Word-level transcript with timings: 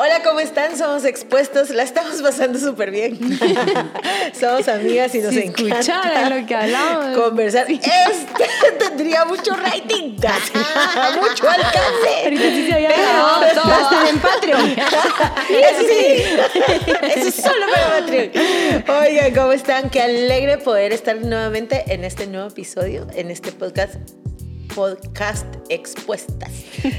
Hola, 0.00 0.22
¿cómo 0.22 0.38
están? 0.38 0.78
Somos 0.78 1.04
expuestos, 1.04 1.70
la 1.70 1.82
estamos 1.82 2.22
pasando 2.22 2.60
súper 2.60 2.92
bien. 2.92 3.18
Somos 4.32 4.68
amigas 4.68 5.12
y 5.16 5.18
nos 5.18 5.34
si 5.34 5.40
encanta 5.40 6.30
lo 6.30 6.46
que 6.46 6.54
hablamos. 6.54 7.18
conversar. 7.18 7.68
Este 7.68 7.84
tendría 8.78 9.24
mucho 9.24 9.56
rating, 9.56 10.12
mucho 11.20 11.50
alcance. 11.50 12.22
Ahorita 12.22 12.42
sí 12.44 12.66
se 12.68 12.74
había 12.74 12.90
grabado 12.90 13.44
todo 13.60 13.72
hasta 13.74 14.08
en 14.08 14.18
Patreon. 14.20 14.70
Eso 14.70 15.82
sí, 15.88 16.22
eso 17.16 17.28
es 17.28 17.34
solo 17.34 17.66
para 17.74 17.98
Patreon. 17.98 18.30
Oigan, 19.00 19.34
¿cómo 19.34 19.50
están? 19.50 19.90
Qué 19.90 20.00
alegre 20.00 20.58
poder 20.58 20.92
estar 20.92 21.16
nuevamente 21.16 21.82
en 21.92 22.04
este 22.04 22.28
nuevo 22.28 22.46
episodio, 22.46 23.08
en 23.16 23.32
este 23.32 23.50
podcast 23.50 23.96
podcast 24.78 25.44
Expuestas. 25.70 26.52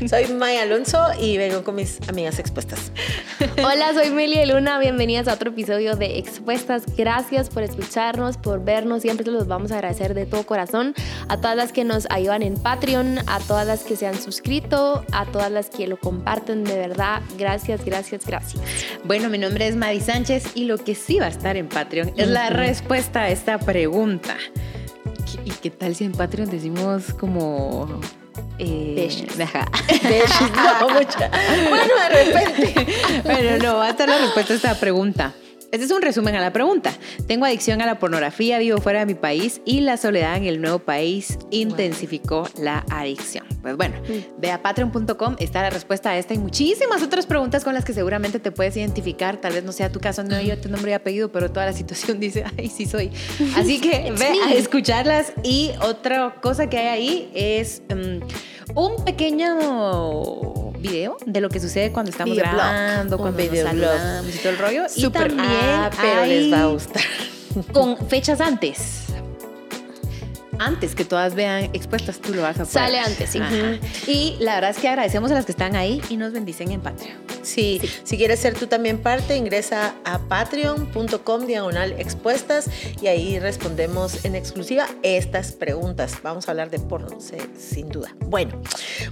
Soy 0.10 0.28
Maya 0.34 0.64
Alonso 0.64 1.00
y 1.18 1.38
vengo 1.38 1.64
con 1.64 1.76
mis 1.76 1.98
amigas 2.10 2.38
expuestas. 2.38 2.92
Hola, 3.64 3.94
soy 3.94 4.10
Meli 4.10 4.46
Luna. 4.46 4.80
Bienvenidas 4.80 5.30
a 5.30 5.36
otro 5.36 5.52
episodio 5.52 5.96
de 5.96 6.18
Expuestas. 6.18 6.84
Gracias 6.98 7.50
por 7.50 7.64
escucharnos, 7.64 8.36
por 8.36 8.66
vernos. 8.66 9.04
Siempre 9.04 9.32
los 9.32 9.48
vamos 9.48 9.72
a 9.72 9.76
agradecer 9.76 10.14
de 10.14 10.26
todo 10.26 10.46
corazón. 10.46 10.94
A 11.30 11.38
todas 11.38 11.56
las 11.56 11.72
que 11.72 11.86
nos 11.86 12.06
ayudan 12.12 12.44
en 12.44 12.56
Patreon, 12.56 13.20
a 13.28 13.40
todas 13.48 13.66
las 13.66 13.86
que 13.86 13.96
se 13.96 14.08
han 14.08 14.22
suscrito, 14.22 15.06
a 15.14 15.26
todas 15.28 15.50
las 15.50 15.70
que 15.70 15.88
lo 15.88 15.98
comparten 15.98 16.66
de 16.66 16.76
verdad. 16.76 17.22
Gracias, 17.38 17.86
gracias, 17.86 18.26
gracias. 18.26 18.62
Bueno, 19.06 19.30
mi 19.30 19.38
nombre 19.38 19.66
es 19.66 19.78
Madi 19.78 20.02
Sánchez 20.02 20.52
y 20.54 20.66
lo 20.66 20.80
que 20.80 20.96
sí 20.96 21.20
va 21.20 21.28
a 21.28 21.30
estar 21.30 21.56
en 21.56 21.70
Patreon 21.70 22.12
es 22.18 22.28
la 22.28 22.50
respuesta 22.50 23.22
a 23.22 23.30
esta 23.30 23.58
pregunta. 23.58 24.36
¿Y 25.46 25.52
qué 25.52 25.70
tal 25.70 25.96
si 25.96 26.06
en 26.06 26.12
Patreon 26.12 26.50
decimos 26.50 27.14
como... 27.20 28.00
Eh, 28.58 29.10
ajá. 29.44 29.70
no, 30.82 30.90
mucha. 30.90 31.30
Bueno, 31.70 31.94
de 31.96 32.24
repente. 32.24 32.88
Pero 33.24 33.64
no, 33.64 33.78
va 33.78 33.88
a 33.88 33.90
estar 33.90 34.08
la 34.08 34.18
respuesta 34.18 34.54
a 34.54 34.56
esta 34.56 34.76
pregunta. 34.76 35.34
Este 35.72 35.86
es 35.86 35.92
un 35.92 36.02
resumen 36.02 36.36
a 36.36 36.42
la 36.42 36.52
pregunta. 36.52 36.92
Tengo 37.28 37.46
adicción 37.46 37.80
a 37.82 37.86
la 37.86 38.00
pornografía, 38.00 38.58
vivo 38.58 38.80
fuera 38.80 39.02
de 39.02 39.06
mi 39.06 39.14
país 39.14 39.62
y 39.66 39.82
la 39.82 39.98
soledad 39.98 40.36
en 40.36 40.46
el 40.46 40.62
nuevo 40.62 40.80
país 40.80 41.38
intensificó 41.52 42.48
la 42.60 42.84
adicción. 42.90 43.46
Pues 43.62 43.78
bueno, 43.78 43.96
Mm. 44.08 44.42
ve 44.42 44.52
a 44.52 44.64
patreon.com, 44.64 45.36
está 45.38 45.62
la 45.62 45.70
respuesta 45.70 46.10
a 46.10 46.18
esta 46.18 46.34
y 46.34 46.40
muchísimas 46.40 47.04
otras 47.04 47.28
preguntas 47.28 47.64
con 47.64 47.76
las 47.76 47.86
que 47.86 47.94
seguramente 47.94 48.40
te 48.40 48.52
puedes 48.52 48.76
identificar. 48.78 49.38
Tal 49.38 49.54
vez 49.54 49.64
no 49.64 49.72
sea 49.72 49.92
tu 49.92 50.00
caso, 50.00 50.24
no 50.24 50.42
yo 50.42 50.58
tu 50.60 50.70
nombre 50.70 50.90
y 50.92 50.94
apellido, 50.96 51.32
pero 51.32 51.52
toda 51.52 51.68
la 51.68 51.74
situación 51.74 52.20
dice, 52.20 52.46
ay, 52.58 52.68
sí 52.70 52.88
soy. 52.88 53.12
Así 53.56 53.80
que 53.80 54.12
ve 54.18 54.32
a 54.48 54.54
escucharlas 54.56 55.34
y 55.44 55.72
otra 55.82 56.36
cosa 56.42 56.68
que 56.68 56.78
hay 56.80 56.88
ahí 56.88 57.32
es 57.36 57.84
um, 57.92 58.22
un 58.76 59.04
pequeño 59.04 60.72
video 60.80 61.18
de 61.26 61.42
lo 61.42 61.50
que 61.50 61.60
sucede 61.60 61.92
cuando 61.92 62.12
estamos 62.12 62.36
Videoblog. 62.36 62.56
grabando, 62.56 63.16
Un 63.18 63.22
cuando 63.22 63.44
nos 63.44 63.60
saludamos 63.60 64.36
y 64.36 64.38
todo 64.40 64.50
el 64.50 64.58
rollo. 64.58 64.84
y 64.96 65.02
Súper. 65.02 65.28
también 65.30 65.50
Ah, 65.52 65.90
pero 66.00 66.22
hay 66.22 66.40
les 66.44 66.54
va 66.54 66.62
a 66.64 66.68
gustar. 66.68 67.04
con 67.74 67.98
fechas 68.08 68.40
antes. 68.42 69.06
Antes 70.60 70.94
que 70.94 71.06
todas 71.06 71.36
vean 71.36 71.70
expuestas, 71.74 72.20
tú 72.20 72.34
lo 72.34 72.42
vas 72.42 72.60
a 72.60 72.66
poder. 72.66 72.72
Sale 72.72 73.00
antes, 73.00 73.30
sí. 73.30 73.40
Ajá. 73.40 73.80
Y 74.08 74.36
la 74.40 74.56
verdad 74.56 74.72
es 74.72 74.78
que 74.78 74.90
agradecemos 74.90 75.32
a 75.32 75.36
las 75.36 75.46
que 75.46 75.54
están 75.54 75.76
ahí 75.76 76.02
y 76.10 76.18
nos 76.18 76.34
bendicen 76.34 76.72
en 76.72 76.82
Patreon. 76.82 77.18
Sí, 77.42 77.82
si 78.04 78.18
quieres 78.18 78.40
ser 78.40 78.54
tú 78.54 78.68
también 78.68 79.00
parte, 79.00 79.38
ingresa 79.38 79.96
a 80.04 80.20
patreon.com 80.20 81.46
diagonal 81.46 81.94
expuestas 81.98 82.70
y 83.02 83.08
ahí 83.08 83.40
respondemos 83.40 84.26
en 84.26 84.36
exclusiva 84.36 84.88
estas 85.02 85.54
preguntas. 85.54 86.18
Vamos 86.22 86.48
a 86.48 86.52
hablar 86.52 86.70
de 86.70 86.80
porno, 86.80 87.20
sí, 87.22 87.38
sin 87.58 87.90
duda. 87.90 88.14
Bueno, 88.26 88.62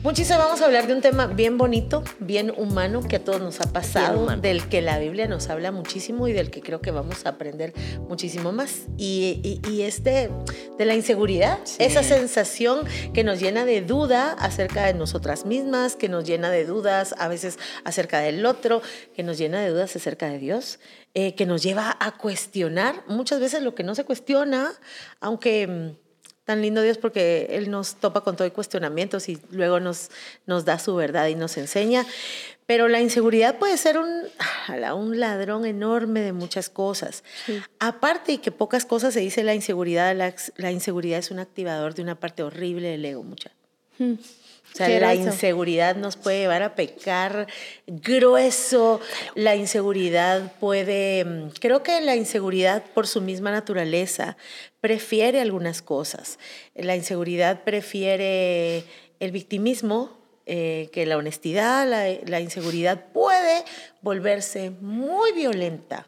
muchísimo 0.03 0.39
vamos 0.39 0.61
a 0.61 0.65
hablar 0.65 0.87
de 0.87 0.93
un 0.93 1.01
tema 1.01 1.27
bien 1.27 1.57
bonito, 1.57 2.03
bien 2.19 2.53
humano, 2.57 3.01
que 3.01 3.15
a 3.15 3.23
todos 3.23 3.41
nos 3.41 3.61
ha 3.61 3.71
pasado, 3.71 4.27
del 4.37 4.67
que 4.67 4.81
la 4.81 4.99
Biblia 4.99 5.27
nos 5.27 5.49
habla 5.49 5.71
muchísimo 5.71 6.27
y 6.27 6.33
del 6.33 6.51
que 6.51 6.61
creo 6.61 6.81
que 6.81 6.91
vamos 6.91 7.25
a 7.25 7.29
aprender 7.29 7.73
muchísimo 8.09 8.51
más. 8.51 8.81
Y, 8.97 9.61
y, 9.63 9.71
y 9.71 9.83
es 9.83 10.03
de, 10.03 10.29
de 10.77 10.85
la 10.85 10.95
inseguridad, 10.95 11.36
Sí. 11.63 11.77
esa 11.79 12.03
sensación 12.03 12.85
que 13.13 13.23
nos 13.23 13.39
llena 13.39 13.65
de 13.65 13.81
duda 13.81 14.33
acerca 14.33 14.85
de 14.85 14.93
nosotras 14.93 15.45
mismas, 15.45 15.95
que 15.95 16.09
nos 16.09 16.25
llena 16.25 16.49
de 16.49 16.65
dudas 16.65 17.15
a 17.17 17.27
veces 17.27 17.59
acerca 17.83 18.19
del 18.19 18.45
otro, 18.45 18.81
que 19.15 19.23
nos 19.23 19.37
llena 19.37 19.61
de 19.61 19.69
dudas 19.69 19.95
acerca 19.95 20.29
de 20.29 20.39
Dios, 20.39 20.79
eh, 21.13 21.35
que 21.35 21.45
nos 21.45 21.63
lleva 21.63 21.95
a 21.99 22.17
cuestionar 22.17 23.03
muchas 23.07 23.39
veces 23.39 23.61
lo 23.61 23.75
que 23.75 23.83
no 23.83 23.95
se 23.95 24.05
cuestiona, 24.05 24.73
aunque 25.19 25.67
mm, 25.67 26.06
tan 26.47 26.61
lindo 26.61 26.81
Dios 26.81 26.97
porque 26.97 27.47
Él 27.49 27.69
nos 27.69 27.95
topa 27.95 28.21
con 28.21 28.37
todo 28.37 28.47
y 28.47 28.51
cuestionamientos 28.51 29.27
y 29.27 29.37
luego 29.51 29.81
nos, 29.81 30.09
nos 30.45 30.63
da 30.63 30.79
su 30.79 30.95
verdad 30.95 31.27
y 31.27 31.35
nos 31.35 31.57
enseña. 31.57 32.05
Pero 32.65 32.87
la 32.87 33.01
inseguridad 33.01 33.57
puede 33.57 33.75
ser 33.75 33.97
un, 33.97 34.23
un 34.95 35.19
ladrón 35.19 35.65
enorme 35.65 36.21
de 36.21 36.31
muchas 36.31 36.69
cosas. 36.69 37.25
Aparte 37.79 38.31
y 38.31 38.37
que 38.37 38.51
pocas 38.51 38.85
cosas 38.85 39.13
se 39.13 39.19
dice 39.19 39.43
la 39.43 39.55
inseguridad, 39.55 40.15
la, 40.15 40.33
la 40.55 40.71
inseguridad 40.71 41.19
es 41.19 41.31
un 41.31 41.39
activador 41.39 41.95
de 41.95 42.01
una 42.01 42.15
parte 42.15 42.43
horrible 42.43 42.91
del 42.91 43.03
ego, 43.03 43.23
mucha. 43.23 43.51
Hmm. 43.99 44.13
O 44.73 44.77
sea, 44.77 44.99
la 44.99 45.15
inseguridad 45.15 45.95
nos 45.95 46.17
puede 46.17 46.39
llevar 46.39 46.61
a 46.61 46.75
pecar 46.75 47.47
grueso. 47.87 49.01
La 49.33 49.55
inseguridad 49.55 50.53
puede, 50.59 51.25
mm, 51.25 51.49
creo 51.59 51.81
que 51.81 51.99
la 52.01 52.15
inseguridad 52.15 52.83
por 52.93 53.07
su 53.07 53.21
misma 53.21 53.49
naturaleza 53.49 54.37
prefiere 54.79 55.41
algunas 55.41 55.81
cosas. 55.81 56.37
La 56.75 56.95
inseguridad 56.95 57.63
prefiere 57.63 58.83
el 59.19 59.31
victimismo, 59.31 60.15
eh, 60.45 60.89
que 60.93 61.05
la 61.05 61.17
honestidad, 61.17 61.87
la, 61.87 62.05
la 62.25 62.39
inseguridad 62.39 63.05
puede 63.11 63.63
volverse 64.01 64.69
muy 64.69 65.31
violenta. 65.33 66.07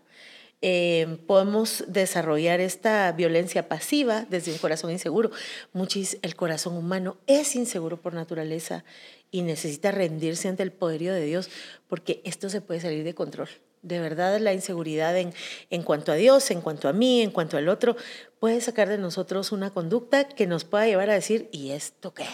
Eh, 0.62 1.20
podemos 1.26 1.86
desarrollar 1.88 2.60
esta 2.60 3.12
violencia 3.14 3.70
pasiva 3.70 4.26
desde 4.30 4.52
un 4.52 4.58
corazón 4.58 4.92
inseguro. 4.92 5.32
Muchis, 5.72 6.18
el 6.22 6.36
corazón 6.36 6.76
humano 6.76 7.18
es 7.28 7.56
inseguro 7.56 8.02
por 8.02 8.14
naturaleza 8.14 8.84
y 9.32 9.42
necesita 9.44 9.92
rendirse 9.92 10.50
ante 10.50 10.64
el 10.64 10.72
poderío 10.72 11.14
de 11.14 11.24
Dios 11.24 11.50
porque 11.88 12.22
esto 12.26 12.50
se 12.50 12.62
puede 12.62 12.82
salir 12.82 13.04
de 13.04 13.14
control. 13.14 13.50
De 13.82 14.00
verdad, 14.02 14.38
la 14.40 14.52
inseguridad 14.52 15.18
en, 15.18 15.34
en 15.70 15.84
cuanto 15.84 16.12
a 16.12 16.16
Dios, 16.16 16.52
en 16.52 16.60
cuanto 16.60 16.90
a 16.90 16.94
mí, 16.94 17.22
en 17.22 17.32
cuanto 17.32 17.56
al 17.56 17.70
otro, 17.70 17.96
puede 18.40 18.60
sacar 18.60 18.90
de 18.90 18.98
nosotros 18.98 19.54
una 19.54 19.70
conducta 19.70 20.28
que 20.28 20.48
nos 20.48 20.66
pueda 20.66 20.86
llevar 20.86 21.10
a 21.10 21.14
decir, 21.14 21.48
¿y 21.54 21.72
esto 21.72 22.14
qué? 22.14 22.26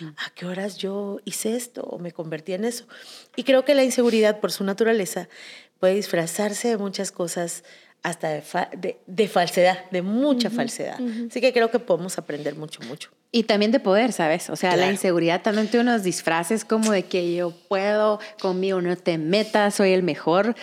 ¿A 0.00 0.30
qué 0.34 0.46
horas 0.46 0.78
yo 0.78 1.20
hice 1.24 1.54
esto 1.54 1.82
o 1.82 1.98
me 1.98 2.12
convertí 2.12 2.54
en 2.54 2.64
eso? 2.64 2.86
Y 3.36 3.44
creo 3.44 3.64
que 3.64 3.74
la 3.74 3.84
inseguridad, 3.84 4.40
por 4.40 4.52
su 4.52 4.64
naturaleza, 4.64 5.28
puede 5.80 5.94
disfrazarse 5.94 6.68
de 6.68 6.76
muchas 6.78 7.12
cosas, 7.12 7.64
hasta 8.02 8.28
de, 8.28 8.40
fa- 8.42 8.68
de- 8.76 8.98
de 9.06 9.26
falsedad, 9.28 9.78
de 9.90 10.00
mucha 10.02 10.48
falsedad. 10.48 10.98
Así 11.28 11.40
que 11.40 11.52
creo 11.52 11.70
que 11.72 11.78
podemos 11.80 12.18
aprender 12.18 12.54
mucho, 12.54 12.80
mucho. 12.88 13.10
Y 13.32 13.42
también 13.44 13.72
de 13.72 13.80
poder, 13.80 14.12
¿sabes? 14.12 14.48
O 14.48 14.54
sea, 14.56 14.70
la 14.70 14.76
Claro. 14.76 14.92
inseguridad 14.92 15.42
también 15.42 15.66
tiene 15.68 15.90
unos 15.90 16.04
disfraces 16.04 16.64
como 16.64 16.92
de 16.92 17.02
que 17.02 17.34
yo 17.34 17.50
puedo, 17.68 18.20
conmigo 18.40 18.80
no 18.80 18.94
te 18.96 19.18
metas, 19.18 19.74
soy 19.74 19.90
el 19.92 20.02
mejor. 20.04 20.54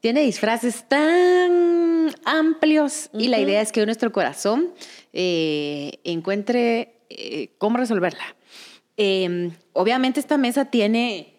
Tiene 0.00 0.20
disfraces 0.22 0.84
tan 0.88 2.14
amplios 2.24 3.10
y 3.12 3.28
la 3.28 3.38
idea 3.40 3.60
es 3.60 3.72
que 3.72 3.84
nuestro 3.84 4.12
corazón 4.12 4.72
eh, 5.12 5.98
encuentre 6.04 7.00
eh, 7.10 7.50
cómo 7.58 7.78
resolverla. 7.78 8.36
Eh, 8.96 9.50
obviamente 9.72 10.20
esta 10.20 10.38
mesa 10.38 10.66
tiene 10.66 11.31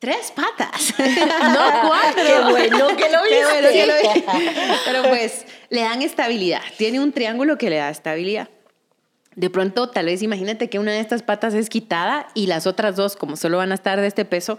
tres 0.00 0.32
patas, 0.34 0.94
no 0.98 1.88
cuatro. 1.88 2.24
Qué 2.26 2.50
bueno 2.50 2.88
que 2.96 3.08
lo 3.10 3.18
Qué 3.28 3.44
bueno 3.44 3.68
que 3.70 3.86
lo 3.86 3.94
viste. 3.94 4.24
vi. 4.32 4.44
Pero 4.86 5.02
pues 5.04 5.46
le 5.68 5.82
dan 5.82 6.02
estabilidad. 6.02 6.62
Tiene 6.78 6.98
un 6.98 7.12
triángulo 7.12 7.56
que 7.58 7.70
le 7.70 7.76
da 7.76 7.90
estabilidad. 7.90 8.48
De 9.36 9.48
pronto, 9.48 9.88
tal 9.90 10.06
vez 10.06 10.22
imagínate 10.22 10.68
que 10.68 10.80
una 10.80 10.90
de 10.90 10.98
estas 10.98 11.22
patas 11.22 11.54
es 11.54 11.68
quitada 11.68 12.26
y 12.34 12.46
las 12.46 12.66
otras 12.66 12.96
dos, 12.96 13.14
como 13.14 13.36
solo 13.36 13.58
van 13.58 13.70
a 13.70 13.74
estar 13.74 14.00
de 14.00 14.08
este 14.08 14.24
peso, 14.24 14.58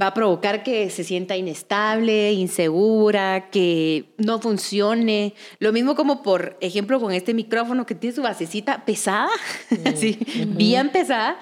va 0.00 0.08
a 0.08 0.14
provocar 0.14 0.62
que 0.62 0.90
se 0.90 1.02
sienta 1.02 1.34
inestable, 1.36 2.32
insegura, 2.32 3.48
que 3.50 4.12
no 4.18 4.38
funcione. 4.38 5.34
Lo 5.60 5.72
mismo 5.72 5.94
como, 5.94 6.22
por 6.22 6.58
ejemplo, 6.60 7.00
con 7.00 7.12
este 7.12 7.32
micrófono 7.32 7.86
que 7.86 7.94
tiene 7.94 8.14
su 8.14 8.22
basecita 8.22 8.84
pesada, 8.84 9.30
así, 9.86 10.18
bien 10.48 10.90
pesada. 10.90 11.38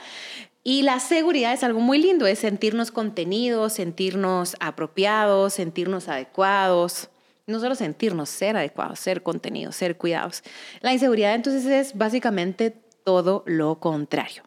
Y 0.63 0.83
la 0.83 1.01
seguridad 1.01 1.53
es 1.55 1.65
algo 1.65 1.81
muy 1.81 1.99
lindo, 1.99 2.27
es 2.27 2.41
sentirnos 2.41 2.91
contenidos, 2.91 3.75
sentirnos 3.75 4.57
apropiados, 4.61 5.55
sentirnos 5.55 6.09
adecuados. 6.09 7.09
No 7.47 7.59
solo 7.61 7.75
sentirnos, 7.75 8.29
ser 8.29 8.57
adecuados, 8.57 9.01
ser 9.01 9.23
contenidos, 9.23 9.75
ser 9.75 9.97
cuidados. 9.97 10.43
La 10.83 10.93
inseguridad 10.93 11.35
entonces 11.35 11.65
es 11.67 11.97
básicamente 11.97 12.71
todo 13.05 13.43
lo 13.47 13.81
contrario. 13.81 14.43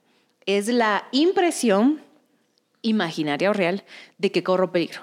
Es 0.46 0.68
la 0.68 1.08
impresión 1.12 2.02
imaginaria 2.82 3.50
o 3.50 3.54
real 3.54 3.84
de 4.20 4.32
que 4.32 4.44
corro 4.44 4.72
peligro. 4.72 5.02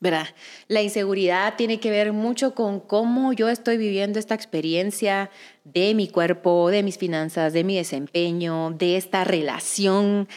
¿Verdad? 0.00 0.28
La 0.68 0.80
inseguridad 0.80 1.56
tiene 1.56 1.80
que 1.80 1.90
ver 1.90 2.12
mucho 2.12 2.54
con 2.54 2.78
cómo 2.78 3.32
yo 3.32 3.48
estoy 3.48 3.76
viviendo 3.78 4.18
esta 4.18 4.34
experiencia 4.34 5.28
de 5.64 5.94
mi 5.94 6.08
cuerpo, 6.08 6.70
de 6.70 6.84
mis 6.84 6.98
finanzas, 6.98 7.52
de 7.52 7.64
mi 7.64 7.76
desempeño, 7.76 8.70
de 8.70 8.96
esta 8.96 9.24
relación, 9.24 10.28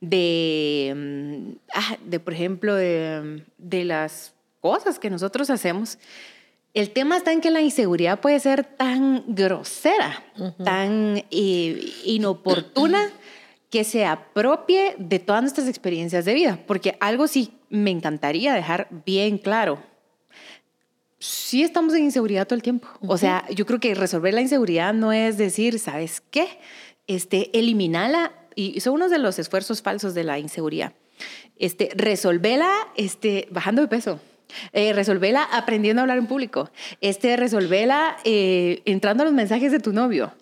de, 0.00 0.92
mm, 0.94 1.56
ah, 1.74 1.96
de 2.04 2.20
por 2.20 2.34
ejemplo, 2.34 2.74
de, 2.74 3.42
de 3.56 3.84
las 3.84 4.34
cosas 4.60 4.98
que 4.98 5.10
nosotros 5.10 5.48
hacemos. 5.48 5.98
El 6.76 6.90
tema 6.90 7.16
está 7.16 7.32
en 7.32 7.40
que 7.40 7.50
la 7.50 7.62
inseguridad 7.62 8.20
puede 8.20 8.38
ser 8.38 8.62
tan 8.64 9.24
grosera, 9.28 10.22
tan 10.62 11.24
eh, 11.30 11.92
inoportuna, 12.04 13.10
que 13.70 13.82
se 13.82 14.04
apropie 14.04 14.94
de 14.98 15.18
todas 15.18 15.40
nuestras 15.40 15.68
experiencias 15.68 16.26
de 16.26 16.34
vida. 16.34 16.58
Porque 16.66 16.98
algo 17.00 17.28
sí 17.28 17.52
me 17.70 17.90
encantaría 17.90 18.54
dejar 18.54 18.88
bien 19.04 19.38
claro. 19.38 19.82
Sí 21.18 21.62
estamos 21.62 21.94
en 21.94 22.04
inseguridad 22.04 22.46
todo 22.46 22.56
el 22.56 22.62
tiempo. 22.62 22.88
O 23.00 23.16
sea, 23.16 23.44
yo 23.50 23.66
creo 23.66 23.80
que 23.80 23.94
resolver 23.94 24.34
la 24.34 24.42
inseguridad 24.42 24.92
no 24.94 25.12
es 25.12 25.38
decir, 25.38 25.78
¿sabes 25.78 26.22
qué? 26.30 26.46
Este, 27.06 27.56
eliminala. 27.58 28.32
Y 28.54 28.80
son 28.80 28.94
uno 28.94 29.08
de 29.08 29.18
los 29.18 29.38
esfuerzos 29.38 29.82
falsos 29.82 30.14
de 30.14 30.24
la 30.24 30.38
inseguridad. 30.38 30.92
Este, 31.58 31.90
resolverla 31.94 32.70
este, 32.96 33.48
bajando 33.50 33.82
de 33.82 33.88
peso. 33.88 34.20
Eh, 34.72 34.92
resolvela 34.92 35.42
aprendiendo 35.42 36.00
a 36.00 36.02
hablar 36.02 36.18
en 36.18 36.26
público. 36.26 36.70
Este, 37.00 37.36
resolvela 37.36 38.16
eh, 38.24 38.82
entrando 38.84 39.22
a 39.22 39.26
los 39.26 39.34
mensajes 39.34 39.72
de 39.72 39.80
tu 39.80 39.92
novio. 39.92 40.32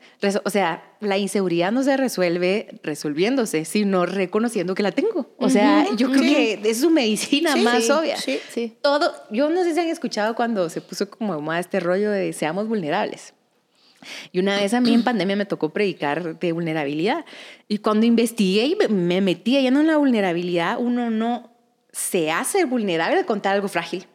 O 0.45 0.51
sea, 0.51 0.83
la 1.01 1.19
inseguridad 1.19 1.73
no 1.73 1.83
se 1.83 1.97
resuelve 1.97 2.81
resolviéndose, 2.83 3.65
sino 3.65 4.07
reconociendo 4.07 4.75
que 4.75 4.83
la 4.83 4.93
tengo. 4.93 5.35
O 5.39 5.49
sea, 5.49 5.87
yo 5.97 6.11
creo 6.11 6.23
que 6.23 6.61
es 6.65 6.81
su 6.81 6.91
medicina 6.91 7.57
más 7.57 7.89
obvia. 7.91 8.17
Sí, 8.17 8.39
sí. 8.51 8.77
Todo, 8.83 9.13
yo 9.31 9.51
no 9.51 9.63
sé 9.63 9.75
si 9.75 9.81
han 9.81 9.89
escuchado 9.89 10.35
cuando 10.35 10.69
se 10.71 10.81
puso 10.81 11.09
como 11.09 11.41
más 11.41 11.61
este 11.61 11.81
rollo 11.81 12.11
de 12.11 12.33
seamos 12.33 12.69
vulnerables. 12.69 13.35
Y 14.33 14.39
una 14.39 14.57
vez 14.57 14.75
a 14.75 14.81
mí 14.81 14.93
en 14.93 15.03
pandemia 15.05 15.37
me 15.37 15.47
tocó 15.47 15.71
predicar 15.71 16.39
de 16.39 16.53
vulnerabilidad. 16.53 17.25
Y 17.69 17.79
cuando 17.79 18.07
investigué 18.07 18.67
y 18.67 18.77
me 18.89 19.21
metí 19.21 19.61
lleno 19.61 19.81
en 19.81 19.87
la 19.87 19.97
vulnerabilidad, 19.97 20.79
uno 20.79 21.11
no 21.11 21.51
se 21.93 22.31
hace 22.31 22.65
vulnerable 22.65 23.17
de 23.17 23.25
contar 23.25 23.55
algo 23.55 23.69
frágil. 23.69 24.07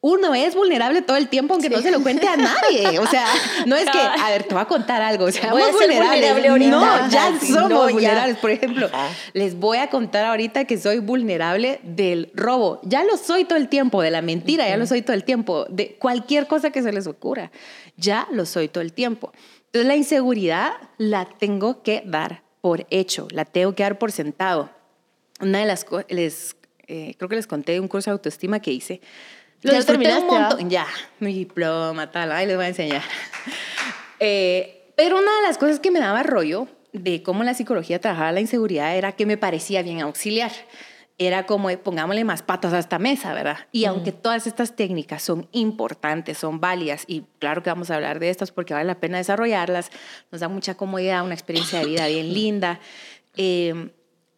Uno 0.00 0.34
es 0.34 0.54
vulnerable 0.54 1.02
todo 1.02 1.16
el 1.16 1.28
tiempo 1.28 1.54
aunque 1.54 1.68
no 1.68 1.80
se 1.80 1.90
lo 1.90 2.02
cuente 2.02 2.28
a 2.28 2.36
nadie. 2.36 2.98
O 2.98 3.06
sea, 3.06 3.26
no 3.66 3.76
es 3.76 3.88
que, 3.90 3.98
a 3.98 4.30
ver, 4.30 4.44
te 4.44 4.54
voy 4.54 4.62
a 4.62 4.66
contar 4.66 5.02
algo. 5.02 5.24
O 5.24 5.32
sea, 5.32 5.52
vulnerable 5.52 6.68
no, 6.68 7.08
ya 7.08 7.38
somos 7.40 7.92
vulnerables. 7.92 8.36
Por 8.38 8.50
ejemplo, 8.50 8.88
les 9.32 9.56
voy 9.56 9.78
a 9.78 9.90
contar 9.90 10.24
ahorita 10.24 10.64
que 10.64 10.78
soy 10.78 10.98
vulnerable 10.98 11.80
del 11.82 12.30
robo. 12.34 12.80
Ya 12.84 13.04
lo 13.04 13.16
soy 13.16 13.44
todo 13.44 13.58
el 13.58 13.68
tiempo, 13.68 14.02
de 14.02 14.10
la 14.10 14.22
mentira, 14.22 14.68
ya 14.68 14.76
lo 14.76 14.86
soy 14.86 15.02
todo 15.02 15.14
el 15.14 15.24
tiempo, 15.24 15.66
de 15.68 15.96
cualquier 15.98 16.46
cosa 16.46 16.70
que 16.70 16.82
se 16.82 16.92
les 16.92 17.06
ocurra. 17.06 17.50
Ya 17.96 18.28
lo 18.30 18.46
soy 18.46 18.68
todo 18.68 18.82
el 18.82 18.92
tiempo. 18.92 19.32
Entonces, 19.66 19.88
la 19.88 19.96
inseguridad 19.96 20.72
la 20.98 21.26
tengo 21.26 21.82
que 21.82 22.02
dar 22.06 22.42
por 22.60 22.86
hecho, 22.90 23.28
la 23.30 23.44
tengo 23.44 23.74
que 23.74 23.82
dar 23.82 23.98
por 23.98 24.12
sentado. 24.12 24.70
Una 25.40 25.58
de 25.58 25.66
las 25.66 25.84
cosas, 25.84 26.06
eh, 26.08 27.14
creo 27.16 27.28
que 27.28 27.36
les 27.36 27.46
conté 27.46 27.78
un 27.80 27.88
curso 27.88 28.10
de 28.10 28.12
autoestima 28.12 28.60
que 28.60 28.72
hice. 28.72 29.00
Lo 29.62 29.72
ya 29.72 29.82
terminaste, 29.82 30.20
un 30.20 30.26
montón. 30.26 30.70
Ya, 30.70 30.86
mi 31.18 31.32
diploma, 31.32 32.10
tal, 32.10 32.32
ahí 32.32 32.46
les 32.46 32.56
voy 32.56 32.66
a 32.66 32.68
enseñar. 32.68 33.02
Eh, 34.18 34.92
pero 34.96 35.18
una 35.18 35.36
de 35.36 35.42
las 35.42 35.58
cosas 35.58 35.78
que 35.78 35.90
me 35.90 35.98
daba 35.98 36.22
rollo 36.22 36.68
de 36.94 37.22
cómo 37.22 37.44
la 37.44 37.52
psicología 37.52 38.00
trabajaba 38.00 38.32
la 38.32 38.40
inseguridad 38.40 38.96
era 38.96 39.12
que 39.12 39.26
me 39.26 39.36
parecía 39.36 39.82
bien 39.82 40.00
auxiliar. 40.00 40.52
Era 41.18 41.46
como, 41.46 41.70
pongámosle 41.78 42.24
más 42.24 42.42
patas 42.42 42.72
a 42.72 42.78
esta 42.78 42.98
mesa, 42.98 43.32
¿verdad? 43.32 43.58
Y 43.72 43.86
aunque 43.86 44.12
todas 44.12 44.46
estas 44.46 44.76
técnicas 44.76 45.22
son 45.22 45.48
importantes, 45.52 46.38
son 46.38 46.60
válidas, 46.60 47.04
y 47.06 47.24
claro 47.38 47.62
que 47.62 47.70
vamos 47.70 47.90
a 47.90 47.96
hablar 47.96 48.18
de 48.20 48.28
estas 48.28 48.52
porque 48.52 48.74
vale 48.74 48.86
la 48.86 49.00
pena 49.00 49.18
desarrollarlas, 49.18 49.90
nos 50.30 50.40
da 50.40 50.48
mucha 50.48 50.76
comodidad, 50.76 51.24
una 51.24 51.34
experiencia 51.34 51.78
de 51.78 51.86
vida 51.86 52.06
bien 52.06 52.32
linda. 52.32 52.80
Eh, 53.36 53.90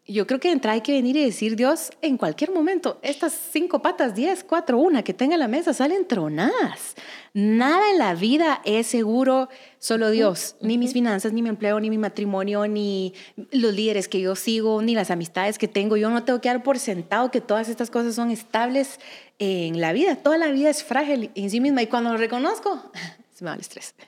yo 0.09 0.27
creo 0.27 0.41
que 0.41 0.49
de 0.49 0.55
entrada 0.55 0.75
hay 0.75 0.81
que 0.81 0.93
venir 0.93 1.17
y 1.19 1.25
decir, 1.25 1.55
Dios, 1.55 1.91
en 2.01 2.17
cualquier 2.17 2.51
momento, 2.51 2.99
estas 3.03 3.33
cinco 3.53 3.83
patas, 3.83 4.15
diez, 4.15 4.43
cuatro, 4.43 4.79
una 4.79 5.03
que 5.03 5.13
tenga 5.13 5.35
en 5.35 5.41
la 5.41 5.49
mesa, 5.49 5.75
salen 5.75 6.09
tronadas. 6.09 6.95
Nada 7.35 7.91
en 7.91 7.99
la 7.99 8.15
vida 8.15 8.63
es 8.65 8.87
seguro, 8.87 9.51
solo 9.79 10.11
Dios. 10.11 10.57
Ni 10.63 10.79
mis 10.79 10.95
finanzas, 10.95 11.35
ni 11.35 11.43
mi 11.43 11.51
empleo, 11.51 11.79
ni 11.79 11.91
mi 11.91 11.99
matrimonio, 11.99 12.67
ni 12.67 13.13
los 13.53 13.75
líderes 13.75 14.09
que 14.09 14.19
yo 14.23 14.35
sigo, 14.35 14.81
ni 14.81 14.95
las 14.95 15.11
amistades 15.11 15.59
que 15.59 15.69
tengo. 15.69 15.99
Yo 15.99 16.09
no 16.09 16.25
tengo 16.25 16.41
que 16.41 16.49
dar 16.49 16.63
por 16.63 16.79
sentado 16.79 17.31
que 17.31 17.43
todas 17.43 17.69
estas 17.69 17.91
cosas 17.91 18.15
son 18.15 18.31
estables 18.31 19.01
en 19.39 19.79
la 19.79 19.93
vida. 19.93 20.17
Toda 20.17 20.39
la 20.39 20.47
vida 20.47 20.71
es 20.71 20.83
frágil 20.83 21.31
en 21.35 21.51
sí 21.51 21.61
misma. 21.61 21.83
Y 21.83 21.87
cuando 21.87 22.13
lo 22.13 22.17
reconozco, 22.17 22.91
se 23.39 23.45
me 23.45 23.51
va 23.51 23.55
el 23.55 23.61
estrés. 23.61 23.95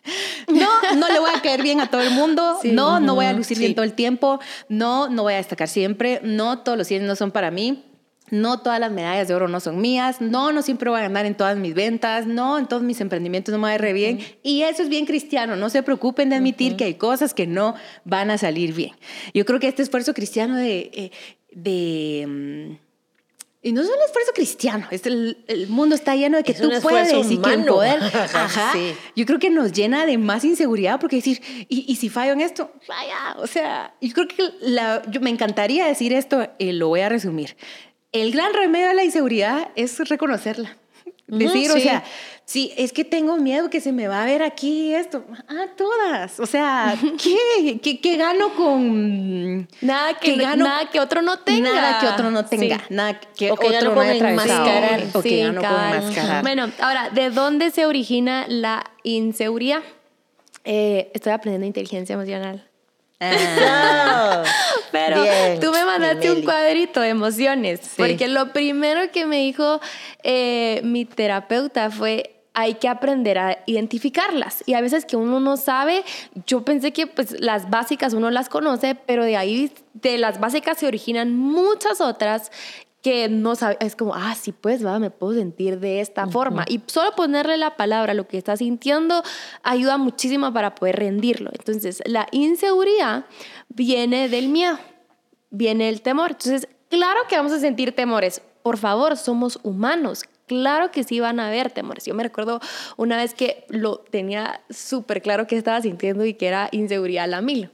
No, 0.48 0.68
no 0.96 1.08
le 1.08 1.20
voy 1.20 1.30
a 1.32 1.40
caer 1.42 1.62
bien 1.62 1.80
a 1.80 1.90
todo 1.90 2.00
el 2.00 2.10
mundo. 2.10 2.58
no, 2.64 2.98
no 2.98 3.14
voy 3.14 3.26
a 3.26 3.32
lucir 3.32 3.58
bien 3.58 3.74
todo 3.74 3.84
el 3.84 3.92
tiempo. 3.92 4.40
No, 4.68 5.08
no 5.08 5.22
voy 5.22 5.34
a 5.34 5.36
destacar 5.36 5.68
siempre. 5.68 6.20
No, 6.24 6.60
todos 6.60 6.76
los 6.76 6.88
cienes 6.88 7.06
no 7.06 7.14
son 7.14 7.30
para 7.30 7.52
mí. 7.52 7.84
No 8.30 8.60
todas 8.60 8.80
las 8.80 8.90
medallas 8.90 9.28
de 9.28 9.34
oro 9.34 9.46
no 9.46 9.60
son 9.60 9.80
mías. 9.80 10.20
No, 10.20 10.50
no 10.50 10.62
siempre 10.62 10.90
voy 10.90 10.98
a 10.98 11.02
ganar 11.02 11.26
en 11.26 11.36
todas 11.36 11.56
mis 11.56 11.74
ventas. 11.74 12.26
No, 12.26 12.58
en 12.58 12.66
todos 12.66 12.82
mis 12.82 13.00
emprendimientos 13.00 13.52
no 13.52 13.58
me 13.58 13.64
va 13.64 13.68
a 13.68 13.74
ir 13.76 13.80
re 13.80 13.92
bien. 13.92 14.18
Y 14.42 14.62
eso 14.62 14.82
es 14.82 14.88
bien 14.88 15.06
cristiano. 15.06 15.54
No 15.54 15.70
se 15.70 15.84
preocupen 15.84 16.30
de 16.30 16.36
admitir 16.36 16.76
que 16.76 16.84
hay 16.84 16.94
cosas 16.94 17.32
que 17.32 17.46
no 17.46 17.76
van 18.04 18.30
a 18.30 18.38
salir 18.38 18.74
bien. 18.74 18.96
Yo 19.34 19.44
creo 19.44 19.60
que 19.60 19.68
este 19.68 19.82
esfuerzo 19.82 20.14
cristiano 20.14 20.56
de, 20.56 20.90
eh, 20.92 21.10
de 21.52 22.26
mm, 22.26 22.89
y 23.62 23.72
no 23.72 23.82
es 23.82 23.88
un 23.88 24.02
esfuerzo 24.06 24.32
cristiano, 24.34 24.86
es 24.90 25.04
el, 25.04 25.44
el 25.46 25.68
mundo 25.68 25.94
está 25.94 26.16
lleno 26.16 26.38
de 26.38 26.44
que 26.44 26.54
tú 26.54 26.70
puedes 26.80 27.30
y 27.30 27.36
que 27.36 27.52
el 27.52 27.66
poder. 27.66 28.02
Ajá. 28.34 28.72
Yo 29.14 29.26
creo 29.26 29.38
que 29.38 29.50
nos 29.50 29.72
llena 29.72 30.06
de 30.06 30.16
más 30.16 30.44
inseguridad 30.44 30.98
porque 30.98 31.16
decir, 31.16 31.42
¿y, 31.68 31.84
y 31.86 31.96
si 31.96 32.08
fallo 32.08 32.32
en 32.32 32.40
esto? 32.40 32.72
Vaya, 32.88 33.36
o 33.36 33.46
sea, 33.46 33.94
yo 34.00 34.14
creo 34.14 34.28
que 34.28 34.50
la, 34.62 35.02
yo, 35.10 35.20
me 35.20 35.28
encantaría 35.28 35.84
decir 35.86 36.14
esto, 36.14 36.48
y 36.58 36.72
lo 36.72 36.88
voy 36.88 37.00
a 37.00 37.10
resumir. 37.10 37.56
El 38.12 38.32
gran 38.32 38.54
remedio 38.54 38.88
a 38.88 38.94
la 38.94 39.04
inseguridad 39.04 39.68
es 39.76 39.98
reconocerla. 40.08 40.78
Decir, 41.26 41.70
o 41.70 41.78
sea, 41.78 42.02
sí, 42.50 42.72
es 42.76 42.92
que 42.92 43.04
tengo 43.04 43.36
miedo 43.36 43.70
que 43.70 43.80
se 43.80 43.92
me 43.92 44.08
va 44.08 44.22
a 44.22 44.26
ver 44.26 44.42
aquí 44.42 44.92
esto. 44.92 45.24
Ah, 45.46 45.66
todas. 45.76 46.40
O 46.40 46.46
sea, 46.46 46.96
¿qué? 47.22 47.78
¿Qué, 47.80 48.00
qué 48.00 48.16
gano 48.16 48.54
con...? 48.54 49.68
Nada 49.80 50.14
que, 50.18 50.34
gano, 50.34 50.64
nada 50.64 50.90
que 50.90 50.98
otro 50.98 51.22
no 51.22 51.38
tenga. 51.38 51.72
Nada 51.72 52.00
que 52.00 52.08
otro 52.08 52.30
no 52.32 52.44
tenga. 52.46 52.80
Nada 52.88 53.20
que 53.20 53.52
o 53.52 53.56
que 53.56 53.68
otro 53.68 53.94
no 53.94 54.02
enmascarar. 54.02 55.04
O 55.12 55.22
que 55.22 55.44
gano 55.44 55.60
con 55.60 55.70
enmascarar. 55.70 56.42
Bueno, 56.42 56.72
ahora, 56.80 57.10
¿de 57.10 57.30
dónde 57.30 57.70
se 57.70 57.86
origina 57.86 58.46
la 58.48 58.84
inseguridad? 59.04 59.82
Eh, 60.64 61.12
estoy 61.14 61.32
aprendiendo 61.32 61.68
inteligencia 61.68 62.14
emocional. 62.14 62.66
Ah. 63.20 64.42
Pero 64.90 65.22
tú 65.60 65.70
me 65.70 65.84
mandaste 65.84 66.32
un 66.32 66.42
cuadrito 66.42 67.00
de 67.00 67.10
emociones, 67.10 67.92
porque 67.96 68.26
lo 68.26 68.52
primero 68.52 69.12
que 69.12 69.24
me 69.24 69.36
dijo 69.36 69.80
eh, 70.24 70.80
mi 70.82 71.04
terapeuta 71.04 71.90
fue 71.92 72.39
hay 72.60 72.74
que 72.74 72.88
aprender 72.88 73.38
a 73.38 73.58
identificarlas. 73.66 74.62
Y 74.66 74.74
a 74.74 74.80
veces 74.80 75.04
que 75.04 75.16
uno 75.16 75.40
no 75.40 75.56
sabe, 75.56 76.04
yo 76.46 76.64
pensé 76.64 76.92
que 76.92 77.06
pues 77.06 77.40
las 77.40 77.70
básicas 77.70 78.12
uno 78.14 78.30
las 78.30 78.48
conoce, 78.48 78.94
pero 78.94 79.24
de 79.24 79.36
ahí, 79.36 79.72
de 79.94 80.18
las 80.18 80.40
básicas 80.40 80.78
se 80.78 80.86
originan 80.86 81.36
muchas 81.36 82.00
otras 82.00 82.50
que 83.02 83.28
no 83.28 83.54
sabe, 83.54 83.78
es 83.80 83.96
como, 83.96 84.14
ah, 84.14 84.34
sí, 84.34 84.52
pues, 84.52 84.84
va, 84.84 84.98
me 84.98 85.10
puedo 85.10 85.34
sentir 85.34 85.80
de 85.80 86.00
esta 86.00 86.26
forma. 86.26 86.64
Y 86.68 86.82
solo 86.86 87.12
ponerle 87.12 87.56
la 87.56 87.76
palabra 87.76 88.12
lo 88.14 88.28
que 88.28 88.36
está 88.36 88.56
sintiendo 88.56 89.22
ayuda 89.62 89.96
muchísimo 89.96 90.52
para 90.52 90.74
poder 90.74 90.96
rendirlo. 90.96 91.50
Entonces, 91.52 92.02
la 92.04 92.26
inseguridad 92.30 93.24
viene 93.68 94.28
del 94.28 94.48
miedo, 94.48 94.78
viene 95.50 95.88
el 95.88 96.02
temor. 96.02 96.32
Entonces, 96.32 96.68
claro 96.90 97.20
que 97.28 97.36
vamos 97.36 97.52
a 97.52 97.60
sentir 97.60 97.94
temores. 97.94 98.42
Por 98.62 98.76
favor, 98.76 99.16
somos 99.16 99.58
humanos. 99.62 100.24
Claro 100.50 100.90
que 100.90 101.04
sí 101.04 101.20
van 101.20 101.38
a 101.38 101.46
haber 101.46 101.70
temores. 101.70 102.06
Yo 102.06 102.12
me 102.12 102.24
recuerdo 102.24 102.58
una 102.96 103.16
vez 103.16 103.34
que 103.34 103.66
lo 103.68 103.98
tenía 103.98 104.62
súper 104.68 105.22
claro 105.22 105.46
que 105.46 105.56
estaba 105.56 105.80
sintiendo 105.80 106.24
y 106.24 106.34
que 106.34 106.48
era 106.48 106.68
inseguridad 106.72 107.22
a 107.22 107.26
la 107.28 107.40
mil 107.40 107.70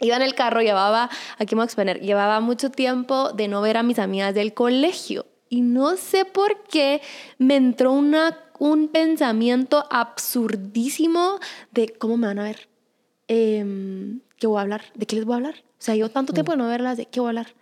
Iba 0.00 0.16
en 0.16 0.22
el 0.22 0.34
carro, 0.34 0.60
llevaba, 0.60 1.08
aquí 1.38 1.54
me 1.54 1.60
voy 1.60 1.62
a 1.62 1.66
exponer, 1.66 2.00
llevaba 2.00 2.40
mucho 2.40 2.72
tiempo 2.72 3.32
de 3.32 3.46
no 3.46 3.60
ver 3.60 3.76
a 3.76 3.84
mis 3.84 4.00
amigas 4.00 4.34
del 4.34 4.54
colegio. 4.54 5.26
Y 5.48 5.60
no 5.60 5.96
sé 5.96 6.24
por 6.24 6.64
qué 6.64 7.00
me 7.38 7.54
entró 7.54 7.92
una, 7.92 8.36
un 8.58 8.88
pensamiento 8.88 9.86
absurdísimo 9.88 11.38
de 11.70 11.90
cómo 11.96 12.16
me 12.16 12.26
van 12.26 12.40
a 12.40 12.42
ver. 12.42 12.68
Em, 13.28 14.18
¿Qué 14.36 14.48
voy 14.48 14.58
a 14.58 14.62
hablar? 14.62 14.82
¿De 14.96 15.06
qué 15.06 15.14
les 15.14 15.24
voy 15.24 15.34
a 15.34 15.36
hablar? 15.36 15.54
O 15.58 15.82
sea, 15.82 15.94
yo 15.94 16.08
tanto 16.08 16.32
tiempo 16.32 16.50
de 16.50 16.58
no 16.58 16.66
verlas, 16.66 16.96
¿de 16.96 17.06
qué 17.06 17.20
voy 17.20 17.28
a 17.28 17.30
hablar? 17.30 17.54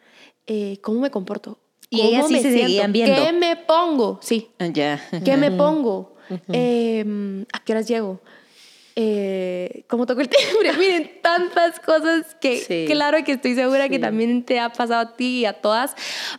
Eh, 0.46 0.78
¿Cómo 0.80 1.00
me 1.00 1.10
comporto? 1.10 1.58
Y 1.90 2.02
ellas 2.02 2.28
sí 2.28 2.40
se 2.40 2.52
seguían 2.52 2.92
viendo. 2.92 3.24
¿Qué 3.24 3.32
me 3.32 3.56
pongo? 3.56 4.18
Sí. 4.22 4.50
Ah, 4.58 4.66
ya. 4.66 5.00
¿Qué 5.24 5.36
me 5.36 5.50
pongo? 5.50 6.14
Em, 6.52 7.46
¿A 7.52 7.64
qué 7.64 7.72
horas 7.72 7.88
llego? 7.88 8.20
eh, 9.00 9.84
como 9.86 10.06
toco 10.06 10.20
el 10.20 10.28
timbre, 10.52 10.72
miren, 10.76 11.20
tantas 11.22 11.78
cosas 11.78 12.34
que 12.40 12.84
claro 12.88 13.22
que 13.22 13.30
estoy 13.30 13.54
segura 13.54 13.88
que 13.88 14.00
también 14.00 14.42
te 14.42 14.58
ha 14.58 14.72
pasado 14.72 15.00
a 15.00 15.16
ti 15.16 15.38
y 15.38 15.44
a 15.44 15.52
todas, 15.52 15.94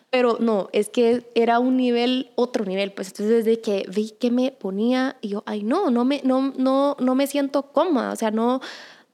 pero 0.10 0.40
no, 0.42 0.68
es 0.74 0.90
que 0.90 1.26
era 1.36 1.60
un 1.60 1.78
nivel, 1.78 2.32
otro 2.36 2.66
nivel, 2.66 2.92
pues 2.92 3.08
entonces 3.08 3.46
desde 3.46 3.62
que 3.62 3.86
vi 3.88 4.12
que 4.12 4.30
me 4.30 4.52
ponía 4.52 5.16
y 5.22 5.30
yo, 5.30 5.44
ay 5.46 5.64
no, 5.64 5.90
no 5.90 6.04
me, 6.04 6.20
no, 6.26 6.54
no, 6.58 6.98
no 7.00 7.16
me 7.16 7.28
siento 7.28 7.72
cómoda, 7.72 8.12
o 8.12 8.18
sea, 8.18 8.30
no, 8.30 8.60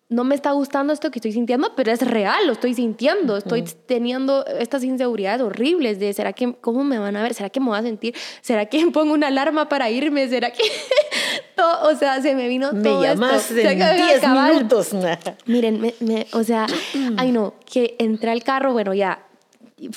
no 0.07 0.23
me 0.23 0.35
está 0.35 0.51
gustando 0.51 0.93
esto 0.93 1.09
que 1.09 1.17
estoy 1.17 1.31
sintiendo, 1.31 1.71
pero 1.75 1.91
es 1.91 2.01
real, 2.01 2.45
lo 2.45 2.53
estoy 2.53 2.75
sintiendo, 2.75 3.37
estoy 3.37 3.63
teniendo 3.63 4.45
estas 4.45 4.83
inseguridades 4.83 5.41
horribles 5.41 5.99
de, 5.99 6.13
¿será 6.13 6.31
que, 6.33 6.53
cómo 6.61 6.83
me 6.83 6.99
van 6.99 7.15
a 7.15 7.23
ver? 7.23 7.33
¿Será 7.33 7.49
que 7.49 7.59
me 7.59 7.67
voy 7.67 7.77
a 7.79 7.81
sentir? 7.81 8.13
¿Será 8.41 8.67
que 8.67 8.85
pongo 8.93 9.13
una 9.13 9.27
alarma 9.27 9.67
para 9.67 9.89
irme? 9.89 10.27
¿Será 10.27 10.51
que 10.51 10.61
todo, 11.55 11.89
o 11.91 11.95
sea, 11.95 12.21
se 12.21 12.35
me 12.35 12.47
vino 12.47 12.71
Me 12.71 12.83
todo 12.83 13.01
llamas 13.03 13.49
esto? 13.49 13.67
en 13.67 13.79
10 13.95 14.21
minutos. 14.53 14.93
Miren, 15.47 15.81
me, 15.81 15.95
me- 16.01 16.27
o 16.33 16.43
sea, 16.43 16.67
ay 17.17 17.31
no, 17.31 17.55
que 17.65 17.95
entré 17.97 18.29
al 18.29 18.43
carro, 18.43 18.73
bueno, 18.73 18.93
ya, 18.93 19.25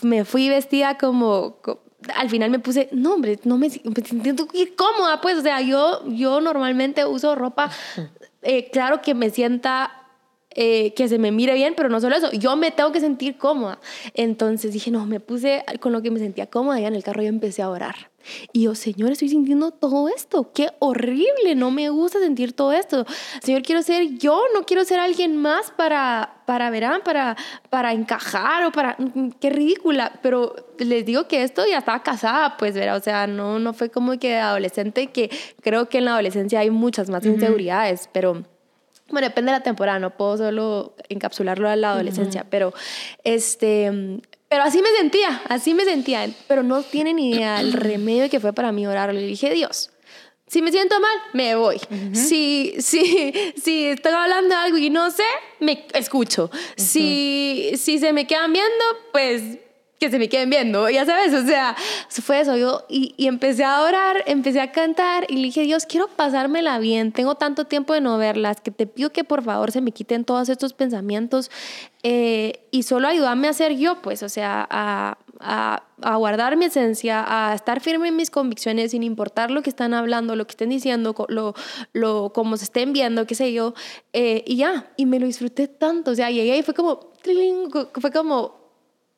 me 0.02 0.24
fui 0.24 0.48
vestida 0.48 0.96
como, 0.96 1.56
co- 1.60 1.82
al 2.14 2.30
final 2.30 2.48
me 2.50 2.60
puse, 2.60 2.88
no 2.92 3.12
hombre, 3.12 3.38
no 3.44 3.58
me, 3.58 3.68
me 3.68 4.22
siento 4.22 4.48
cómoda, 4.74 5.20
pues, 5.20 5.36
o 5.36 5.42
sea, 5.42 5.60
yo, 5.60 6.02
yo 6.06 6.40
normalmente 6.40 7.04
uso 7.04 7.34
ropa, 7.34 7.70
eh, 8.40 8.70
claro 8.70 9.02
que 9.02 9.14
me 9.14 9.28
sienta... 9.28 9.92
eh, 10.60 10.92
que 10.94 11.06
se 11.06 11.18
me 11.18 11.30
mire 11.30 11.54
bien, 11.54 11.74
pero 11.76 11.88
no 11.88 12.00
solo 12.00 12.16
eso, 12.16 12.32
yo 12.32 12.56
me 12.56 12.72
tengo 12.72 12.90
que 12.90 12.98
sentir 12.98 13.38
cómoda. 13.38 13.78
Entonces 14.14 14.72
dije, 14.72 14.90
no, 14.90 15.06
me 15.06 15.20
puse 15.20 15.64
con 15.78 15.92
lo 15.92 16.02
que 16.02 16.10
me 16.10 16.18
sentía 16.18 16.46
cómoda, 16.46 16.80
ya 16.80 16.88
en 16.88 16.96
el 16.96 17.04
carro 17.04 17.22
yo 17.22 17.28
empecé 17.28 17.62
a 17.62 17.70
orar. 17.70 18.10
Y 18.52 18.62
yo, 18.62 18.74
Señor, 18.74 19.12
estoy 19.12 19.28
sintiendo 19.28 19.70
todo 19.70 20.08
esto, 20.08 20.50
qué 20.52 20.70
horrible, 20.80 21.54
no 21.54 21.70
me 21.70 21.90
gusta 21.90 22.18
sentir 22.18 22.54
todo 22.54 22.72
esto. 22.72 23.06
Señor, 23.40 23.62
quiero 23.62 23.82
ser 23.82 24.18
yo, 24.18 24.42
no 24.52 24.64
quiero 24.64 24.84
ser 24.84 24.98
alguien 24.98 25.36
más 25.36 25.70
para, 25.70 26.42
para 26.44 26.70
verán, 26.70 27.02
para, 27.04 27.36
para 27.70 27.92
encajar 27.92 28.64
o 28.64 28.72
para, 28.72 28.96
mm, 28.98 29.28
qué 29.38 29.50
ridícula. 29.50 30.18
Pero 30.24 30.56
les 30.78 31.06
digo 31.06 31.28
que 31.28 31.44
esto 31.44 31.68
ya 31.68 31.78
estaba 31.78 32.02
casada, 32.02 32.56
pues, 32.56 32.74
verá, 32.74 32.96
o 32.96 33.00
sea, 33.00 33.28
no, 33.28 33.60
no 33.60 33.74
fue 33.74 33.90
como 33.90 34.18
que 34.18 34.38
adolescente, 34.38 35.06
que 35.12 35.30
creo 35.62 35.88
que 35.88 35.98
en 35.98 36.06
la 36.06 36.14
adolescencia 36.14 36.58
hay 36.58 36.70
muchas 36.70 37.08
más 37.10 37.24
inseguridades, 37.24 38.10
pero... 38.12 38.42
Bueno, 39.10 39.28
depende 39.28 39.52
de 39.52 39.58
la 39.58 39.64
temporada, 39.64 39.98
no 39.98 40.16
puedo 40.16 40.36
solo 40.36 40.94
encapsularlo 41.08 41.68
a 41.68 41.76
la 41.76 41.92
adolescencia, 41.92 42.44
pero 42.48 42.74
este, 43.24 44.20
pero 44.48 44.62
así 44.62 44.80
me 44.82 44.90
sentía, 44.96 45.42
así 45.48 45.74
me 45.74 45.84
sentía, 45.84 46.28
pero 46.46 46.62
no 46.62 46.82
tienen 46.82 47.16
ni 47.16 47.30
idea 47.30 47.60
el 47.60 47.72
remedio 47.74 48.30
que 48.30 48.40
fue 48.40 48.52
para 48.52 48.72
mí 48.72 48.86
orar. 48.86 49.12
Le 49.12 49.22
dije, 49.22 49.50
Dios, 49.52 49.90
si 50.46 50.62
me 50.62 50.72
siento 50.72 50.98
mal, 51.00 51.18
me 51.34 51.54
voy. 51.54 51.78
si, 52.12 52.74
si, 52.78 53.32
si 53.62 53.86
estoy 53.86 54.12
hablando 54.12 54.48
de 54.48 54.54
algo 54.54 54.78
y 54.78 54.88
no 54.88 55.10
sé, 55.10 55.24
me 55.60 55.86
escucho. 55.94 56.50
si, 56.76 57.72
si 57.76 57.98
se 57.98 58.12
me 58.12 58.26
quedan 58.26 58.52
viendo, 58.52 58.84
pues 59.12 59.58
que 59.98 60.10
se 60.10 60.18
me 60.18 60.28
queden 60.28 60.50
viendo, 60.50 60.88
ya 60.88 61.04
sabes, 61.04 61.34
o 61.34 61.44
sea, 61.44 61.74
fue 62.08 62.40
eso, 62.40 62.56
yo, 62.56 62.84
y, 62.88 63.14
y 63.16 63.26
empecé 63.26 63.64
a 63.64 63.82
orar, 63.82 64.22
empecé 64.26 64.60
a 64.60 64.70
cantar 64.70 65.26
y 65.28 65.36
le 65.36 65.42
dije, 65.42 65.62
Dios, 65.62 65.86
quiero 65.86 66.08
pasármela 66.08 66.78
bien, 66.78 67.12
tengo 67.12 67.34
tanto 67.34 67.64
tiempo 67.64 67.94
de 67.94 68.00
no 68.00 68.16
verlas, 68.16 68.60
que 68.60 68.70
te 68.70 68.86
pido 68.86 69.10
que 69.10 69.24
por 69.24 69.42
favor 69.42 69.72
se 69.72 69.80
me 69.80 69.90
quiten 69.90 70.24
todos 70.24 70.48
estos 70.48 70.72
pensamientos 70.72 71.50
eh, 72.04 72.60
y 72.70 72.84
solo 72.84 73.08
ayúdame 73.08 73.48
a 73.48 73.52
ser 73.52 73.76
yo, 73.76 74.00
pues, 74.00 74.22
o 74.22 74.28
sea, 74.28 74.66
a, 74.70 75.18
a, 75.40 75.82
a 76.02 76.16
guardar 76.16 76.56
mi 76.56 76.66
esencia, 76.66 77.24
a 77.26 77.54
estar 77.54 77.80
firme 77.80 78.08
en 78.08 78.16
mis 78.16 78.30
convicciones 78.30 78.92
sin 78.92 79.02
importar 79.02 79.50
lo 79.50 79.62
que 79.62 79.70
están 79.70 79.94
hablando, 79.94 80.36
lo 80.36 80.46
que 80.46 80.52
estén 80.52 80.68
diciendo, 80.68 81.14
lo, 81.28 81.54
lo, 81.92 82.32
como 82.32 82.56
se 82.56 82.64
estén 82.64 82.92
viendo, 82.92 83.26
qué 83.26 83.34
sé 83.34 83.52
yo, 83.52 83.74
eh, 84.12 84.44
y 84.46 84.56
ya, 84.56 84.92
y 84.96 85.06
me 85.06 85.18
lo 85.18 85.26
disfruté 85.26 85.66
tanto, 85.66 86.12
o 86.12 86.14
sea, 86.14 86.30
llegué 86.30 86.56
y 86.56 86.62
fue 86.62 86.74
como, 86.74 87.10
fue 88.00 88.12
como 88.12 88.57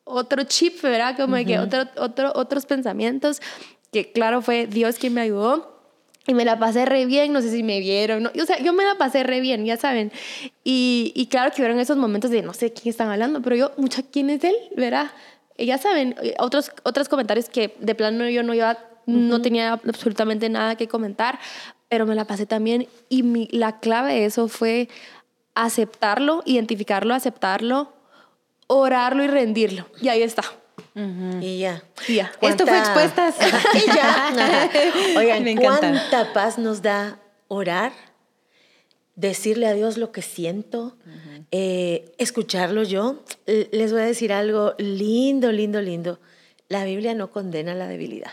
otro 0.04 0.45
chip, 0.45 0.83
¿verdad? 0.83 1.16
Como 1.16 1.37
de 1.37 1.45
que 1.45 1.59
otro, 1.59 1.85
otro, 1.97 2.33
otros 2.35 2.66
pensamientos, 2.66 3.40
que 3.92 4.12
claro 4.12 4.42
fue 4.42 4.66
Dios 4.66 4.97
quien 4.97 5.14
me 5.14 5.21
ayudó. 5.21 5.78
Y 6.26 6.35
me 6.35 6.45
la 6.45 6.59
pasé 6.59 6.85
re 6.85 7.07
bien, 7.07 7.33
no 7.33 7.40
sé 7.40 7.50
si 7.50 7.62
me 7.62 7.80
vieron, 7.80 8.23
¿no? 8.23 8.30
o 8.40 8.47
sea, 8.47 8.59
yo 8.61 8.73
me 8.75 8.85
la 8.85 8.97
pasé 8.99 9.23
re 9.23 9.40
bien, 9.40 9.64
ya 9.64 9.76
saben. 9.78 10.12
Y, 10.62 11.12
y 11.16 11.26
claro 11.26 11.50
que 11.50 11.62
hubieron 11.62 11.80
esos 11.80 11.97
momentos 11.97 12.30
de 12.30 12.42
no 12.42 12.52
sé 12.52 12.73
quién 12.73 12.90
están 12.90 13.09
hablando, 13.09 13.40
pero 13.40 13.57
yo, 13.57 13.73
mucha, 13.78 14.02
¿quién 14.02 14.28
es 14.28 14.45
él? 14.45 14.54
¿Verdad? 14.76 15.11
Y 15.57 15.66
ya 15.66 15.78
saben, 15.78 16.14
eh, 16.23 16.35
otros, 16.38 16.73
otros 16.85 17.09
comentarios 17.09 17.49
que 17.49 17.75
de 17.80 17.95
plano 17.95 18.28
yo 18.28 18.42
no 18.42 18.54
iba, 18.54 18.78
no 19.07 19.42
tenía 19.42 19.73
absolutamente 19.73 20.49
nada 20.49 20.76
que 20.76 20.88
comentar, 20.88 21.38
pero 21.88 22.07
me 22.07 22.14
la 22.14 22.25
pasé 22.25 22.47
también. 22.47 22.88
Y 23.09 23.23
mi, 23.23 23.49
la 23.50 23.80
clave 23.80 24.14
de 24.14 24.25
eso 24.25 24.49
fue 24.49 24.88
aceptarlo, 25.54 26.42
identificarlo, 26.47 27.12
aceptarlo, 27.12 27.92
orarlo 28.73 29.25
y 29.25 29.27
rendirlo. 29.27 29.87
Y 30.00 30.09
ahí 30.09 30.23
está. 30.23 30.45
Y 31.41 31.59
ya. 31.59 31.83
Y 32.09 32.15
ya. 32.17 32.31
Esto 32.41 32.67
fue 32.67 32.79
¿Cuánta- 32.81 33.29
expuestas. 33.29 33.35
y 33.75 33.87
ya. 33.87 34.29
Ajá. 34.29 34.71
Oigan, 35.19 35.43
Me 35.45 35.53
encanta. 35.53 35.81
¿cuánta 35.91 36.33
paz 36.33 36.59
nos 36.59 36.83
da 36.83 37.19
orar? 37.49 37.93
Decirle 39.17 39.67
a 39.67 39.75
Dios 39.75 39.99
lo 39.99 40.12
que 40.12 40.23
siento, 40.23 40.97
eh, 41.50 42.12
escucharlo 42.19 42.85
yo. 42.85 43.23
Les 43.47 43.93
voy 43.93 44.00
a 44.03 44.05
decir 44.05 44.33
algo 44.33 44.75
lindo, 44.79 45.53
lindo, 45.53 45.83
lindo. 45.83 46.21
La 46.69 46.85
Biblia 46.85 47.15
no 47.15 47.31
condena 47.31 47.75
la 47.75 47.87
debilidad. 47.89 48.31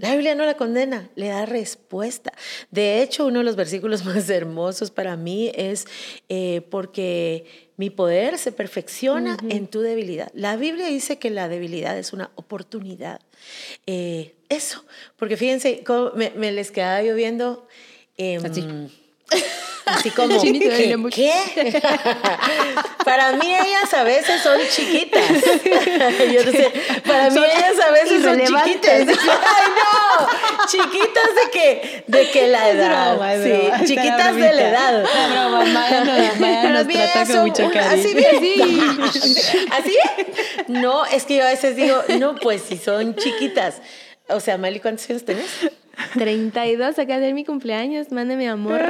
La 0.00 0.12
Biblia 0.12 0.34
no 0.34 0.44
la 0.44 0.56
condena, 0.56 1.10
le 1.14 1.28
da 1.28 1.46
respuesta. 1.46 2.32
De 2.70 3.02
hecho, 3.02 3.26
uno 3.26 3.38
de 3.40 3.44
los 3.44 3.56
versículos 3.56 4.04
más 4.06 4.28
hermosos 4.30 4.90
para 4.90 5.16
mí 5.16 5.50
es 5.54 5.86
eh, 6.28 6.62
porque 6.70 7.70
mi 7.76 7.90
poder 7.90 8.38
se 8.38 8.52
perfecciona 8.52 9.36
en 9.48 9.66
tu 9.66 9.80
debilidad. 9.80 10.30
La 10.34 10.56
Biblia 10.56 10.86
dice 10.86 11.18
que 11.18 11.30
la 11.30 11.48
debilidad 11.48 11.98
es 11.98 12.12
una 12.12 12.30
oportunidad. 12.36 13.20
Eh, 13.86 14.34
eso, 14.48 14.84
porque 15.16 15.36
fíjense, 15.36 15.82
cómo 15.84 16.12
me, 16.14 16.30
me 16.36 16.52
les 16.52 16.70
quedaba 16.70 17.02
yo 17.02 17.14
viendo... 17.14 17.66
em, 18.16 18.44
Así. 18.44 18.64
Así 19.84 20.10
como, 20.10 20.40
¿qué? 20.40 20.52
¿Qué? 21.12 21.82
para 23.04 23.32
mí 23.32 23.52
ellas 23.52 23.92
a 23.92 24.04
veces 24.04 24.40
son 24.40 24.58
chiquitas. 24.70 25.28
Yo 26.32 26.42
sé, 26.52 26.72
para 27.04 27.30
mí 27.30 27.40
ellas 27.44 27.80
a 27.84 27.90
veces 27.90 28.22
son 28.22 28.38
chiquitas. 28.38 29.00
Ay, 29.08 29.08
no, 29.08 30.66
chiquitas 30.68 31.28
de 31.34 31.50
que, 31.52 32.04
de 32.06 32.30
que 32.30 32.46
la 32.46 32.70
edad. 32.70 33.10
broma, 33.16 33.32
sí, 33.42 33.50
broma. 33.50 33.84
Chiquitas 33.84 34.36
de 34.36 34.52
la 34.52 34.68
edad. 34.68 35.04
Broma, 35.32 35.64
Maya 35.64 36.04
nos- 36.04 36.38
Maya 36.40 36.62
Para 36.62 36.70
nos 36.74 36.86
mí 36.86 36.94
trata 36.94 37.12
ellas 37.14 37.28
con 37.28 37.36
son 37.36 37.46
mucho 37.48 37.64
un- 37.64 37.70
cariño. 37.72 37.92
Así 37.92 38.14
bien. 38.14 39.00
¿Así? 39.72 39.96
No, 40.68 41.04
es 41.06 41.24
que 41.24 41.36
yo 41.38 41.42
a 41.44 41.48
veces 41.50 41.74
digo, 41.74 42.00
no, 42.20 42.36
pues 42.36 42.62
si 42.62 42.78
son 42.78 43.16
chiquitas. 43.16 43.82
O 44.28 44.38
sea, 44.38 44.56
Mali, 44.58 44.78
¿cuántos 44.78 45.10
años 45.10 45.24
tenés? 45.24 45.46
32, 46.14 46.98
acá 47.00 47.18
de 47.18 47.32
mi 47.34 47.44
cumpleaños. 47.44 48.12
Mándeme 48.12 48.48
amor 48.48 48.80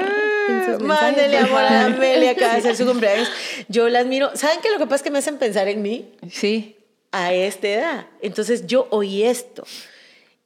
en 0.49 0.59
sus 0.65 0.83
mensajes, 0.83 0.87
Mándele 1.17 1.39
amor 1.39 1.63
a. 1.63 1.85
Amelia, 1.87 2.31
acaba 2.33 2.53
de 2.55 2.59
hacer 2.61 2.77
su 2.77 2.87
cumpleaños. 2.87 3.29
Yo 3.69 3.89
la 3.89 4.01
admiro. 4.01 4.31
¿Saben 4.35 4.61
qué? 4.63 4.71
Lo 4.71 4.79
que 4.79 4.85
pasa 4.85 4.97
es 4.97 5.03
que 5.03 5.11
me 5.11 5.19
hacen 5.19 5.39
pensar 5.39 5.69
en 5.69 5.83
mí 5.83 6.13
Sí. 6.31 6.77
a 7.11 7.33
esta 7.33 7.69
edad. 7.69 8.07
Entonces 8.21 8.67
yo 8.67 8.89
oí 8.91 9.23
esto. 9.25 9.65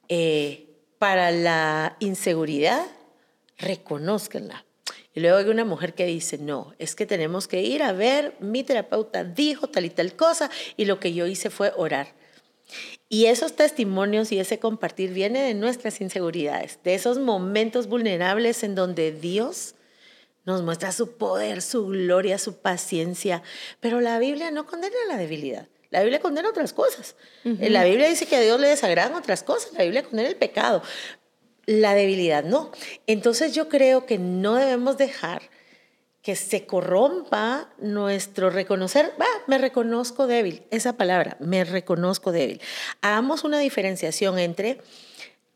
Eh, 0.09 0.63
para 0.99 1.31
la 1.31 1.95
inseguridad, 1.99 2.85
reconózcanla. 3.57 4.65
Y 5.13 5.19
luego 5.19 5.37
hay 5.37 5.45
una 5.45 5.65
mujer 5.65 5.93
que 5.93 6.05
dice, 6.05 6.37
no, 6.37 6.73
es 6.77 6.95
que 6.95 7.05
tenemos 7.05 7.47
que 7.47 7.61
ir 7.61 7.81
a 7.81 7.91
ver, 7.91 8.35
mi 8.39 8.63
terapeuta 8.63 9.23
dijo 9.23 9.67
tal 9.67 9.85
y 9.85 9.89
tal 9.89 10.15
cosa, 10.15 10.49
y 10.75 10.85
lo 10.85 10.99
que 10.99 11.13
yo 11.13 11.25
hice 11.25 11.49
fue 11.49 11.73
orar. 11.75 12.13
Y 13.09 13.25
esos 13.25 13.55
testimonios 13.55 14.31
y 14.31 14.39
ese 14.39 14.59
compartir 14.59 15.11
viene 15.11 15.41
de 15.41 15.53
nuestras 15.55 16.01
inseguridades, 16.01 16.79
de 16.83 16.93
esos 16.93 17.17
momentos 17.17 17.87
vulnerables 17.87 18.63
en 18.63 18.75
donde 18.75 19.11
Dios 19.11 19.73
nos 20.47 20.63
muestra 20.63 20.93
su 20.93 21.17
poder, 21.17 21.61
su 21.61 21.87
gloria, 21.87 22.37
su 22.37 22.61
paciencia. 22.61 23.43
Pero 23.81 23.99
la 23.99 24.17
Biblia 24.17 24.49
no 24.49 24.65
condena 24.65 24.95
la 25.09 25.17
debilidad. 25.17 25.67
La 25.89 25.99
Biblia 25.99 26.21
condena 26.21 26.49
otras 26.49 26.71
cosas. 26.71 27.17
La 27.43 27.83
Biblia 27.83 28.07
dice 28.07 28.25
que 28.25 28.37
a 28.37 28.39
Dios 28.39 28.57
le 28.57 28.69
desagradan 28.69 29.13
otras 29.13 29.43
cosas. 29.43 29.73
La 29.73 29.83
Biblia 29.83 30.03
condena 30.03 30.29
el 30.29 30.37
pecado. 30.37 30.81
La 31.65 31.93
debilidad 31.95 32.45
no. 32.45 32.71
Entonces 33.07 33.53
yo 33.53 33.67
creo 33.67 34.05
que 34.05 34.19
no 34.19 34.55
debemos 34.55 34.97
dejar 34.97 35.41
que 36.21 36.37
se 36.37 36.65
corrompa 36.65 37.73
nuestro 37.77 38.49
reconocer, 38.49 39.13
va, 39.19 39.27
me 39.47 39.57
reconozco 39.57 40.27
débil, 40.27 40.63
esa 40.71 40.97
palabra, 40.97 41.37
me 41.39 41.63
reconozco 41.63 42.33
débil. 42.33 42.59
Hagamos 43.01 43.45
una 43.45 43.59
diferenciación 43.59 44.37
entre 44.37 44.81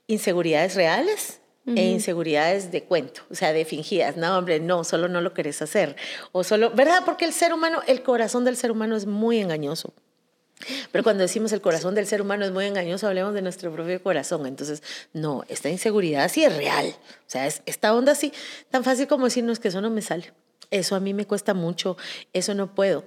inseguridades 0.07 0.75
reales 0.75 1.40
e 1.65 1.83
inseguridades 1.83 2.71
de 2.71 2.83
cuento, 2.83 3.21
o 3.29 3.35
sea, 3.35 3.53
de 3.53 3.65
fingidas. 3.65 4.17
No, 4.17 4.37
hombre, 4.37 4.59
no, 4.59 4.83
solo 4.83 5.07
no 5.07 5.21
lo 5.21 5.33
querés 5.33 5.61
hacer. 5.61 5.95
O 6.31 6.43
solo, 6.43 6.71
¿verdad? 6.71 7.03
Porque 7.05 7.25
el 7.25 7.33
ser 7.33 7.53
humano, 7.53 7.81
el 7.87 8.01
corazón 8.01 8.45
del 8.45 8.57
ser 8.57 8.71
humano 8.71 8.95
es 8.95 9.05
muy 9.05 9.39
engañoso. 9.39 9.93
Pero 10.91 11.03
cuando 11.03 11.23
decimos 11.23 11.51
el 11.51 11.61
corazón 11.61 11.95
del 11.95 12.07
ser 12.07 12.21
humano 12.21 12.45
es 12.45 12.51
muy 12.51 12.65
engañoso, 12.65 13.07
hablemos 13.07 13.33
de 13.33 13.41
nuestro 13.41 13.71
propio 13.71 14.01
corazón. 14.01 14.45
Entonces, 14.45 14.83
no, 15.13 15.43
esta 15.47 15.69
inseguridad 15.69 16.29
sí 16.29 16.43
es 16.43 16.55
real. 16.55 16.87
O 16.87 17.29
sea, 17.29 17.47
es 17.47 17.61
esta 17.65 17.93
onda 17.93 18.11
así, 18.13 18.33
tan 18.69 18.83
fácil 18.83 19.07
como 19.07 19.25
decirnos 19.25 19.59
que 19.59 19.69
eso 19.69 19.81
no 19.81 19.89
me 19.89 20.01
sale. 20.01 20.33
Eso 20.69 20.95
a 20.95 20.99
mí 20.99 21.13
me 21.13 21.25
cuesta 21.25 21.53
mucho, 21.53 21.97
eso 22.33 22.53
no 22.55 22.73
puedo. 22.73 23.03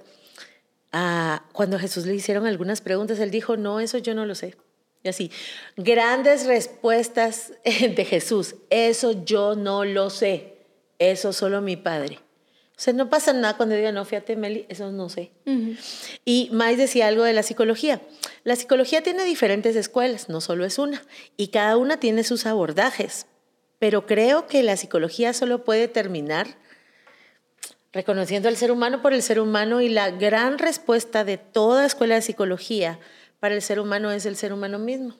Ah, 0.91 1.43
cuando 1.51 1.77
a 1.77 1.79
Jesús 1.79 2.05
le 2.05 2.15
hicieron 2.15 2.45
algunas 2.45 2.81
preguntas, 2.81 3.19
él 3.19 3.31
dijo, 3.31 3.57
no, 3.57 3.79
eso 3.79 3.97
yo 3.97 4.13
no 4.13 4.25
lo 4.25 4.35
sé. 4.35 4.55
Y 5.05 5.09
así, 5.09 5.31
grandes 5.77 6.47
respuestas 6.47 7.53
de 7.63 8.05
Jesús, 8.05 8.55
eso 8.71 9.23
yo 9.23 9.55
no 9.55 9.85
lo 9.85 10.09
sé, 10.09 10.55
eso 10.97 11.31
solo 11.31 11.61
mi 11.61 11.75
Padre. 11.75 12.17
O 12.71 12.81
sea, 12.81 12.91
no 12.91 13.07
pasa 13.07 13.31
nada 13.31 13.55
cuando 13.55 13.75
diga, 13.75 13.91
no, 13.91 14.03
fíjate, 14.03 14.35
Meli, 14.35 14.65
eso 14.67 14.91
no 14.91 15.07
sé. 15.07 15.31
Y 16.25 16.49
Mais 16.51 16.79
decía 16.79 17.07
algo 17.07 17.23
de 17.23 17.33
la 17.33 17.43
psicología. 17.43 18.01
La 18.43 18.55
psicología 18.55 19.03
tiene 19.03 19.25
diferentes 19.25 19.75
escuelas, 19.75 20.27
no 20.27 20.41
solo 20.41 20.65
es 20.65 20.79
una, 20.79 21.03
y 21.37 21.49
cada 21.49 21.77
una 21.77 21.99
tiene 21.99 22.23
sus 22.23 22.47
abordajes. 22.47 23.27
Pero 23.77 24.07
creo 24.07 24.47
que 24.47 24.63
la 24.63 24.75
psicología 24.75 25.33
solo 25.33 25.63
puede 25.63 25.87
terminar 25.87 26.47
reconociendo 27.93 28.49
al 28.49 28.57
ser 28.57 28.71
humano 28.71 29.03
por 29.03 29.13
el 29.13 29.21
ser 29.21 29.39
humano 29.39 29.81
y 29.81 29.87
la 29.87 30.09
gran 30.09 30.57
respuesta 30.57 31.23
de 31.23 31.37
toda 31.37 31.85
escuela 31.85 32.15
de 32.15 32.23
psicología 32.23 32.99
para 33.39 33.55
el 33.55 33.61
ser 33.61 33.79
humano 33.79 34.11
es 34.11 34.25
el 34.25 34.35
ser 34.35 34.53
humano 34.53 34.79
mismo 34.79 35.15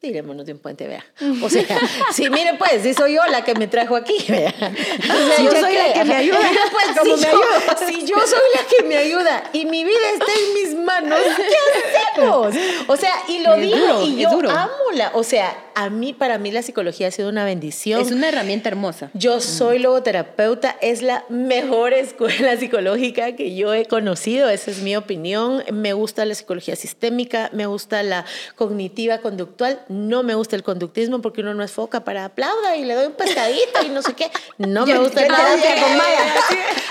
tirémonos 0.00 0.46
de 0.46 0.52
un 0.52 0.58
puente, 0.58 0.88
vea. 0.88 1.04
O 1.42 1.50
sea, 1.50 1.64
sí, 2.12 2.30
miren 2.30 2.56
pues, 2.56 2.82
si 2.82 2.94
soy 2.94 3.14
yo 3.14 3.26
la 3.26 3.44
que 3.44 3.54
me 3.54 3.68
trajo 3.68 3.96
aquí, 3.96 4.16
vea. 4.28 4.52
si 5.36 5.44
yo 5.44 5.50
soy 5.50 5.74
la 5.74 5.92
que 5.92 6.04
me 6.04 6.14
ayuda, 6.14 6.38
pues, 6.72 6.86
si, 7.02 7.26
me 7.26 7.32
yo, 7.32 7.40
si 7.86 8.06
yo 8.06 8.16
soy 8.26 8.48
la 8.56 8.66
que 8.66 8.82
me 8.84 8.96
ayuda 8.96 9.44
y 9.52 9.66
mi 9.66 9.84
vida 9.84 9.98
está 10.14 10.32
en 10.32 10.54
mis 10.54 10.84
manos, 10.84 11.18
¿qué 11.36 12.16
hacemos? 12.16 12.54
O 12.86 12.96
sea, 12.96 13.12
y 13.28 13.40
lo 13.40 13.56
digo, 13.56 14.02
y 14.02 14.16
yo 14.16 14.30
amo 14.30 14.72
la, 14.94 15.10
o 15.14 15.22
sea, 15.22 15.54
a 15.74 15.90
mí, 15.90 16.12
para 16.12 16.38
mí 16.38 16.50
la 16.50 16.62
psicología 16.62 17.08
ha 17.08 17.10
sido 17.10 17.28
una 17.28 17.44
bendición. 17.44 18.00
Es 18.00 18.10
una 18.10 18.28
herramienta 18.28 18.68
hermosa. 18.68 19.10
Yo 19.14 19.40
soy 19.40 19.78
logoterapeuta, 19.78 20.76
es 20.80 21.02
la 21.02 21.24
mejor 21.28 21.92
escuela 21.92 22.56
psicológica 22.58 23.36
que 23.36 23.54
yo 23.54 23.74
he 23.74 23.86
conocido, 23.86 24.48
esa 24.48 24.70
es 24.70 24.82
mi 24.82 24.96
opinión. 24.96 25.62
Me 25.72 25.92
gusta 25.92 26.24
la 26.24 26.34
psicología 26.34 26.76
sistémica, 26.76 27.50
me 27.52 27.66
gusta 27.66 28.02
la 28.02 28.24
cognitiva 28.56 29.18
conductual, 29.18 29.80
no 29.90 30.22
me 30.22 30.36
gusta 30.36 30.54
el 30.54 30.62
conductismo 30.62 31.20
porque 31.20 31.40
uno 31.40 31.52
no 31.52 31.64
es 31.64 31.72
foca 31.72 32.04
para 32.04 32.24
aplauda 32.24 32.76
y 32.76 32.84
le 32.84 32.94
doy 32.94 33.06
un 33.06 33.14
pescadito 33.14 33.82
y 33.84 33.88
no 33.88 34.02
sé 34.02 34.14
qué. 34.14 34.30
No 34.56 34.86
me 34.86 34.96
gusta 34.96 35.22
el 35.22 35.26
terapia 35.26 35.82
con 35.82 35.96
Maya. 35.96 36.20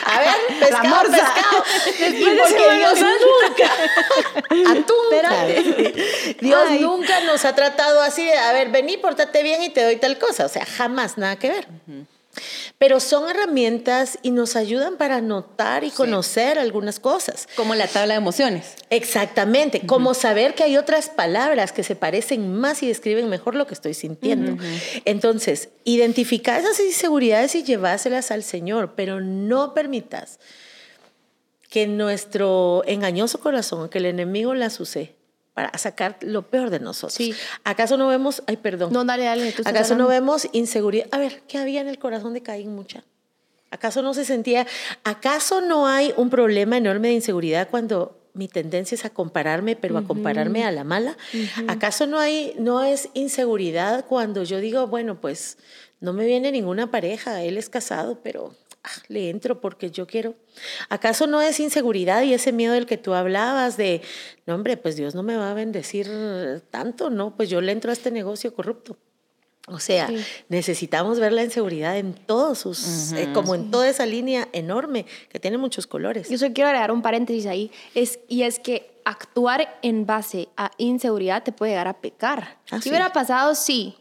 A 0.05 0.19
ver, 0.19 0.59
pescado, 0.59 1.09
pescado. 1.09 1.63
Y 1.97 2.25
porque 2.37 2.75
Dios 2.75 2.99
nunca, 2.99 3.71
atún, 4.71 6.37
Dios 6.41 6.71
nunca 6.81 7.21
nos 7.21 7.45
ha 7.45 7.55
tratado 7.55 8.01
así 8.01 8.25
de, 8.25 8.37
a 8.37 8.51
ver, 8.51 8.69
vení, 8.69 8.97
portate 8.97 9.43
bien 9.43 9.63
y 9.63 9.69
te 9.69 9.81
doy 9.81 9.95
tal 9.95 10.17
cosa. 10.19 10.45
O 10.45 10.49
sea, 10.49 10.65
jamás, 10.65 11.17
nada 11.17 11.37
que 11.37 11.49
ver. 11.49 11.67
Pero 12.79 13.01
son 13.01 13.29
herramientas 13.29 14.17
y 14.21 14.31
nos 14.31 14.55
ayudan 14.55 14.95
para 14.95 15.19
notar 15.19 15.83
y 15.83 15.91
conocer 15.91 16.57
algunas 16.57 16.99
cosas. 17.01 17.47
Como 17.55 17.75
la 17.75 17.87
tabla 17.87 18.13
de 18.13 18.19
emociones. 18.19 18.75
Exactamente, 18.89 19.81
como 19.85 20.13
saber 20.13 20.55
que 20.55 20.63
hay 20.63 20.77
otras 20.77 21.09
palabras 21.09 21.73
que 21.73 21.83
se 21.83 21.97
parecen 21.97 22.53
más 22.53 22.81
y 22.81 22.87
describen 22.87 23.27
mejor 23.27 23.55
lo 23.55 23.67
que 23.67 23.73
estoy 23.73 23.93
sintiendo. 23.93 24.55
Entonces, 25.03 25.69
identificar 25.83 26.61
esas 26.61 26.79
inseguridades 26.79 27.53
y 27.55 27.63
llevárselas 27.63 28.31
al 28.31 28.43
Señor, 28.43 28.93
pero 28.95 29.19
no 29.19 29.73
permitas 29.73 30.39
que 31.69 31.85
nuestro 31.85 32.83
engañoso 32.87 33.41
corazón, 33.41 33.89
que 33.89 33.99
el 33.99 34.05
enemigo 34.05 34.53
las 34.53 34.79
use, 34.79 35.18
para 35.59 35.77
sacar 35.77 36.15
lo 36.21 36.43
peor 36.43 36.69
de 36.69 36.79
nosotros. 36.79 37.15
Sí. 37.15 37.35
¿Acaso 37.65 37.97
no 37.97 38.07
vemos, 38.07 38.43
ay, 38.47 38.55
perdón. 38.55 38.93
No, 38.93 39.03
dale, 39.03 39.25
dale. 39.25 39.51
Tú 39.51 39.61
¿Acaso 39.65 39.97
no 39.97 40.07
vemos 40.07 40.47
inseguridad? 40.53 41.07
A 41.11 41.17
ver, 41.17 41.41
¿qué 41.49 41.57
había 41.57 41.81
en 41.81 41.89
el 41.89 41.99
corazón 41.99 42.33
de 42.33 42.41
Caín 42.41 42.73
mucha? 42.73 43.03
¿Acaso 43.69 44.01
no 44.01 44.13
se 44.13 44.23
sentía, 44.23 44.65
acaso 45.03 45.59
no 45.59 45.85
hay 45.85 46.13
un 46.15 46.29
problema 46.29 46.77
enorme 46.77 47.09
de 47.09 47.15
inseguridad 47.15 47.67
cuando 47.69 48.17
mi 48.33 48.47
tendencia 48.47 48.95
es 48.95 49.03
a 49.03 49.09
compararme, 49.09 49.75
pero 49.75 49.97
a 49.97 50.05
compararme 50.05 50.63
a 50.63 50.71
la 50.71 50.85
mala? 50.85 51.17
¿Acaso 51.67 52.07
no 52.07 52.19
hay, 52.19 52.55
no 52.57 52.81
es 52.81 53.09
inseguridad 53.13 54.05
cuando 54.05 54.43
yo 54.43 54.61
digo, 54.61 54.87
bueno, 54.87 55.19
pues 55.19 55.57
no 55.99 56.13
me 56.13 56.25
viene 56.25 56.53
ninguna 56.53 56.89
pareja, 56.89 57.43
él 57.43 57.57
es 57.57 57.67
casado, 57.67 58.21
pero 58.23 58.55
Ah, 58.83 58.89
le 59.09 59.29
entro 59.29 59.59
porque 59.59 59.91
yo 59.91 60.07
quiero. 60.07 60.35
¿Acaso 60.87 61.27
no 61.27 61.41
es 61.41 61.59
inseguridad 61.59 62.23
y 62.23 62.33
ese 62.33 62.53
miedo 62.53 62.73
del 62.73 62.85
que 62.85 62.97
tú 62.97 63.13
hablabas 63.13 63.75
de, 63.75 64.01
no 64.45 64.55
hombre, 64.55 64.77
pues 64.77 64.95
Dios 64.95 65.15
no 65.15 65.23
me 65.23 65.35
va 65.35 65.51
a 65.51 65.53
bendecir 65.53 66.07
tanto, 66.71 67.09
no, 67.09 67.35
pues 67.35 67.49
yo 67.49 67.59
le 67.59 67.73
entro 67.73 67.89
a 67.89 67.93
este 67.93 68.09
negocio 68.09 68.53
corrupto? 68.53 68.97
O 69.71 69.79
sea, 69.79 70.09
necesitamos 70.47 71.19
ver 71.19 71.31
la 71.31 71.43
inseguridad 71.43 71.97
en 71.97 72.13
todos 72.13 72.59
sus, 72.59 73.11
eh, 73.11 73.29
como 73.33 73.53
en 73.53 73.69
toda 73.69 73.87
esa 73.87 74.05
línea 74.05 74.47
enorme 74.51 75.05
que 75.29 75.39
tiene 75.39 75.57
muchos 75.57 75.85
colores. 75.85 76.29
Yo 76.29 76.37
solo 76.37 76.53
quiero 76.53 76.69
agregar 76.69 76.91
un 76.91 77.01
paréntesis 77.01 77.45
ahí, 77.45 77.71
es, 77.93 78.19
y 78.27 78.43
es 78.43 78.59
que 78.59 78.89
actuar 79.05 79.77
en 79.81 80.05
base 80.05 80.49
a 80.57 80.71
inseguridad 80.77 81.43
te 81.43 81.51
puede 81.51 81.73
llegar 81.73 81.87
a 81.87 82.01
pecar. 82.01 82.57
si 82.81 82.89
hubiera 82.89 83.13
pasado, 83.13 83.53
sí. 83.53 83.95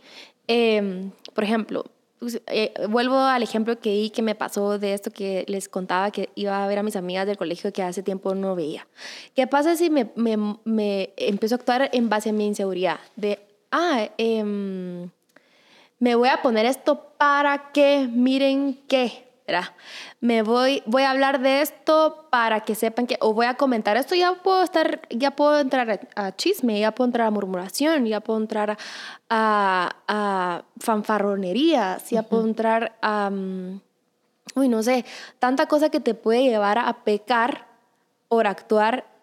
Em, 0.47 1.11
por 1.35 1.45
ejemplo, 1.45 1.85
pues, 2.19 2.41
eh, 2.47 2.73
vuelvo 2.89 3.19
al 3.19 3.43
ejemplo 3.43 3.79
que 3.79 3.91
di 3.91 4.11
que 4.11 4.23
me 4.23 4.35
pasó 4.35 4.79
de 4.79 4.95
esto 4.95 5.11
que 5.11 5.45
les 5.49 5.69
contaba 5.69 6.11
que 6.11 6.31
iba 6.35 6.63
a 6.63 6.67
ver 6.67 6.79
a 6.79 6.83
mis 6.83 6.97
amigas 6.97 7.27
del 7.27 7.37
colegio 7.37 7.73
que 7.73 7.83
hace 7.83 8.03
tiempo 8.03 8.35
no 8.35 8.55
veía. 8.55 8.87
¿Qué 9.35 9.47
pasa 9.47 9.77
si 9.77 9.91
me, 9.91 10.11
me, 10.17 10.37
me 10.65 11.11
empiezo 11.17 11.55
a 11.55 11.59
actuar 11.59 11.91
en 11.93 12.09
base 12.09 12.31
a 12.31 12.33
mi 12.33 12.47
inseguridad? 12.47 12.99
De, 13.17 13.39
ah, 13.71 14.09
eh, 14.19 14.43
me 16.01 16.15
voy 16.15 16.29
a 16.29 16.43
poner 16.43 16.67
esto 16.67 17.13
para 17.19 17.71
que 17.73 18.09
miren 18.11 18.81
qué. 18.89 19.28
Me 20.21 20.43
voy, 20.43 20.83
voy 20.87 21.03
a 21.03 21.11
hablar 21.11 21.41
de 21.41 21.63
esto 21.63 22.27
para 22.31 22.61
que 22.61 22.75
sepan 22.75 23.07
que, 23.07 23.17
o 23.21 23.33
voy 23.33 23.47
a 23.47 23.55
comentar 23.55 23.97
esto, 23.97 24.15
ya 24.15 24.35
puedo 24.35 24.63
estar, 24.63 25.01
ya 25.11 25.33
puedo 25.33 25.61
entrar 25.61 26.09
a, 26.17 26.37
chisme, 26.37 26.81
ya 26.81 26.93
puedo 26.93 27.07
entrar 27.07 27.27
a 27.27 27.31
murmuración, 27.31 28.07
ya 28.07 28.21
puedo 28.21 28.39
entrar 28.39 28.77
a, 29.31 29.97
a, 30.09 30.63
fanfarronerías, 30.81 32.11
ya 32.11 32.23
puedo 32.23 32.45
entrar 32.45 32.97
a, 33.01 33.31
mm, 33.31 33.81
uy, 34.57 34.69
no 34.69 34.83
sé, 34.83 35.05
tanta 35.39 35.67
cosa 35.67 35.89
que 35.89 36.01
te 36.01 36.15
puede 36.15 36.43
llevar 36.43 36.79
a 36.79 37.05
pecar 37.05 37.67
por 38.29 38.47
actuar 38.47 39.18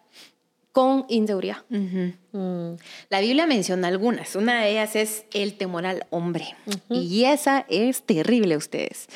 con 0.76 1.06
inseguridad. 1.08 1.64
Mm. 1.70 2.74
La 3.08 3.20
Biblia 3.20 3.46
menciona 3.46 3.88
algunas. 3.88 4.36
Una 4.36 4.60
de 4.60 4.72
ellas 4.72 4.94
es 4.94 5.24
el 5.32 5.54
temor 5.54 5.86
al 5.86 6.04
hombre. 6.10 6.54
Y 6.90 7.24
esa 7.24 7.64
es 7.70 8.02
terrible, 8.02 8.58
ustedes. 8.58 9.06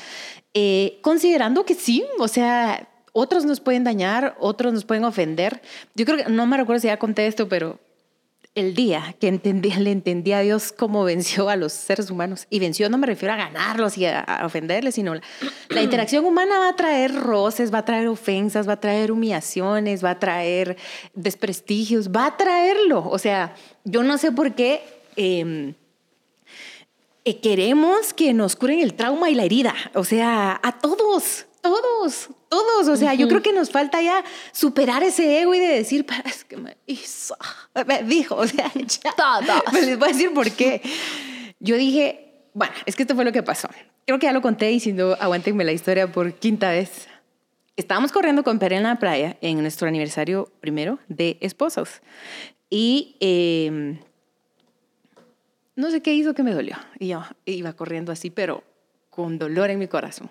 Eh, 0.55 0.99
considerando 1.03 1.67
que 1.67 1.75
sí, 1.75 2.03
o 2.19 2.29
sea, 2.29 2.89
otros 3.13 3.45
nos 3.45 3.61
pueden 3.61 3.85
dañar, 3.85 4.39
otros 4.41 4.73
nos 4.73 4.87
pueden 4.87 5.05
ofender. 5.05 5.61
Yo 5.95 6.07
creo 6.07 6.17
que, 6.17 6.33
no 6.33 6.47
me 6.47 6.57
recuerdo 6.57 6.81
si 6.81 6.87
ya 6.87 6.99
conté 6.99 7.27
esto, 7.27 7.47
pero 7.47 7.79
el 8.55 8.75
día 8.75 9.15
que 9.21 9.29
entendí, 9.29 9.71
le 9.79 9.93
entendí 9.93 10.33
a 10.33 10.41
Dios 10.41 10.73
cómo 10.73 11.05
venció 11.05 11.49
a 11.49 11.57
los 11.57 11.73
seres 11.73 12.11
humanos. 12.11 12.47
Y 12.51 12.59
venció 12.59 12.89
no 12.89 12.99
me 12.99 13.07
refiero 13.07 13.35
a 13.35 13.37
ganarlos 13.37 13.97
y 13.99 14.07
a, 14.07 14.43
ofenderles, 14.45 14.95
sino 14.95 15.15
la, 15.15 15.83
interacción 15.83 16.25
humana 16.25 16.59
va 16.59 16.69
a 16.71 16.77
traer 16.77 17.15
roces, 17.15 17.73
va 17.73 17.79
a 17.79 17.85
traer 17.85 18.09
ofensas, 18.09 18.69
va 18.69 18.75
a 18.75 18.81
traer 18.81 19.13
humillaciones, 19.13 20.05
va 20.05 20.11
a 20.11 20.19
traer 20.19 20.77
desprestigios, 21.15 22.11
va 22.11 22.27
a 22.27 22.37
traerlo. 22.37 23.09
O 23.09 23.19
sea, 23.19 23.55
yo 23.85 24.03
no 24.03 24.19
sé 24.19 24.33
por 24.33 24.55
qué... 24.55 24.83
Em, 25.17 25.75
eh, 27.27 27.39
queremos 27.41 28.15
que 28.15 28.33
nos 28.33 28.57
curen 28.57 28.81
el 28.81 28.95
trauma 28.95 29.29
y 29.29 29.35
la 29.35 29.45
herida, 29.45 29.75
o 29.95 30.05
sea, 30.05 30.59
a 30.63 30.79
todos, 30.79 31.47
todos, 31.61 32.29
todos. 32.49 32.89
O 32.89 32.97
sea, 32.97 33.15
yo 33.15 33.29
creo 33.29 33.43
que 33.43 33.53
nos 33.53 33.71
falta 33.71 34.01
ya 34.03 34.25
superar 34.53 35.03
ese 35.03 35.41
ego 35.41 35.55
y 35.55 35.59
de 35.59 35.69
decir, 35.69 36.07
es 36.25 36.45
que 36.45 36.57
me 36.57 36.77
hizo, 36.87 37.37
me 37.87 38.03
dijo, 38.03 38.37
o 38.37 38.47
sea, 38.47 38.71
ya. 38.75 39.15
Pues 39.71 39.87
les 39.87 39.99
voy 39.99 40.09
a 40.09 40.13
decir 40.13 40.33
por 40.33 40.51
qué. 40.51 40.83
Yo 41.59 41.77
dije, 41.77 42.49
bueno, 42.55 42.73
es 42.87 42.97
que 42.97 43.03
esto 43.03 43.15
fue 43.15 43.25
lo 43.25 43.33
que 43.33 43.43
pasó. 43.43 43.69
Creo 44.07 44.19
que 44.19 44.27
ya 44.27 44.33
lo 44.33 44.43
conté 44.43 44.73
y 44.73 44.81
si 44.81 44.93
no, 44.93 45.13
aguántenme 45.13 45.65
la 45.65 45.73
historia 45.73 46.11
por 46.11 46.33
quinta 46.35 46.71
vez. 46.71 47.09
Estábamos 47.77 48.13
corriendo 48.13 48.43
con 48.43 48.59
Pere 48.59 48.77
en 48.77 48.83
la 48.83 48.97
playa 48.97 49.37
en 49.41 49.61
nuestro 49.61 49.89
aniversario 49.89 50.51
primero 50.61 50.99
de 51.09 51.39
esposos. 51.41 52.01
Y 52.69 53.17
eh, 53.21 53.99
no 55.77 55.91
sé 55.91 56.03
qué 56.03 56.13
hizo 56.13 56.35
que 56.35 56.43
me 56.43 56.53
dolió. 56.53 56.77
Y 56.99 57.09
yo 57.09 57.23
iba 57.47 57.73
corriendo 57.73 58.13
así, 58.13 58.31
pero 58.31 58.63
con 59.09 59.39
dolor 59.39 59.71
en 59.71 59.79
mi 59.79 59.89
corazón. 59.89 60.31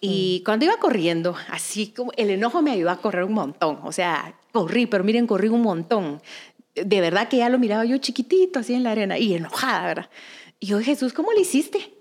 Y 0.00 0.38
mm. 0.40 0.44
cuando 0.44 0.64
iba 0.64 0.76
corriendo, 0.78 1.36
así 1.48 1.88
como 1.88 2.12
el 2.16 2.30
enojo 2.30 2.62
me 2.62 2.72
ayudó 2.72 2.90
a 2.90 2.96
correr 3.00 3.24
un 3.24 3.34
montón. 3.34 3.80
O 3.84 3.92
sea, 3.92 4.34
corrí, 4.52 4.86
pero 4.86 5.04
miren, 5.04 5.26
corrí 5.26 5.48
un 5.48 5.62
montón. 5.62 6.22
De 6.74 7.00
verdad 7.00 7.28
que 7.28 7.38
ya 7.38 7.48
lo 7.48 7.58
miraba 7.58 7.84
yo 7.84 7.98
chiquitito, 7.98 8.60
así 8.60 8.74
en 8.74 8.84
la 8.84 8.92
arena, 8.92 9.18
y 9.18 9.34
enojada, 9.34 9.86
¿verdad? 9.86 10.10
Y 10.58 10.66
yo, 10.66 10.80
Jesús, 10.80 11.12
¿cómo 11.12 11.32
le 11.32 11.40
hiciste? 11.40 11.92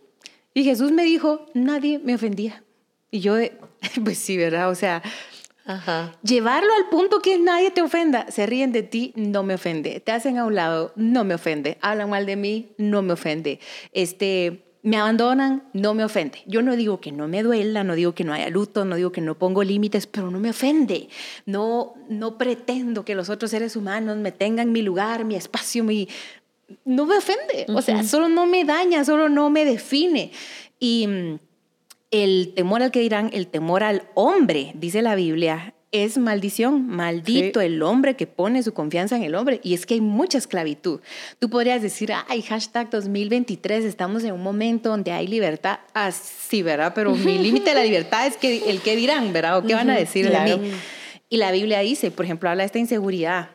Y 0.54 0.64
Jesús 0.64 0.92
me 0.92 1.04
dijo, 1.04 1.46
nadie 1.54 2.00
me 2.00 2.16
ofendía. 2.16 2.64
Y 3.12 3.20
yo, 3.20 3.36
pues 4.04 4.18
sí, 4.18 4.38
¿verdad? 4.38 4.70
O 4.70 4.76
sea, 4.76 5.02
Llevarlo 6.24 6.74
al 6.74 6.90
punto 6.90 7.22
que 7.22 7.38
nadie 7.38 7.70
te 7.70 7.82
ofenda. 7.82 8.32
Se 8.32 8.46
ríen 8.48 8.72
de 8.72 8.82
ti, 8.82 9.14
no 9.16 9.44
me 9.44 9.54
ofende. 9.54 10.00
Te 10.00 10.12
hacen 10.12 10.38
a 10.38 10.46
un 10.46 10.56
lado, 10.56 10.94
no 10.96 11.24
me 11.24 11.36
ofende. 11.36 11.78
Hablan 11.82 12.10
mal 12.10 12.26
de 12.26 12.36
mí, 12.36 12.72
no 12.78 13.02
me 13.04 13.14
ofende. 13.14 13.60
Este, 13.94 14.64
me 14.82 14.98
abandonan, 14.98 15.64
no 15.74 15.94
me 15.94 16.04
ofende. 16.04 16.40
Yo 16.46 16.62
no 16.62 16.76
digo 16.76 17.02
que 17.02 17.12
no 17.12 17.28
me 17.28 17.44
duela, 17.44 17.84
no 17.84 17.96
digo 17.96 18.14
que 18.16 18.24
no 18.24 18.34
haya 18.34 18.50
luto, 18.50 18.86
no 18.86 18.96
digo 18.96 19.12
que 19.12 19.22
no 19.22 19.38
pongo 19.38 19.64
límites, 19.64 20.08
pero 20.08 20.32
no 20.32 20.40
me 20.40 20.52
ofende. 20.52 21.10
No, 21.46 21.96
no 22.08 22.38
pretendo 22.38 23.04
que 23.04 23.16
los 23.16 23.30
otros 23.30 23.52
seres 23.52 23.76
humanos 23.76 24.18
me 24.18 24.32
tengan 24.32 24.72
mi 24.72 24.82
lugar, 24.82 25.26
mi 25.26 25.36
espacio, 25.36 25.84
mi... 25.84 26.08
No 26.86 27.06
me 27.06 27.18
ofende. 27.18 27.66
O 27.70 27.82
sea, 27.82 28.04
solo 28.04 28.30
no 28.30 28.46
me 28.46 28.64
daña, 28.64 29.04
solo 29.04 29.28
no 29.28 29.50
me 29.50 29.66
define. 29.66 30.32
Y 30.80 31.08
el 32.12 32.54
temor 32.56 32.84
al 32.84 32.92
que 32.92 33.00
dirán, 33.00 33.32
el 33.34 33.48
temor 33.48 33.84
al 33.84 34.04
hombre, 34.14 34.72
dice 34.76 35.02
la 35.02 35.16
Biblia, 35.16 35.74
es 35.92 36.18
maldición. 36.18 36.88
Maldito 36.88 37.60
Sí. 37.60 37.66
el 37.66 37.82
hombre 37.82 38.16
que 38.16 38.28
pone 38.28 38.62
su 38.64 38.74
confianza 38.74 39.16
en 39.16 39.24
el 39.24 39.36
hombre. 39.36 39.60
Y 39.64 39.74
es 39.74 39.86
que 39.86 39.96
hay 39.96 40.02
mucha 40.02 40.38
esclavitud. 40.38 41.02
Tú 41.40 41.50
podrías 41.50 41.82
decir, 41.82 42.12
ay, 42.28 42.42
hashtag 42.42 42.90
2023, 42.90 43.86
estamos 43.86 44.24
en 44.24 44.34
un 44.34 44.44
momento 44.44 44.90
donde 44.90 45.12
hay 45.12 45.28
libertad. 45.28 45.80
Así, 45.94 46.62
¿verdad? 46.62 46.94
Pero 46.94 47.16
mi 47.16 47.38
límite 47.40 47.72
de 47.72 47.76
la 47.76 47.84
libertad 47.84 48.28
es 48.28 48.38
que 48.38 48.70
el 48.70 48.82
que 48.82 48.96
dirán, 48.96 49.34
¿verdad? 49.34 49.58
O 49.58 49.64
qué 49.64 49.74
van 49.74 49.90
a 49.90 49.98
decir 49.98 50.28
claro. 50.28 50.58
de 50.58 50.58
mí. 50.58 50.72
Y 51.30 51.38
la 51.38 51.52
Biblia 51.52 51.80
dice, 51.80 52.12
por 52.12 52.26
ejemplo, 52.26 52.50
habla 52.50 52.64
de 52.64 52.68
esta 52.68 52.80
inseguridad. 52.80 53.50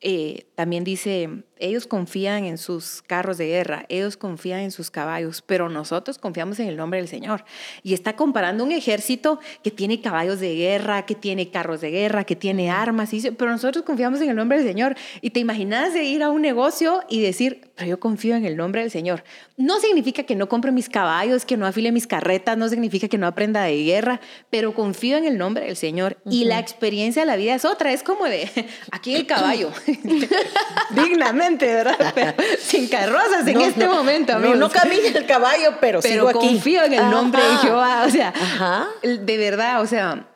Eh, 0.00 0.46
también 0.54 0.84
dice, 0.84 1.28
ellos 1.60 1.86
confían 1.86 2.44
en 2.44 2.58
sus 2.58 3.02
carros 3.06 3.38
de 3.38 3.46
guerra, 3.46 3.84
ellos 3.88 4.16
confían 4.16 4.60
en 4.60 4.70
sus 4.70 4.90
caballos, 4.90 5.42
pero 5.44 5.68
nosotros 5.68 6.18
confiamos 6.18 6.58
en 6.60 6.68
el 6.68 6.76
nombre 6.76 6.98
del 6.98 7.08
Señor. 7.08 7.44
Y 7.82 7.94
está 7.94 8.16
comparando 8.16 8.64
un 8.64 8.72
ejército 8.72 9.40
que 9.62 9.70
tiene 9.70 10.00
caballos 10.00 10.40
de 10.40 10.54
guerra, 10.54 11.06
que 11.06 11.14
tiene 11.14 11.50
carros 11.50 11.80
de 11.80 11.90
guerra, 11.90 12.24
que 12.24 12.36
tiene 12.36 12.70
armas, 12.70 13.12
y 13.12 13.30
pero 13.32 13.50
nosotros 13.50 13.84
confiamos 13.84 14.20
en 14.20 14.30
el 14.30 14.36
nombre 14.36 14.58
del 14.58 14.66
Señor. 14.66 14.96
Y 15.20 15.30
te 15.30 15.40
imaginas 15.40 15.94
de 15.94 16.04
ir 16.04 16.22
a 16.22 16.30
un 16.30 16.42
negocio 16.42 17.02
y 17.08 17.20
decir, 17.20 17.70
pero 17.76 17.88
yo 17.88 18.00
confío 18.00 18.36
en 18.36 18.44
el 18.44 18.56
nombre 18.56 18.82
del 18.82 18.90
Señor. 18.90 19.24
No 19.56 19.80
significa 19.80 20.24
que 20.24 20.36
no 20.36 20.48
compre 20.48 20.72
mis 20.72 20.88
caballos, 20.88 21.44
que 21.44 21.56
no 21.56 21.66
afile 21.66 21.92
mis 21.92 22.06
carretas, 22.06 22.56
no 22.56 22.68
significa 22.68 23.08
que 23.08 23.18
no 23.18 23.26
aprenda 23.26 23.62
de 23.62 23.82
guerra, 23.84 24.20
pero 24.50 24.74
confío 24.74 25.16
en 25.16 25.24
el 25.24 25.38
nombre 25.38 25.64
del 25.66 25.76
Señor. 25.76 26.18
Y 26.24 26.44
la 26.44 26.58
experiencia 26.58 27.22
de 27.22 27.26
la 27.26 27.36
vida 27.36 27.54
es 27.54 27.64
otra, 27.64 27.92
es 27.92 28.02
como 28.02 28.24
de, 28.24 28.48
aquí 28.90 29.14
el 29.14 29.26
caballo, 29.26 29.70
dignamente, 30.94 31.49
¿verdad? 31.58 32.12
Pero 32.14 32.32
sin 32.60 32.88
carrozas 32.88 33.46
en 33.46 33.54
No, 33.54 33.60
este 33.64 33.84
no, 33.84 33.94
momento, 33.94 34.32
no, 34.32 34.38
amigos. 34.38 34.58
no 34.58 34.70
camina 34.70 35.08
el 35.08 35.26
caballo, 35.26 35.76
pero, 35.80 36.00
pero 36.00 36.26
sigo 36.26 36.28
aquí. 36.28 36.38
confío 36.48 36.84
en 36.84 36.94
el 36.94 37.10
nombre 37.10 37.42
de 37.42 37.48
Ajá. 37.48 37.62
Jehová, 37.62 38.04
o 38.06 38.10
sea, 38.10 38.28
Ajá. 38.28 38.88
de 39.02 39.36
verdad, 39.36 39.80
o 39.82 39.86
sea, 39.86 40.26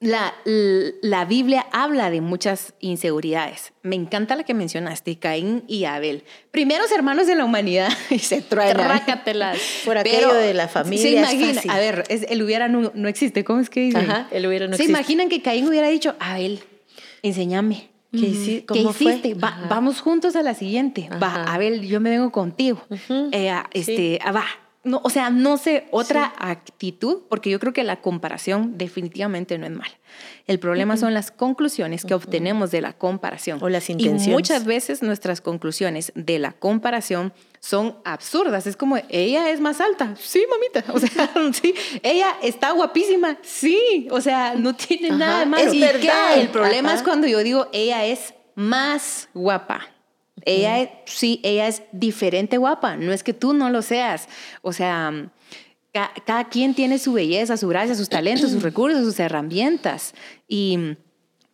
la, 0.00 0.34
la 1.02 1.24
Biblia 1.24 1.66
habla 1.72 2.10
de 2.10 2.20
muchas 2.20 2.74
inseguridades. 2.80 3.72
Me 3.82 3.96
encanta 3.96 4.36
la 4.36 4.42
que 4.44 4.52
mencionaste, 4.52 5.18
Caín 5.18 5.64
y 5.68 5.84
Abel. 5.84 6.24
Primeros 6.50 6.90
hermanos 6.92 7.26
de 7.26 7.34
la 7.34 7.44
humanidad 7.44 7.88
y 8.10 8.18
se 8.18 8.42
truenan. 8.42 8.76
Trácatelas. 8.76 9.58
Por 9.84 9.96
aquello 9.96 10.34
de 10.34 10.52
la 10.54 10.68
familia 10.68 11.02
Se 11.02 11.10
imagina, 11.38 11.62
a 11.72 11.78
ver, 11.78 12.04
es- 12.08 12.26
el 12.28 12.42
hubiera 12.42 12.68
no, 12.68 12.90
no 12.94 13.08
existe, 13.08 13.42
¿cómo 13.44 13.60
es 13.60 13.70
que 13.70 13.80
dice? 13.80 13.98
Ajá, 13.98 14.28
el 14.32 14.46
hubiera 14.46 14.66
no 14.66 14.76
Se 14.76 14.82
existe. 14.82 14.98
imaginan 15.00 15.28
que 15.28 15.40
Caín 15.40 15.66
hubiera 15.68 15.88
dicho, 15.88 16.14
Abel, 16.18 16.62
enséñame. 17.22 17.88
¿Qué 18.20 18.80
hiciste? 18.80 19.34
Va- 19.34 19.66
vamos 19.68 20.00
juntos 20.00 20.36
a 20.36 20.42
la 20.42 20.54
siguiente. 20.54 21.08
Va, 21.22 21.26
Ajá. 21.42 21.54
Abel, 21.54 21.82
yo 21.86 22.00
me 22.00 22.10
vengo 22.10 22.30
contigo. 22.32 22.80
Eh, 23.32 23.52
este, 23.72 24.18
ah, 24.24 24.32
va. 24.32 24.44
No, 24.86 25.00
o 25.04 25.10
sea, 25.10 25.30
no 25.30 25.56
sé, 25.58 25.88
otra 25.90 26.32
actitud, 26.38 27.22
porque 27.28 27.50
yo 27.50 27.58
creo 27.60 27.72
que 27.72 27.84
la 27.84 28.00
comparación 28.00 28.78
definitivamente 28.78 29.58
no 29.58 29.66
es 29.66 29.72
mala. 29.72 29.92
El 30.46 30.58
problema 30.60 30.96
son 30.96 31.12
las 31.12 31.30
conclusiones 31.30 32.04
que 32.04 32.14
obtenemos 32.14 32.70
de 32.70 32.80
la 32.80 32.92
comparación. 32.92 33.58
O 33.62 33.68
las 33.68 33.88
Y 33.90 33.92
intenciones. 33.92 34.28
muchas 34.28 34.64
veces 34.64 35.02
nuestras 35.02 35.40
conclusiones 35.40 36.12
de 36.14 36.38
la 36.38 36.52
comparación 36.52 37.32
son 37.60 37.96
absurdas. 38.04 38.66
Es 38.68 38.76
como, 38.76 38.96
ella 39.08 39.50
es 39.50 39.60
más 39.60 39.80
alta. 39.80 40.14
Sí, 40.18 40.44
mamita. 40.48 40.92
O 40.94 41.00
sea, 41.00 41.30
sí. 41.52 41.74
Ella 42.02 42.36
está 42.42 42.70
guapísima. 42.70 43.36
Sí. 43.42 44.06
O 44.12 44.20
sea, 44.20 44.54
no 44.54 44.74
tiene 44.76 45.08
Ajá, 45.08 45.16
nada 45.18 45.38
de 45.40 45.46
malo. 45.46 45.64
es 45.68 45.74
¿Y 45.74 45.80
verdad. 45.80 46.34
qué? 46.34 46.40
El 46.42 46.48
problema 46.48 46.90
Ajá. 46.90 46.98
es 46.98 47.02
cuando 47.02 47.26
yo 47.26 47.40
digo, 47.40 47.68
ella 47.72 48.04
es 48.06 48.32
más 48.54 49.28
guapa. 49.34 49.80
Ella 50.46 50.78
es, 50.80 50.88
sí, 51.06 51.40
ella 51.42 51.66
es 51.68 51.82
diferente 51.92 52.56
guapa. 52.56 52.96
No 52.96 53.12
es 53.12 53.22
que 53.22 53.34
tú 53.34 53.52
no 53.52 53.68
lo 53.68 53.82
seas. 53.82 54.28
O 54.62 54.72
sea, 54.72 55.30
ca- 55.92 56.12
cada 56.24 56.48
quien 56.48 56.74
tiene 56.74 56.98
su 56.98 57.12
belleza, 57.12 57.56
su 57.56 57.68
gracia, 57.68 57.94
sus 57.94 58.08
talentos, 58.08 58.50
sus 58.52 58.62
recursos, 58.62 59.04
sus 59.04 59.18
herramientas. 59.20 60.14
Y 60.48 60.96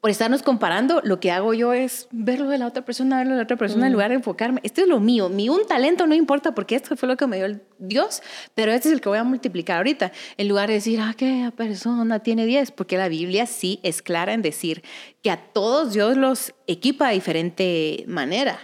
por 0.03 0.11
estarnos 0.11 0.43
comparando, 0.43 1.01
lo 1.05 1.21
que 1.21 1.31
hago 1.31 1.55
yo 1.55 1.73
es 1.73 2.09
verlo 2.11 2.49
de 2.49 2.59
la 2.59 2.67
otra 2.67 2.85
persona, 2.85 3.19
verlo 3.19 3.35
de 3.35 3.37
la 3.37 3.45
otra 3.45 3.57
persona, 3.57 3.87
en 3.87 3.93
lugar 3.93 4.09
de 4.09 4.17
enfocarme. 4.17 4.59
Esto 4.65 4.81
es 4.81 4.89
lo 4.89 4.99
mío. 4.99 5.29
Mi 5.29 5.49
un 5.49 5.65
talento 5.65 6.09
no 6.09 6.17
importa 6.17 6.57
porque 6.57 6.75
esto 6.75 6.97
fue 6.97 7.09
lo 7.09 7.17
que 7.17 7.29
me 7.29 7.37
dio 7.37 7.47
el 7.47 7.63
Dios, 7.79 8.21
pero 8.57 8.73
este 8.73 8.89
es 8.89 8.95
el 8.95 9.01
que 9.01 9.09
voy 9.09 9.19
a 9.19 9.23
multiplicar 9.23 9.77
ahorita. 9.77 10.11
En 10.39 10.49
lugar 10.49 10.67
de 10.67 10.75
decir, 10.75 10.99
ah, 10.99 11.11
aquella 11.11 11.53
persona 11.53 12.19
tiene 12.19 12.47
10, 12.47 12.73
porque 12.73 12.99
la 12.99 13.07
Biblia 13.07 13.47
sí 13.47 13.79
es 13.85 14.03
clara 14.03 14.33
en 14.33 14.43
decir 14.43 14.83
que 15.23 15.31
a 15.31 15.37
todos 15.37 15.93
Dios 15.93 16.17
los 16.17 16.53
equipa 16.67 17.07
de 17.07 17.15
diferente 17.15 18.05
manera. 18.09 18.59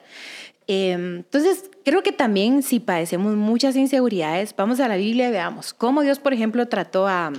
Eh, 0.66 0.90
Entonces, 0.90 1.70
creo 1.84 2.02
que 2.02 2.10
también 2.10 2.64
si 2.64 2.80
padecemos 2.80 3.36
muchas 3.36 3.76
inseguridades, 3.76 4.56
vamos 4.56 4.80
a 4.80 4.88
la 4.88 4.96
Biblia 4.96 5.28
y 5.28 5.30
veamos 5.30 5.72
cómo 5.72 6.02
Dios, 6.02 6.18
por 6.18 6.32
ejemplo, 6.32 6.66
trató 6.66 7.06
a 7.06 7.30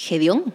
Gedeón. 0.00 0.54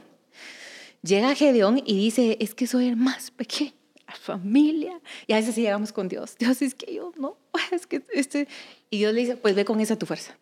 Llega 1.03 1.35
Gedeón 1.35 1.79
y 1.85 1.95
dice, 1.95 2.35
es 2.39 2.55
que 2.55 2.65
soy 2.65 2.87
el 2.87 2.95
más 2.95 3.29
pequeño, 3.29 3.73
la 4.07 4.15
familia. 4.15 4.99
Y 5.27 5.33
a 5.33 5.35
veces 5.35 5.53
sí 5.53 5.61
llegamos 5.61 5.93
con 5.93 6.07
Dios. 6.07 6.35
Dios, 6.39 6.63
es 6.63 6.73
que 6.73 6.95
yo 6.95 7.11
no, 7.15 7.37
es 7.71 7.85
que 7.85 8.01
este... 8.11 8.47
Y 8.89 8.97
Dios 8.97 9.13
le 9.13 9.21
dice, 9.21 9.37
pues 9.37 9.53
ve 9.53 9.63
con 9.63 9.79
esa 9.79 9.97
tu 9.97 10.07
fuerza. 10.07 10.35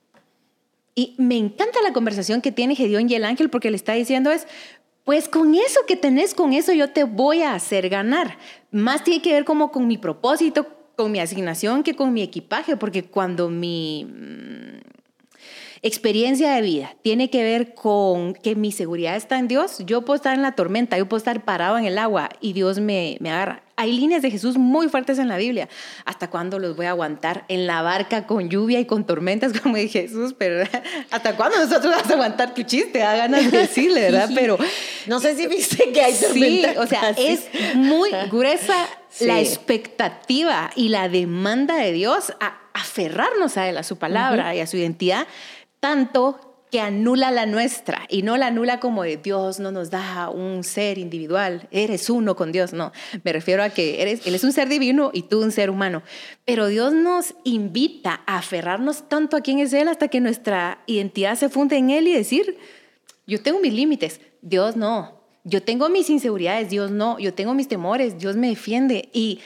Y 0.96 1.16
me 1.18 1.36
encanta 1.36 1.82
la 1.82 1.92
conversación 1.92 2.42
que 2.42 2.54
tiene 2.54 2.76
Gedeón 2.76 3.10
y 3.10 3.16
el 3.16 3.26
ángel 3.26 3.50
porque 3.50 3.72
le 3.72 3.76
está 3.76 3.94
diciendo 3.94 4.32
es, 4.32 4.48
pues 5.04 5.28
con 5.28 5.54
eso 5.54 5.82
que 5.86 5.98
tenés, 5.98 6.34
con 6.34 6.54
eso 6.54 6.72
yo 6.72 6.92
te 6.92 7.04
voy 7.04 7.42
a 7.42 7.56
hacer 7.56 7.90
ganar. 7.90 8.38
Más 8.72 9.04
tiene 9.04 9.22
que 9.22 9.34
ver 9.34 9.44
como 9.44 9.72
con 9.72 9.86
mi 9.86 9.98
propósito, 9.98 10.68
con 10.96 11.12
mi 11.12 11.20
asignación 11.20 11.84
que 11.84 11.96
con 11.96 12.14
mi 12.14 12.22
equipaje, 12.22 12.78
porque 12.78 13.04
cuando 13.04 13.50
mi 13.50 14.06
mm, 14.06 15.03
experiencia 15.84 16.54
de 16.54 16.62
vida 16.62 16.96
tiene 17.02 17.30
que 17.30 17.44
ver 17.44 17.74
con 17.76 18.34
que 18.34 18.56
mi 18.56 18.72
seguridad 18.72 19.16
está 19.16 19.38
en 19.38 19.48
Dios, 19.48 19.80
yo 19.86 20.04
puedo 20.04 20.16
estar 20.16 20.34
en 20.34 20.42
la 20.42 20.54
tormenta, 20.54 20.98
yo 20.98 21.08
puedo 21.08 21.18
estar 21.20 21.44
parado 21.44 21.78
en 21.78 21.86
el 21.86 21.98
agua 21.98 22.30
y 22.42 22.54
Dios 22.54 22.80
me, 22.80 23.18
me 23.20 23.30
agarra. 23.32 23.62
Hay 23.76 23.92
líneas 23.92 24.22
de 24.22 24.30
Jesús 24.32 24.56
muy 24.58 24.88
fuertes 24.88 25.18
en 25.18 25.28
la 25.28 25.36
Biblia. 25.38 25.68
¿Hasta 26.06 26.30
cuándo 26.30 26.60
los 26.60 26.76
voy 26.76 26.86
a 26.86 26.92
aguantar 26.92 27.44
en 27.48 27.66
la 27.66 27.82
barca 27.82 28.28
con 28.28 28.50
lluvia 28.50 28.80
y 28.80 28.86
con 28.86 29.04
tormentas 29.06 29.52
como 29.62 29.76
dije 29.78 30.04
Jesús? 30.04 30.34
Pero 30.38 30.64
¿hasta 31.12 31.36
cuándo 31.36 31.58
nosotros 31.58 31.92
vamos 31.94 32.10
a 32.10 32.14
aguantar 32.14 32.54
tu 32.54 32.62
chiste? 32.64 33.00
Da 33.00 33.16
ganas 33.16 33.52
de 33.52 33.58
decirle, 33.60 34.02
¿verdad? 34.02 34.30
Pero 34.34 34.58
No 35.08 35.20
sé 35.20 35.36
si 35.36 35.48
viste 35.48 35.92
que 35.92 36.02
hay 36.02 36.14
Sí, 36.14 36.26
tormenta. 36.62 36.82
o 36.82 36.88
sea, 36.88 37.02
así. 37.10 37.26
es 37.28 37.76
muy 37.76 38.10
gruesa 38.32 38.76
Sí. 39.10 39.26
la 39.26 39.40
expectativa 39.42 40.72
y 40.76 40.90
la 40.90 41.08
demanda 41.10 41.76
de 41.76 41.92
Dios 41.92 42.34
a 42.40 42.58
aferrarnos 42.74 43.58
a 43.58 43.70
Él, 43.70 43.78
a 43.78 43.84
su 43.84 43.98
palabra 43.98 44.56
y 44.56 44.60
a 44.60 44.66
su 44.68 44.78
identidad, 44.78 45.28
tanto 45.84 46.40
que 46.72 46.80
anula 46.80 47.30
la 47.30 47.46
nuestra 47.46 48.06
y 48.08 48.22
no 48.22 48.38
la 48.38 48.48
anula 48.48 48.80
como 48.80 49.04
de 49.04 49.18
Dios 49.18 49.60
no 49.60 49.70
nos 49.70 49.90
da 49.90 50.30
un 50.30 50.64
ser 50.64 50.98
individual, 50.98 51.68
eres 51.72 52.10
uno 52.10 52.38
con 52.38 52.54
Dios, 52.54 52.72
no, 52.72 52.94
me 53.26 53.34
refiero 53.34 53.62
a 53.64 53.70
que 53.70 54.02
eres, 54.02 54.26
Él 54.26 54.34
es 54.34 54.46
un 54.46 54.54
ser 54.54 54.70
divino 54.70 55.12
y 55.14 55.24
tú 55.24 55.44
un 55.44 55.52
ser 55.52 55.70
humano, 55.70 56.02
pero 56.46 56.68
Dios 56.68 56.94
nos 56.94 57.36
invita 57.44 58.22
a 58.26 58.38
aferrarnos 58.38 59.10
tanto 59.10 59.36
a 59.36 59.42
quién 59.42 59.60
es 59.60 59.74
Él 59.74 59.90
hasta 59.90 60.08
que 60.08 60.22
nuestra 60.22 60.82
identidad 60.88 61.36
se 61.36 61.50
funde 61.50 61.76
en 61.76 61.90
Él 61.90 62.08
y 62.08 62.14
decir, 62.14 62.58
yo 63.28 63.42
tengo 63.42 63.60
mis 63.60 63.74
límites, 63.74 64.22
Dios 64.42 64.78
no. 64.78 65.22
Yo 65.44 65.62
tengo 65.62 65.90
mis 65.90 66.10
inseguridades, 66.10 66.70
Dios 66.70 66.92
no. 66.92 67.20
Yo 67.20 67.34
tengo 67.34 67.54
mis 67.54 67.68
temores, 67.68 68.18
Dios 68.18 68.38
me 68.38 68.48
defiende. 68.48 69.10
Y 69.12 69.42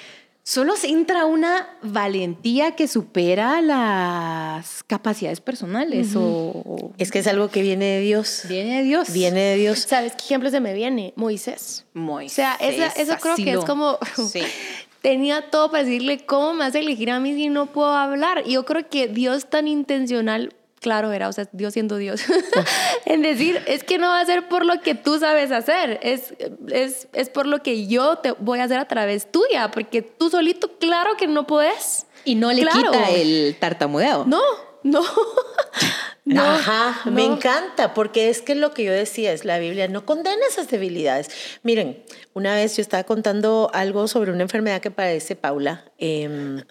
solo 0.49 0.77
se 0.77 0.88
entra 0.88 1.25
una 1.25 1.67
valentía 1.83 2.71
que 2.71 2.88
supera 2.88 3.62
las 3.62 4.81
capacidades 4.86 5.41
personales 5.41 6.13
o 6.15 6.93
Es 6.97 7.12
que 7.12 7.19
es 7.19 7.27
algo 7.27 7.49
que 7.49 7.62
viene 7.62 7.83
de 7.83 7.99
Dios. 7.99 8.43
viene 8.47 8.77
de 8.77 8.83
Dios. 8.83 9.12
Viene 9.12 9.41
de 9.41 9.55
Dios. 9.57 9.79
¿Sabes 9.79 10.13
qué 10.13 10.23
ejemplo 10.23 10.49
se 10.49 10.62
me 10.62 10.73
viene? 10.73 11.12
Moisés. 11.17 11.83
Moisés. 11.93 12.31
O 12.31 12.36
sea, 12.36 12.53
esa- 12.62 12.88
eso 13.01 13.15
creo 13.21 13.36
que 13.36 13.51
es 13.51 13.65
como... 13.65 13.97
Sí. 14.31 14.39
Tenía 15.01 15.49
todo 15.51 15.69
para 15.69 15.83
decirle, 15.83 16.25
¿cómo 16.25 16.53
me 16.53 16.60
vas 16.60 16.75
a 16.75 16.79
elegir 16.79 17.12
a 17.12 17.19
mí 17.19 17.33
si 17.36 17.49
no 17.49 17.67
puedo 17.67 17.93
hablar? 17.93 18.43
Y 18.45 18.53
yo 18.53 18.65
creo 18.65 18.89
que 18.89 19.07
Dios 19.10 19.49
tan 19.49 19.67
intencional, 19.67 20.53
claro 20.79 21.11
era, 21.11 21.27
o 21.27 21.33
sea, 21.33 21.47
Dios 21.51 21.73
siendo 21.73 21.97
Dios, 21.97 22.21
en 23.05 23.21
decir, 23.21 23.61
es 23.67 23.83
que 23.83 23.97
no 23.97 24.07
va 24.07 24.19
a 24.19 24.25
ser 24.25 24.47
por 24.47 24.65
lo 24.65 24.81
que 24.81 24.95
tú 24.95 25.19
sabes 25.19 25.51
hacer, 25.51 25.99
es, 26.03 26.33
es, 26.71 27.07
es 27.13 27.29
por 27.29 27.45
lo 27.47 27.61
que 27.63 27.87
yo 27.87 28.17
te 28.17 28.31
voy 28.33 28.59
a 28.59 28.63
hacer 28.65 28.79
a 28.79 28.87
través 28.87 29.31
tuya, 29.31 29.71
porque 29.71 30.01
tú 30.01 30.29
solito, 30.29 30.77
claro 30.79 31.11
que 31.17 31.27
no 31.27 31.47
puedes. 31.47 32.05
Y 32.25 32.35
no 32.35 32.51
le 32.51 32.61
Claro. 32.63 32.91
quita 32.91 33.09
el 33.11 33.55
tartamudeo. 33.59 34.25
No, 34.25 34.41
no. 34.83 35.01
no 36.27 36.41
Ajá, 36.43 37.09
me 37.09 37.23
encanta, 37.23 37.93
porque 37.93 38.29
es 38.29 38.41
que 38.41 38.53
lo 38.53 38.73
que 38.73 38.83
yo 38.83 38.91
decía 38.91 39.31
es 39.31 39.45
la 39.45 39.59
Biblia 39.59 39.87
no 39.87 40.05
condena 40.05 40.45
esas 40.49 40.69
debilidades. 40.69 41.29
Miren, 41.63 42.03
una 42.33 42.53
vez 42.53 42.75
yo 42.75 42.81
estaba 42.81 43.05
contando 43.05 43.71
algo 43.73 44.09
sobre 44.09 44.33
una 44.33 44.43
enfermedad 44.43 44.81
que 44.81 44.91
padece 44.91 45.37
Paula 45.37 45.85
em, 45.97 46.63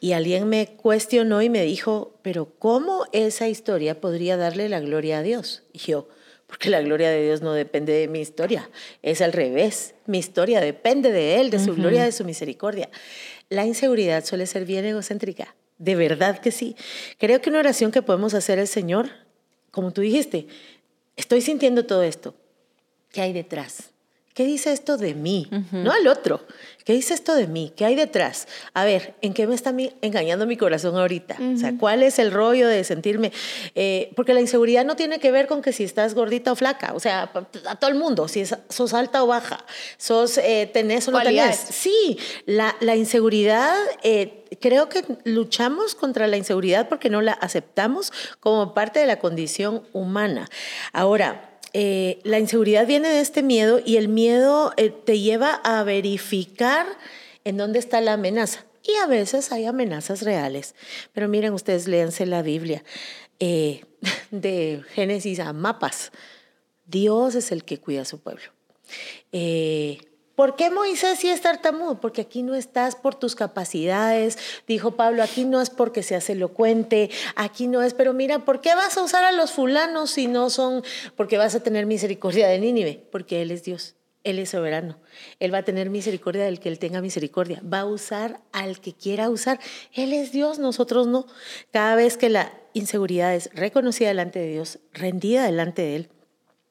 y 0.00 0.12
alguien 0.12 0.48
me 0.48 0.68
cuestionó 0.68 1.42
y 1.42 1.50
me 1.50 1.64
dijo, 1.64 2.14
pero 2.22 2.46
¿cómo 2.60 3.06
esa 3.10 3.48
historia 3.48 4.00
podría 4.00 4.36
darle 4.36 4.68
la 4.68 4.78
gloria 4.78 5.18
a 5.18 5.22
Dios? 5.22 5.64
Y 5.72 5.78
yo, 5.80 6.08
porque 6.46 6.70
la 6.70 6.80
gloria 6.80 7.10
de 7.10 7.24
Dios 7.24 7.42
no 7.42 7.54
depende 7.54 7.92
de 7.92 8.06
mi 8.06 8.20
historia, 8.20 8.70
es 9.02 9.20
al 9.20 9.32
revés, 9.32 9.94
mi 10.06 10.18
historia 10.18 10.60
depende 10.60 11.10
de 11.10 11.40
Él, 11.40 11.50
de 11.50 11.58
su 11.58 11.74
gloria, 11.74 12.04
de 12.04 12.12
su 12.12 12.24
misericordia. 12.24 12.88
La 13.48 13.66
inseguridad 13.66 14.24
suele 14.24 14.46
ser 14.46 14.64
bien 14.64 14.84
egocéntrica 14.84 15.56
de 15.80 15.96
verdad 15.96 16.38
que 16.38 16.52
sí. 16.52 16.76
Creo 17.18 17.40
que 17.40 17.50
una 17.50 17.58
oración 17.58 17.90
que 17.90 18.02
podemos 18.02 18.34
hacer 18.34 18.58
es, 18.58 18.70
Señor, 18.70 19.10
como 19.70 19.90
tú 19.92 20.02
dijiste, 20.02 20.46
estoy 21.16 21.40
sintiendo 21.40 21.86
todo 21.86 22.02
esto. 22.02 22.34
¿Qué 23.10 23.22
hay 23.22 23.32
detrás? 23.32 23.90
¿Qué 24.34 24.44
dice 24.44 24.72
esto 24.72 24.96
de 24.96 25.14
mí? 25.14 25.48
No 25.72 25.90
al 25.90 26.06
otro. 26.06 26.46
¿Qué 26.90 26.96
dice 26.96 27.14
esto 27.14 27.36
de 27.36 27.46
mí? 27.46 27.72
¿Qué 27.76 27.84
hay 27.84 27.94
detrás? 27.94 28.48
A 28.74 28.84
ver, 28.84 29.14
¿en 29.20 29.32
qué 29.32 29.46
me 29.46 29.54
está 29.54 29.72
engañando 30.02 30.44
mi 30.44 30.56
corazón 30.56 30.96
ahorita? 30.96 31.36
O 31.54 31.56
sea, 31.56 31.74
¿cuál 31.78 32.02
es 32.02 32.18
el 32.18 32.32
rollo 32.32 32.66
de 32.66 32.82
sentirme? 32.82 33.30
Eh, 33.76 34.10
porque 34.16 34.34
la 34.34 34.40
inseguridad 34.40 34.84
no 34.84 34.96
tiene 34.96 35.20
que 35.20 35.30
ver 35.30 35.46
con 35.46 35.62
que 35.62 35.72
si 35.72 35.84
estás 35.84 36.14
gordita 36.14 36.50
o 36.50 36.56
flaca. 36.56 36.92
O 36.94 36.98
sea, 36.98 37.30
a 37.68 37.76
todo 37.76 37.92
el 37.92 37.96
mundo, 37.96 38.26
si 38.26 38.42
sos 38.44 38.92
alta 38.92 39.22
o 39.22 39.28
baja, 39.28 39.64
sos 39.98 40.36
eh, 40.38 40.68
tenés 40.72 41.06
o 41.06 41.12
no 41.12 41.22
tenés. 41.22 41.58
Sí, 41.70 42.18
la, 42.44 42.74
la 42.80 42.96
inseguridad, 42.96 43.72
eh, 44.02 44.42
creo 44.60 44.88
que 44.88 45.04
luchamos 45.22 45.94
contra 45.94 46.26
la 46.26 46.38
inseguridad 46.38 46.88
porque 46.88 47.08
no 47.08 47.22
la 47.22 47.34
aceptamos 47.34 48.12
como 48.40 48.74
parte 48.74 48.98
de 48.98 49.06
la 49.06 49.20
condición 49.20 49.84
humana. 49.92 50.48
Ahora, 50.92 51.49
eh, 51.72 52.20
la 52.24 52.38
inseguridad 52.38 52.86
viene 52.86 53.08
de 53.08 53.20
este 53.20 53.42
miedo 53.42 53.80
y 53.84 53.96
el 53.96 54.08
miedo 54.08 54.72
eh, 54.76 54.90
te 54.90 55.20
lleva 55.20 55.54
a 55.64 55.82
verificar 55.84 56.86
en 57.44 57.56
dónde 57.56 57.78
está 57.78 58.00
la 58.00 58.14
amenaza. 58.14 58.64
Y 58.82 58.94
a 58.96 59.06
veces 59.06 59.52
hay 59.52 59.66
amenazas 59.66 60.22
reales. 60.22 60.74
Pero 61.12 61.28
miren, 61.28 61.52
ustedes 61.52 61.86
léanse 61.86 62.26
la 62.26 62.42
Biblia 62.42 62.82
eh, 63.38 63.84
de 64.30 64.82
Génesis 64.94 65.40
a 65.40 65.52
mapas. 65.52 66.12
Dios 66.86 67.34
es 67.34 67.52
el 67.52 67.64
que 67.64 67.78
cuida 67.78 68.02
a 68.02 68.04
su 68.04 68.20
pueblo. 68.20 68.50
¿Por 70.40 70.56
qué 70.56 70.70
Moisés 70.70 71.18
sí 71.18 71.28
es 71.28 71.42
tartamudo? 71.42 72.00
Porque 72.00 72.22
aquí 72.22 72.42
no 72.42 72.54
estás 72.54 72.96
por 72.96 73.14
tus 73.14 73.34
capacidades, 73.34 74.38
dijo 74.66 74.92
Pablo, 74.92 75.22
aquí 75.22 75.44
no 75.44 75.60
es 75.60 75.68
porque 75.68 76.02
seas 76.02 76.30
elocuente, 76.30 77.10
aquí 77.36 77.66
no 77.66 77.82
es, 77.82 77.92
pero 77.92 78.14
mira, 78.14 78.46
¿por 78.46 78.62
qué 78.62 78.74
vas 78.74 78.96
a 78.96 79.02
usar 79.02 79.22
a 79.22 79.32
los 79.32 79.52
fulanos 79.52 80.12
si 80.12 80.28
no 80.28 80.48
son, 80.48 80.82
porque 81.14 81.36
vas 81.36 81.54
a 81.54 81.62
tener 81.62 81.84
misericordia 81.84 82.48
de 82.48 82.58
Nínive? 82.58 83.06
Porque 83.12 83.42
Él 83.42 83.50
es 83.50 83.64
Dios. 83.64 83.96
Él 84.24 84.38
es 84.38 84.48
soberano. 84.48 84.98
Él 85.40 85.52
va 85.52 85.58
a 85.58 85.62
tener 85.62 85.90
misericordia 85.90 86.44
del 86.44 86.58
que 86.58 86.70
Él 86.70 86.78
tenga 86.78 87.02
misericordia. 87.02 87.60
Va 87.70 87.80
a 87.80 87.84
usar 87.84 88.40
al 88.52 88.80
que 88.80 88.94
quiera 88.94 89.28
usar. 89.28 89.60
Él 89.92 90.14
es 90.14 90.32
Dios, 90.32 90.58
nosotros 90.58 91.06
no. 91.06 91.26
Cada 91.70 91.96
vez 91.96 92.16
que 92.16 92.30
la 92.30 92.50
inseguridad 92.72 93.34
es 93.34 93.50
reconocida 93.52 94.08
delante 94.08 94.38
de 94.38 94.52
Dios, 94.52 94.78
rendida 94.94 95.44
delante 95.44 95.82
de 95.82 95.96
Él, 95.96 96.08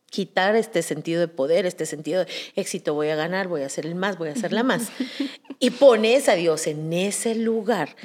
quitar 0.10 0.56
este 0.56 0.82
sentido 0.82 1.22
de 1.22 1.28
poder, 1.28 1.66
este 1.66 1.86
sentido 1.86 2.26
de 2.26 2.32
éxito, 2.56 2.94
voy 2.94 3.10
a 3.10 3.16
ganar, 3.16 3.48
voy 3.48 3.62
a 3.62 3.70
ser 3.70 3.86
el 3.86 3.96
más, 3.96 4.18
voy 4.18 4.30
a 4.30 4.36
ser 4.36 4.54
la 4.54 4.64
más. 4.64 4.90
y 5.60 5.72
pones 5.72 6.30
a 6.30 6.36
Dios 6.36 6.68
en 6.68 6.92
ese 6.94 7.36
lugar. 7.36 7.96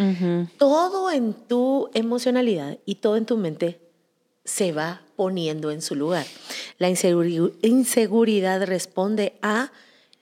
Todo 0.59 1.11
en 1.11 1.35
tu 1.35 1.90
emocionalidad 1.95 2.79
y 2.85 2.97
todo 2.97 3.17
en 3.17 3.27
tu 3.27 3.37
mente 3.37 3.81
se 4.45 4.73
va 4.73 5.03
poniendo 5.17 5.71
en 5.71 5.81
su 5.81 5.95
lugar. 5.95 6.27
La 6.79 6.88
inseguridad 6.88 8.67
responde 8.67 9.35
a 9.40 9.73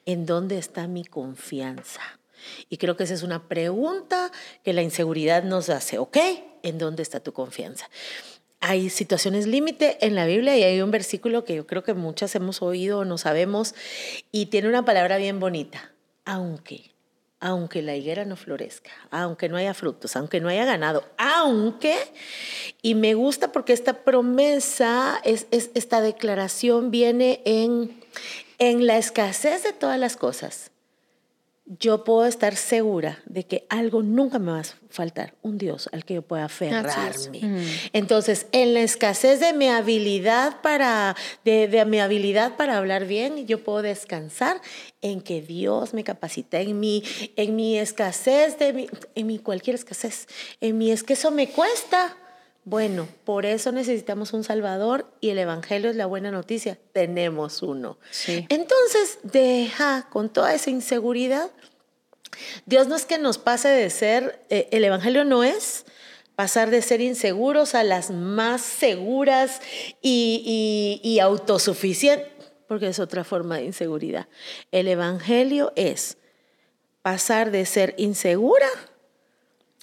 ¿en 0.07 0.27
dónde 0.27 0.59
está 0.59 0.87
mi 0.87 1.05
confianza? 1.05 2.03
Y 2.69 2.77
creo 2.77 2.97
que 2.97 3.05
esa 3.05 3.15
es 3.15 3.23
una 3.23 3.49
pregunta 3.49 4.31
que 4.65 4.73
la 4.73 4.83
inseguridad 4.83 5.45
nos 5.45 5.71
hace, 5.71 5.99
¿ok? 5.99 6.17
¿En 6.63 6.79
dónde 6.79 7.03
está 7.03 7.21
tu 7.21 7.33
confianza? 7.33 7.89
Hay 8.63 8.91
situaciones 8.91 9.47
límite 9.47 9.99
en 10.07 10.15
la 10.15 10.25
Biblia 10.25 10.57
y 10.57 10.63
hay 10.63 10.81
un 10.81 10.93
versículo 10.93 11.45
que 11.45 11.57
yo 11.57 11.67
creo 11.67 11.83
que 11.83 11.95
muchas 11.95 12.35
hemos 12.37 12.63
oído 12.63 13.01
o 13.01 13.05
no 13.05 13.19
sabemos 13.19 13.75
y 14.31 14.47
tiene 14.47 14.69
una 14.69 14.85
palabra 14.85 15.17
bien 15.19 15.41
bonita, 15.41 15.93
aunque, 16.25 16.93
aunque 17.41 17.83
la 17.83 17.97
higuera 17.97 18.25
no 18.25 18.37
florezca, 18.37 18.93
aunque 19.11 19.49
no 19.49 19.57
haya 19.57 19.75
frutos, 19.75 20.15
aunque 20.15 20.41
no 20.41 20.49
haya 20.49 20.65
ganado, 20.65 21.05
aunque, 21.19 21.97
y 22.83 22.95
me 22.95 23.15
gusta 23.15 23.51
porque 23.51 23.73
esta 23.73 24.05
promesa, 24.05 25.21
es, 25.25 25.49
esta 25.51 26.01
declaración 26.01 26.93
viene 26.93 27.43
en, 27.45 28.01
en 28.59 28.87
la 28.87 28.97
escasez 28.97 29.65
de 29.65 29.73
todas 29.73 29.99
las 29.99 30.17
cosas 30.17 30.72
yo 31.65 32.03
puedo 32.03 32.27
estar 32.27 32.57
segura 32.57 33.23
de 33.25 33.45
que 33.45 33.67
algo 33.69 34.03
nunca 34.03 34.39
me 34.39 34.53
va 34.53 34.61
a 34.61 34.65
faltar, 34.91 35.35
un 35.43 35.59
Dios 35.59 35.89
al 35.93 36.05
que 36.05 36.15
yo 36.15 36.23
pueda 36.23 36.47
aferrarme. 36.47 37.41
Mm. 37.41 37.65
Entonces, 37.93 38.47
en 38.53 38.75
la 38.75 38.81
escasez 38.81 39.39
de 39.41 39.53
mi 39.53 39.69
habilidad 39.69 40.61
para, 40.61 41.17
de, 41.45 41.85
mi 41.87 42.01
habilidad 42.01 42.57
para 42.57 42.79
hablar 42.79 43.07
bien, 43.07 43.47
yo 43.47 43.63
puedo 43.63 43.83
descansar 43.83 44.61
en 45.03 45.21
que 45.21 45.41
Dios 45.41 45.95
me 45.95 46.05
capacita, 46.05 46.61
en 46.61 46.81
mi, 46.81 47.05
en 47.37 47.55
mi 47.55 47.79
escasez, 47.79 48.59
de 48.59 48.73
mi, 48.73 48.89
en 49.15 49.27
mi 49.27 49.39
cualquier 49.39 49.77
escasez, 49.77 50.27
en 50.61 50.79
mi 50.79 50.91
es 50.91 51.05
que 51.05 51.13
eso 51.13 51.31
me 51.31 51.49
cuesta, 51.49 52.17
bueno, 52.65 53.09
por 53.25 53.45
eso 53.45 53.73
necesitamos 53.73 54.33
un 54.33 54.45
Salvador 54.45 55.13
y 55.21 55.31
el 55.31 55.39
Evangelio 55.39 55.91
es 55.91 55.97
la 55.97 56.07
buena 56.07 56.31
noticia. 56.31 56.79
Tenemos 56.93 57.61
uno. 57.63 57.99
Entonces, 58.27 59.19
deja 59.25 60.09
con 60.11 60.29
toda 60.29 60.55
esa 60.55 60.71
inseguridad. 60.71 61.51
Dios 62.65 62.87
no 62.87 62.95
es 62.95 63.05
que 63.05 63.19
nos 63.19 63.39
pase 63.39 63.69
de 63.69 63.91
ser, 63.91 64.45
eh, 64.49 64.69
el 64.71 64.85
Evangelio 64.85 65.25
no 65.25 65.43
es 65.43 65.87
pasar 66.37 66.71
de 66.71 66.83
ser 66.83 67.01
inseguros 67.01 67.75
a 67.75 67.83
las 67.83 68.11
más 68.11 68.63
seguras 68.63 69.61
y, 70.01 71.01
y 71.03 71.19
autosuficientes, 71.19 72.29
porque 72.69 72.87
es 72.87 73.01
otra 73.01 73.25
forma 73.25 73.57
de 73.57 73.65
inseguridad. 73.65 74.29
El 74.71 74.87
Evangelio 74.87 75.73
es 75.75 76.17
pasar 77.03 77.51
de 77.51 77.67
ser 77.67 77.95
insegura 77.99 78.69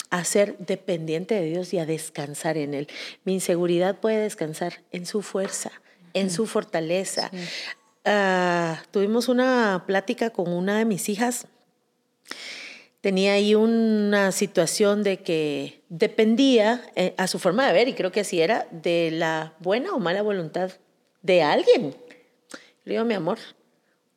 a 0.09 0.23
ser 0.23 0.57
dependiente 0.57 1.35
de 1.35 1.45
Dios 1.45 1.73
y 1.73 1.79
a 1.79 1.85
descansar 1.85 2.57
en 2.57 2.73
Él. 2.73 2.87
Mi 3.25 3.33
inseguridad 3.33 3.99
puede 3.99 4.17
descansar 4.17 4.81
en 4.91 5.05
su 5.05 5.21
fuerza, 5.21 5.71
en 6.13 6.31
su 6.31 6.45
fortaleza. 6.47 7.31
Ah, 8.05 8.81
tuvimos 8.91 9.27
una 9.27 9.83
plática 9.85 10.31
con 10.31 10.51
una 10.51 10.79
de 10.79 10.85
mis 10.85 11.09
hijas. 11.09 11.47
Tenía 13.01 13.33
ahí 13.33 13.55
una 13.55 14.31
situación 14.31 15.03
de 15.03 15.17
que 15.21 15.83
dependía, 15.89 16.81
eh, 16.95 17.13
a 17.17 17.27
su 17.27 17.39
forma 17.39 17.65
de 17.67 17.73
ver, 17.73 17.87
y 17.87 17.93
creo 17.93 18.11
que 18.11 18.21
así 18.21 18.41
era, 18.41 18.67
de 18.71 19.11
la 19.11 19.53
buena 19.59 19.93
o 19.93 19.99
mala 19.99 20.21
voluntad 20.21 20.71
de 21.21 21.41
alguien. 21.41 21.95
Le 22.83 22.93
digo, 22.93 23.05
mi 23.05 23.13
amor, 23.13 23.37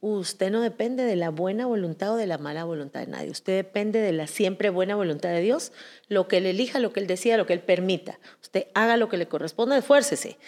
Usted 0.05 0.51
no 0.51 0.61
depende 0.61 1.05
de 1.05 1.15
la 1.15 1.31
buena 1.31 1.65
voluntad 1.67 2.15
o 2.15 2.17
de 2.17 2.27
la 2.27 2.37
mala 2.37 2.65
voluntad 2.65 2.99
de 2.99 3.07
nadie. 3.07 3.31
Usted 3.31 3.55
depende 3.55 4.01
de 4.01 4.11
la 4.11 4.27
siempre 4.27 4.69
buena 4.69 4.97
voluntad 4.97 5.29
de 5.29 5.41
Dios, 5.41 5.71
lo 6.09 6.27
que 6.27 6.39
Él 6.39 6.47
elija, 6.47 6.81
lo 6.81 6.93
que 6.93 6.99
Él 6.99 7.07
decida, 7.07 7.37
lo 7.37 7.47
que 7.47 7.53
Él 7.53 7.61
permita. 7.61 8.19
Usted 8.43 8.67
haga 8.75 8.97
lo 8.97 9.09
que 9.09 9.17
le 9.17 9.29
corresponda, 9.29 9.79
esfuércese. 9.79 10.39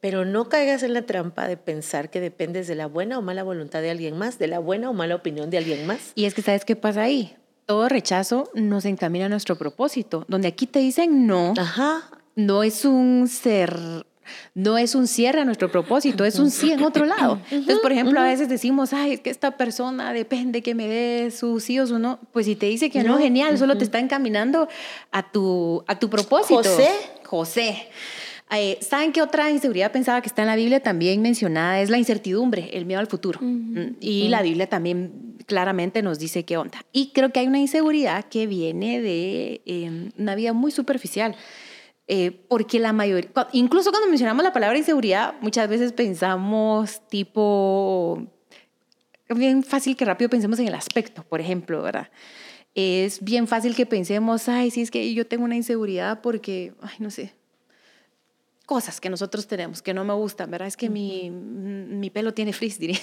Pero 0.00 0.26
no 0.26 0.50
caigas 0.50 0.82
en 0.82 0.92
la 0.92 1.06
trampa 1.06 1.48
de 1.48 1.56
pensar 1.56 2.10
que 2.10 2.20
dependes 2.20 2.68
de 2.68 2.74
la 2.74 2.86
buena 2.86 3.18
o 3.18 3.22
mala 3.22 3.42
voluntad 3.44 3.80
de 3.80 3.88
alguien 3.90 4.18
más, 4.18 4.38
de 4.38 4.46
la 4.46 4.58
buena 4.58 4.90
o 4.90 4.92
mala 4.92 5.14
opinión 5.14 5.48
de 5.48 5.56
alguien 5.56 5.86
más. 5.86 6.12
Y 6.14 6.26
es 6.26 6.34
que, 6.34 6.42
¿sabes 6.42 6.66
qué 6.66 6.76
pasa 6.76 7.04
ahí? 7.04 7.34
Todo 7.64 7.88
rechazo 7.88 8.50
nos 8.52 8.84
encamina 8.84 9.24
a 9.24 9.28
nuestro 9.30 9.56
propósito. 9.56 10.26
Donde 10.28 10.48
aquí 10.48 10.66
te 10.66 10.80
dicen 10.80 11.26
no, 11.26 11.54
Ajá. 11.56 12.10
no 12.36 12.62
es 12.62 12.84
un 12.84 13.26
ser 13.26 14.04
no 14.54 14.78
es 14.78 14.94
un 14.94 15.06
cierre 15.06 15.40
a 15.40 15.44
nuestro 15.44 15.70
propósito, 15.70 16.24
es 16.24 16.38
un 16.38 16.50
sí 16.50 16.72
en 16.72 16.82
otro 16.82 17.06
lado. 17.06 17.40
Entonces, 17.50 17.78
por 17.80 17.92
ejemplo, 17.92 18.20
a 18.20 18.24
veces 18.24 18.48
decimos, 18.48 18.92
ay, 18.92 19.14
es 19.14 19.20
que 19.20 19.30
esta 19.30 19.56
persona 19.56 20.12
depende 20.12 20.62
que 20.62 20.74
me 20.74 20.88
dé 20.88 21.30
sus 21.30 21.64
sí 21.64 21.78
o 21.78 21.86
su 21.86 21.98
no. 21.98 22.18
Pues 22.32 22.46
si 22.46 22.56
te 22.56 22.66
dice 22.66 22.90
que 22.90 23.02
no, 23.02 23.18
genial, 23.18 23.58
solo 23.58 23.78
te 23.78 23.84
está 23.84 23.98
encaminando 23.98 24.68
a 25.12 25.30
tu, 25.30 25.84
a 25.86 25.98
tu 25.98 26.10
propósito. 26.10 26.56
José. 26.56 26.88
José. 27.24 27.88
Eh, 28.50 28.78
¿Saben 28.80 29.12
qué 29.12 29.20
otra 29.20 29.50
inseguridad 29.50 29.92
pensaba 29.92 30.22
que 30.22 30.28
está 30.28 30.42
en 30.42 30.48
la 30.48 30.56
Biblia 30.56 30.80
también 30.80 31.20
mencionada? 31.20 31.80
Es 31.80 31.90
la 31.90 31.98
incertidumbre, 31.98 32.70
el 32.72 32.86
miedo 32.86 33.00
al 33.00 33.06
futuro. 33.06 33.38
Mm, 33.42 33.96
y 34.00 34.28
la 34.28 34.42
Biblia 34.42 34.68
también 34.68 35.36
claramente 35.46 36.02
nos 36.02 36.18
dice 36.18 36.44
qué 36.44 36.56
onda. 36.56 36.78
Y 36.92 37.12
creo 37.12 37.30
que 37.30 37.40
hay 37.40 37.46
una 37.46 37.58
inseguridad 37.58 38.24
que 38.24 38.46
viene 38.46 39.00
de 39.00 39.60
em, 39.66 40.10
una 40.18 40.34
vida 40.34 40.52
muy 40.52 40.70
superficial. 40.70 41.36
Eh, 42.10 42.30
porque 42.48 42.78
la 42.78 42.94
mayoría, 42.94 43.30
incluso 43.52 43.90
cuando 43.90 44.08
mencionamos 44.08 44.42
la 44.42 44.54
palabra 44.54 44.78
inseguridad, 44.78 45.34
muchas 45.42 45.68
veces 45.68 45.92
pensamos 45.92 47.06
tipo, 47.08 48.26
bien 49.28 49.62
fácil 49.62 49.94
que 49.94 50.06
rápido 50.06 50.30
pensemos 50.30 50.58
en 50.58 50.68
el 50.68 50.74
aspecto, 50.74 51.22
por 51.22 51.42
ejemplo, 51.42 51.82
¿verdad? 51.82 52.10
Es 52.74 53.22
bien 53.22 53.46
fácil 53.46 53.74
que 53.74 53.84
pensemos, 53.84 54.48
ay, 54.48 54.70
sí, 54.70 54.80
es 54.80 54.90
que 54.90 55.12
yo 55.12 55.26
tengo 55.26 55.44
una 55.44 55.56
inseguridad 55.56 56.22
porque, 56.22 56.72
ay, 56.80 56.94
no 56.98 57.10
sé, 57.10 57.34
cosas 58.64 59.02
que 59.02 59.10
nosotros 59.10 59.46
tenemos 59.46 59.82
que 59.82 59.92
no 59.92 60.02
me 60.04 60.14
gustan, 60.14 60.50
¿verdad? 60.50 60.68
Es 60.68 60.78
que 60.78 60.88
mi, 60.88 61.28
mi 61.28 62.08
pelo 62.08 62.32
tiene 62.32 62.54
frizz, 62.54 62.78
diría. 62.78 63.00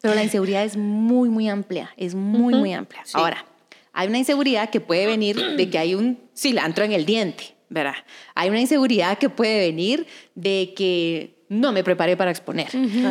Pero 0.00 0.14
la 0.14 0.22
inseguridad 0.22 0.64
es 0.64 0.76
muy, 0.76 1.30
muy 1.30 1.48
amplia, 1.48 1.90
es 1.96 2.14
muy, 2.14 2.54
muy 2.54 2.72
amplia. 2.72 3.02
Ahora, 3.12 3.44
hay 3.92 4.06
una 4.06 4.18
inseguridad 4.18 4.70
que 4.70 4.80
puede 4.80 5.06
venir 5.06 5.36
de 5.56 5.68
que 5.68 5.78
hay 5.78 5.96
un 5.96 6.20
cilantro 6.36 6.84
en 6.84 6.92
el 6.92 7.06
diente. 7.06 7.55
¿Verdad? 7.68 7.94
Hay 8.34 8.50
una 8.50 8.60
inseguridad 8.60 9.18
que 9.18 9.28
puede 9.28 9.58
venir 9.58 10.06
de 10.34 10.72
que 10.76 11.36
no 11.48 11.72
me 11.72 11.84
preparé 11.84 12.16
para 12.16 12.30
exponer. 12.30 12.68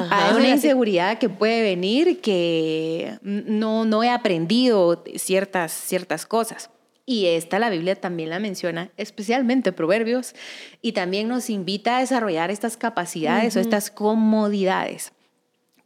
Hay 0.10 0.36
una 0.36 0.50
inseguridad 0.50 1.18
que 1.18 1.30
puede 1.30 1.62
venir 1.62 2.20
que 2.22 3.18
no, 3.22 3.86
no 3.86 4.04
he 4.04 4.10
aprendido 4.10 5.04
ciertas, 5.16 5.72
ciertas 5.72 6.26
cosas. 6.26 6.70
Y 7.06 7.28
esta 7.28 7.60
la 7.60 7.70
Biblia 7.70 7.96
también 7.96 8.32
la 8.32 8.40
menciona, 8.40 8.90
especialmente 8.98 9.72
Proverbios, 9.72 10.34
y 10.82 10.94
también 10.94 11.28
nos 11.28 11.52
invita 11.52 11.98
a 11.98 12.00
desarrollar 12.00 12.50
estas 12.50 12.78
capacidades 12.78 13.56
o 13.56 13.60
estas 13.60 13.92
comodidades 13.92 15.12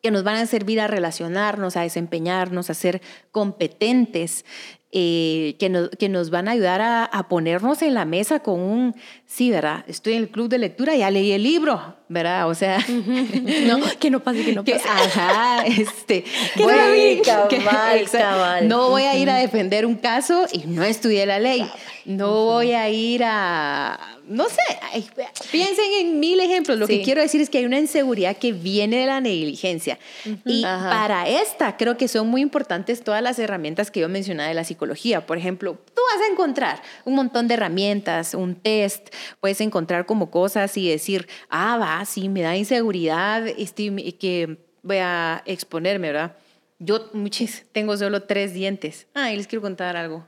que 0.01 0.11
nos 0.11 0.23
van 0.23 0.37
a 0.37 0.45
servir 0.45 0.79
a 0.79 0.87
relacionarnos, 0.87 1.77
a 1.77 1.81
desempeñarnos, 1.81 2.69
a 2.69 2.73
ser 2.73 3.01
competentes 3.31 4.45
eh, 4.91 5.55
que, 5.59 5.69
nos, 5.69 5.89
que 5.89 6.09
nos 6.09 6.31
van 6.31 6.47
a 6.47 6.51
ayudar 6.51 6.81
a, 6.81 7.27
ponernos 7.29 7.83
en 7.83 7.93
la 7.93 8.05
mesa 8.05 8.39
con 8.39 8.59
un, 8.59 8.95
sí, 9.27 9.51
¿verdad? 9.51 9.85
Estoy 9.87 10.13
en 10.13 10.23
el 10.23 10.29
club 10.29 10.49
de 10.49 10.57
lectura, 10.57 10.95
ya 10.95 11.11
leí 11.11 11.31
el 11.31 11.43
libro, 11.43 11.95
¿verdad? 12.07 12.49
O 12.49 12.55
sea, 12.55 12.79
no, 13.67 13.77
que 13.99 14.09
no 14.09 14.21
pase, 14.21 14.43
que 14.43 14.53
no 14.53 14.65
pase. 14.65 14.81
ajá, 14.89 15.63
este, 15.67 16.23
voy, 16.57 17.21
cabal, 17.23 18.09
cabal. 18.11 18.67
no 18.67 18.89
voy 18.89 19.03
a 19.03 19.15
ir 19.15 19.29
a 19.29 19.35
defender 19.35 19.85
un 19.85 19.93
caso 19.93 20.47
y 20.51 20.65
no 20.65 20.83
estudié 20.83 21.27
la 21.27 21.37
ley. 21.37 21.69
No 22.09 22.45
voy 22.45 22.71
a 22.71 22.89
ir 22.89 23.21
a, 23.23 24.17
no 24.25 24.45
sé, 24.49 25.05
piensen 25.51 25.85
en 25.99 26.19
mil 26.19 26.39
ejemplos. 26.39 26.79
Lo 26.79 26.87
que 26.87 27.03
quiero 27.03 27.21
decir 27.21 27.39
es 27.39 27.51
que 27.51 27.59
hay 27.59 27.65
una 27.65 27.77
inseguridad 27.77 28.35
que 28.35 28.51
viene 28.51 28.97
de 28.97 29.05
la 29.05 29.21
negligencia. 29.21 29.99
Y 30.43 30.63
para 30.63 31.29
esta 31.29 31.77
creo 31.77 31.97
que 31.97 32.07
son 32.07 32.27
muy 32.27 32.41
importantes 32.41 33.03
todas 33.03 33.21
las 33.21 33.37
herramientas 33.37 33.91
que 33.91 33.99
yo 33.99 34.09
mencionaba 34.09 34.49
de 34.49 34.55
la 34.55 34.63
psicología. 34.63 35.27
Por 35.27 35.37
ejemplo, 35.37 35.77
tú 35.93 36.01
vas 36.11 36.27
a 36.27 36.31
encontrar 36.31 36.81
un 37.05 37.13
montón 37.13 37.47
de 37.47 37.53
herramientas, 37.53 38.33
un 38.33 38.55
test, 38.55 39.13
puedes 39.39 39.61
encontrar 39.61 40.07
como 40.07 40.31
cosas 40.31 40.75
y 40.77 40.89
decir, 40.89 41.27
ah, 41.47 41.77
va, 41.77 42.03
sí, 42.05 42.27
me 42.27 42.41
da 42.41 42.57
inseguridad 42.57 43.47
este, 43.47 44.15
que 44.17 44.57
voy 44.81 44.97
a 44.97 45.43
exponerme, 45.45 46.07
¿verdad? 46.07 46.35
Yo 46.79 47.07
muchis, 47.13 47.67
tengo 47.71 47.95
solo 47.97 48.23
tres 48.23 48.55
dientes. 48.55 49.05
Ah, 49.13 49.31
y 49.31 49.37
les 49.37 49.45
quiero 49.45 49.61
contar 49.61 49.95
algo 49.95 50.25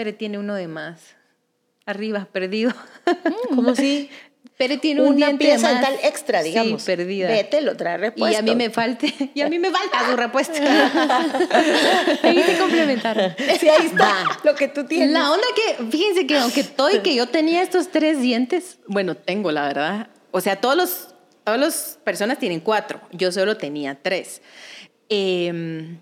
pero 0.00 0.14
tiene 0.14 0.38
uno 0.38 0.54
de 0.54 0.66
más. 0.66 1.14
Arriba, 1.84 2.26
perdido. 2.32 2.72
Mm, 3.04 3.54
¿Cómo 3.54 3.70
así? 3.72 4.08
Pero 4.56 4.78
tiene 4.78 5.02
un 5.02 5.16
una 5.16 5.36
pieza 5.36 5.74
más. 5.74 5.82
tal 5.82 5.94
extra, 6.02 6.42
digamos. 6.42 6.80
Sí, 6.80 6.86
perdida. 6.86 7.28
Vete, 7.28 7.60
lo 7.60 7.76
trae 7.76 7.98
repuesto. 7.98 8.34
Y 8.34 8.38
a 8.38 8.42
mí 8.42 8.54
me 8.54 8.70
falta, 8.70 9.06
y 9.34 9.40
a 9.42 9.48
mí 9.50 9.58
me 9.58 9.70
falta 9.70 10.06
su 10.08 10.16
repuesto. 10.16 10.54
ahí 12.22 12.42
te 12.46 12.56
complementaron. 12.58 13.34
Sí, 13.58 13.68
ahí 13.68 13.86
está 13.88 14.24
lo 14.42 14.54
que 14.54 14.68
tú 14.68 14.86
tienes. 14.86 15.10
La 15.10 15.30
onda 15.30 15.46
que, 15.54 15.84
fíjense 15.90 16.26
que 16.26 16.38
aunque 16.38 16.60
estoy 16.60 17.00
que 17.00 17.14
yo 17.14 17.26
tenía 17.26 17.60
estos 17.60 17.90
tres 17.90 18.22
dientes, 18.22 18.78
bueno, 18.86 19.14
tengo 19.16 19.52
la 19.52 19.66
verdad. 19.66 20.08
O 20.30 20.40
sea, 20.40 20.56
todos 20.56 20.76
los, 20.76 21.14
todas 21.44 21.60
las 21.60 21.98
personas 22.04 22.38
tienen 22.38 22.60
cuatro. 22.60 23.02
Yo 23.12 23.32
solo 23.32 23.58
tenía 23.58 23.98
tres. 24.02 24.40
Eh, 25.10 25.98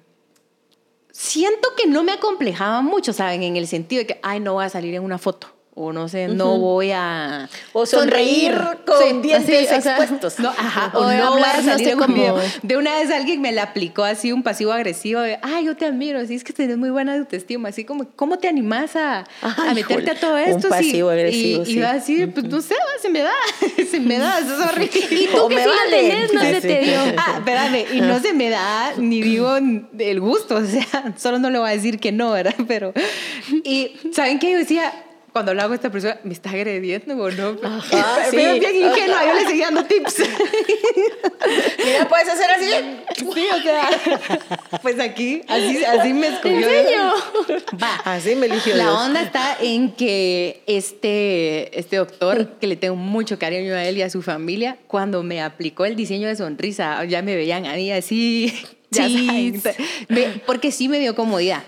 siento 1.19 1.75
que 1.77 1.89
no 1.89 2.05
me 2.05 2.13
acomplejaba 2.13 2.81
mucho, 2.81 3.13
¿saben? 3.13 3.43
En 3.43 3.57
el 3.57 3.67
sentido 3.67 4.01
de 4.01 4.07
que, 4.07 4.21
ay, 4.23 4.39
no 4.39 4.55
voy 4.55 4.65
a 4.65 4.69
salir 4.69 4.95
en 4.95 5.03
una 5.03 5.19
foto 5.19 5.58
o 5.79 5.93
no 5.93 6.09
sé, 6.09 6.29
no 6.29 6.59
voy 6.59 6.91
a... 6.91 7.49
O 7.73 7.87
sonreír, 7.87 8.55
con 8.85 9.23
dientes 9.23 9.71
expuestos. 9.71 10.39
no, 10.41 10.49
ajá, 10.49 10.91
o, 10.95 11.11
no 11.13 11.33
voy 11.33 11.43
a 11.43 11.63
salir 11.63 11.97
como... 11.97 12.39
De 12.63 12.77
una 12.77 12.95
vez 12.97 13.11
alguien 13.11 13.41
me 13.41 13.53
la 13.53 13.63
aplicó 13.63 14.03
así 14.03 14.33
un 14.33 14.43
pasivo 14.43 14.73
agresivo 14.73 15.21
de, 15.21 15.39
ay, 15.43 15.67
yo 15.67 15.77
te 15.77 15.87
admiro, 15.87 16.19
así 16.19 16.35
es 16.35 16.45
que 16.45 16.53
tienes 16.53 16.77
muy 16.77 16.91
buena 16.91 17.15
autoestima, 17.15 17.69
así 17.69 17.85
como, 17.85 18.09
¿cómo 18.17 18.39
te 18.39 18.49
animas 18.49 18.97
a, 18.97 19.25
a 19.43 19.75
meterte 19.75 20.11
a 20.11 20.15
todo 20.15 20.37
esto? 20.37 20.67
Un 20.67 20.71
pasivo 20.71 21.11
agresivo, 21.11 21.63
y, 21.63 21.67
sí. 21.67 21.73
y 21.73 21.81
va 21.81 21.91
así, 21.91 22.27
pues 22.27 22.47
no 22.47 22.61
sé, 22.61 22.75
se 23.01 23.09
me 23.09 23.21
da, 23.21 23.33
se 23.91 24.01
me 24.01 24.19
da, 24.19 24.41
eso 24.41 24.55
es 24.55 24.69
horrible. 24.69 24.89
Y 25.19 25.27
tú 25.27 25.49
que 25.49 25.55
me 25.55 25.63
sí 25.63 25.69
vale. 25.69 26.09
tenés, 26.09 26.35
no 26.35 26.41
se 26.41 26.61
te 26.61 26.81
dio. 26.81 26.99
Ah, 27.19 27.35
espérame, 27.39 27.85
y 27.93 28.01
no 28.01 28.21
se 28.21 28.33
me 28.33 28.49
da 28.49 28.93
ni 28.97 29.23
digo 29.23 29.57
el 29.57 30.21
gusto, 30.21 30.57
o 30.57 30.65
sea, 30.65 31.15
solo 31.17 31.39
no 31.39 31.51
le 31.51 31.59
voy 31.59 31.69
a 31.69 31.73
decir 31.73 31.99
que 31.99 32.13
no, 32.13 32.33
¿verdad? 32.33 32.55
Pero, 32.67 32.93
y 33.65 33.93
¿saben 34.13 34.39
qué? 34.39 34.53
Yo 34.53 34.59
decía, 34.59 34.93
cuando 35.39 35.55
lo 35.55 35.63
hago 35.63 35.75
esta 35.75 35.91
persona, 35.91 36.19
¿me 36.25 36.33
está 36.33 36.51
agrediendo 36.51 37.17
o 37.17 37.31
no? 37.31 37.57
Ajá, 37.63 38.25
sí. 38.31 38.37
Bien 38.37 38.57
ingenua, 38.75 39.25
yo 39.25 39.35
le 39.35 39.47
seguía 39.47 39.67
dando 39.67 39.85
tips. 39.85 40.17
Mira, 41.85 42.09
puedes 42.09 42.29
hacer 42.29 42.51
así. 42.51 43.25
Sí, 43.35 43.47
o 43.55 43.63
sea, 43.63 43.89
pues 44.83 44.99
aquí, 45.01 45.43
así, 45.49 45.85
así 45.85 46.13
me 46.13 46.29
escogió. 46.29 46.69
Va. 47.81 47.95
Así 48.05 48.35
me 48.35 48.47
eligió 48.47 48.75
La 48.77 48.85
Dios. 48.85 48.95
onda 48.97 49.23
está 49.23 49.57
en 49.61 49.93
que 49.93 50.63
este, 50.67 51.79
este 51.79 51.97
doctor, 51.97 52.59
que 52.61 52.67
le 52.67 52.77
tengo 52.77 52.97
mucho 52.97 53.39
cariño 53.39 53.75
a 53.75 53.85
él 53.85 53.99
y 53.99 54.03
a 54.03 54.11
su 54.11 54.23
familia, 54.23 54.77
cuando 54.87 55.23
me 55.23 55.41
aplicó 55.43 55.85
el 55.85 55.97
diseño 55.97 56.29
de 56.29 56.37
sonrisa, 56.37 57.05
ya 57.05 57.23
me 57.23 57.37
veían 57.37 57.65
a 57.67 57.75
mí 57.75 57.93
así, 57.93 58.53
ya 58.91 59.07
Cheese. 59.07 59.63
saben, 59.63 59.87
me- 60.09 60.41
porque 60.47 60.73
sí 60.73 60.89
me 60.89 60.99
dio 60.99 61.15
comodidad. 61.15 61.63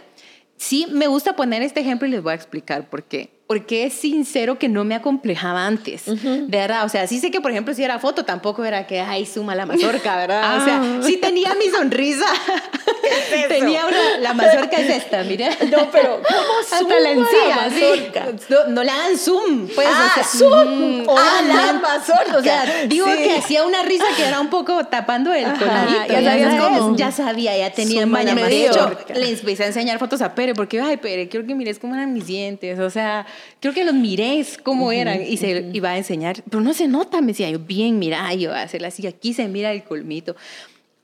Sí, 0.56 0.86
me 0.90 1.06
gusta 1.06 1.36
poner 1.36 1.62
este 1.62 1.80
ejemplo 1.80 2.06
y 2.06 2.10
les 2.10 2.22
voy 2.22 2.32
a 2.32 2.34
explicar 2.34 2.90
por 2.90 3.04
qué. 3.04 3.30
Porque 3.50 3.82
es 3.86 3.94
sincero 3.94 4.60
que 4.60 4.68
no 4.68 4.84
me 4.84 4.94
acomplejaba 4.94 5.66
antes, 5.66 6.04
de 6.06 6.46
verdad. 6.46 6.84
O 6.84 6.88
sea, 6.88 7.08
sí 7.08 7.18
sé 7.18 7.32
que, 7.32 7.40
por 7.40 7.50
ejemplo, 7.50 7.74
si 7.74 7.82
era 7.82 7.98
foto, 7.98 8.24
tampoco 8.24 8.64
era 8.64 8.86
que, 8.86 9.00
ay, 9.00 9.26
suma 9.26 9.56
la 9.56 9.66
mazorca, 9.66 10.14
¿verdad? 10.18 10.58
O 10.60 10.64
sea, 10.64 10.80
Ah. 10.80 11.00
sí 11.02 11.16
tenía 11.16 11.52
mi 11.56 11.64
sonrisa. 11.68 12.26
es 13.02 13.40
eso? 13.40 13.48
tenía 13.48 13.86
una, 13.86 14.18
la 14.20 14.34
mazorca 14.34 14.76
es 14.76 14.90
esta, 15.02 15.24
mira. 15.24 15.48
No, 15.68 15.90
pero 15.90 16.22
¿cómo 16.22 16.60
Hasta 16.60 16.78
suma 16.78 17.00
la 17.00 17.10
encía, 17.10 17.56
mazorca? 17.68 18.26
No, 18.50 18.66
no 18.72 18.84
le 18.84 18.90
hagan 18.92 19.18
zoom, 19.18 19.66
pues. 19.74 19.88
Ah, 19.90 20.06
o 20.10 20.14
sea, 20.14 20.22
zoom. 20.24 21.02
mm, 21.02 21.06
Ah, 21.10 21.42
la 21.44 21.72
mazorca. 21.72 22.36
O 22.36 22.42
sea, 22.44 22.84
digo 22.86 23.06
Sí. 23.06 23.18
que 23.24 23.36
hacía 23.36 23.64
una 23.64 23.82
risa 23.82 24.04
que 24.16 24.26
era 24.28 24.38
un 24.40 24.48
poco 24.50 24.84
tapando 24.86 25.32
el 25.34 25.52
coladito. 25.54 26.06
ya 26.08 26.22
sabías 26.22 26.54
cómo. 26.62 26.96
Ya 26.96 27.10
sabía, 27.10 27.58
ya 27.58 27.72
tenía 27.72 28.02
Suma 28.02 28.18
maña. 28.22 28.32
De 28.36 28.66
hecho, 28.66 28.96
le 29.12 29.28
empecé 29.30 29.64
a 29.64 29.66
enseñar 29.66 29.98
fotos 29.98 30.22
a 30.22 30.36
Pere 30.36 30.54
porque, 30.54 30.80
ay, 30.80 30.98
Pere, 30.98 31.28
quiero 31.28 31.44
que 31.48 31.56
mires 31.56 31.80
cómo 31.80 31.96
eran 31.96 32.12
mis 32.12 32.28
dientes. 32.28 32.78
O 32.78 32.90
sea, 32.90 33.26
quiero 33.60 33.74
que 33.74 33.84
los 33.84 33.94
miréis 33.94 34.58
cómo 34.62 34.92
eran. 34.92 35.22
Y 35.22 35.36
se 35.36 35.70
iba 35.72 35.90
a 35.90 35.96
enseñar, 35.98 36.42
pero 36.48 36.62
no 36.62 36.72
se 36.74 36.88
nota, 36.88 37.20
me 37.20 37.28
decía 37.28 37.50
yo, 37.50 37.58
bien, 37.58 37.98
mira, 37.98 38.32
yo 38.34 38.50
voy 38.50 38.58
a 38.58 38.62
hacerla 38.62 38.88
así, 38.88 39.06
aquí 39.06 39.32
se 39.34 39.48
mira 39.48 39.72
el 39.72 39.82
colmito. 39.84 40.36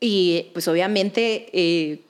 Y 0.01 0.47
pues 0.53 0.69
obviamente 0.69 1.49
eh, 1.53 2.01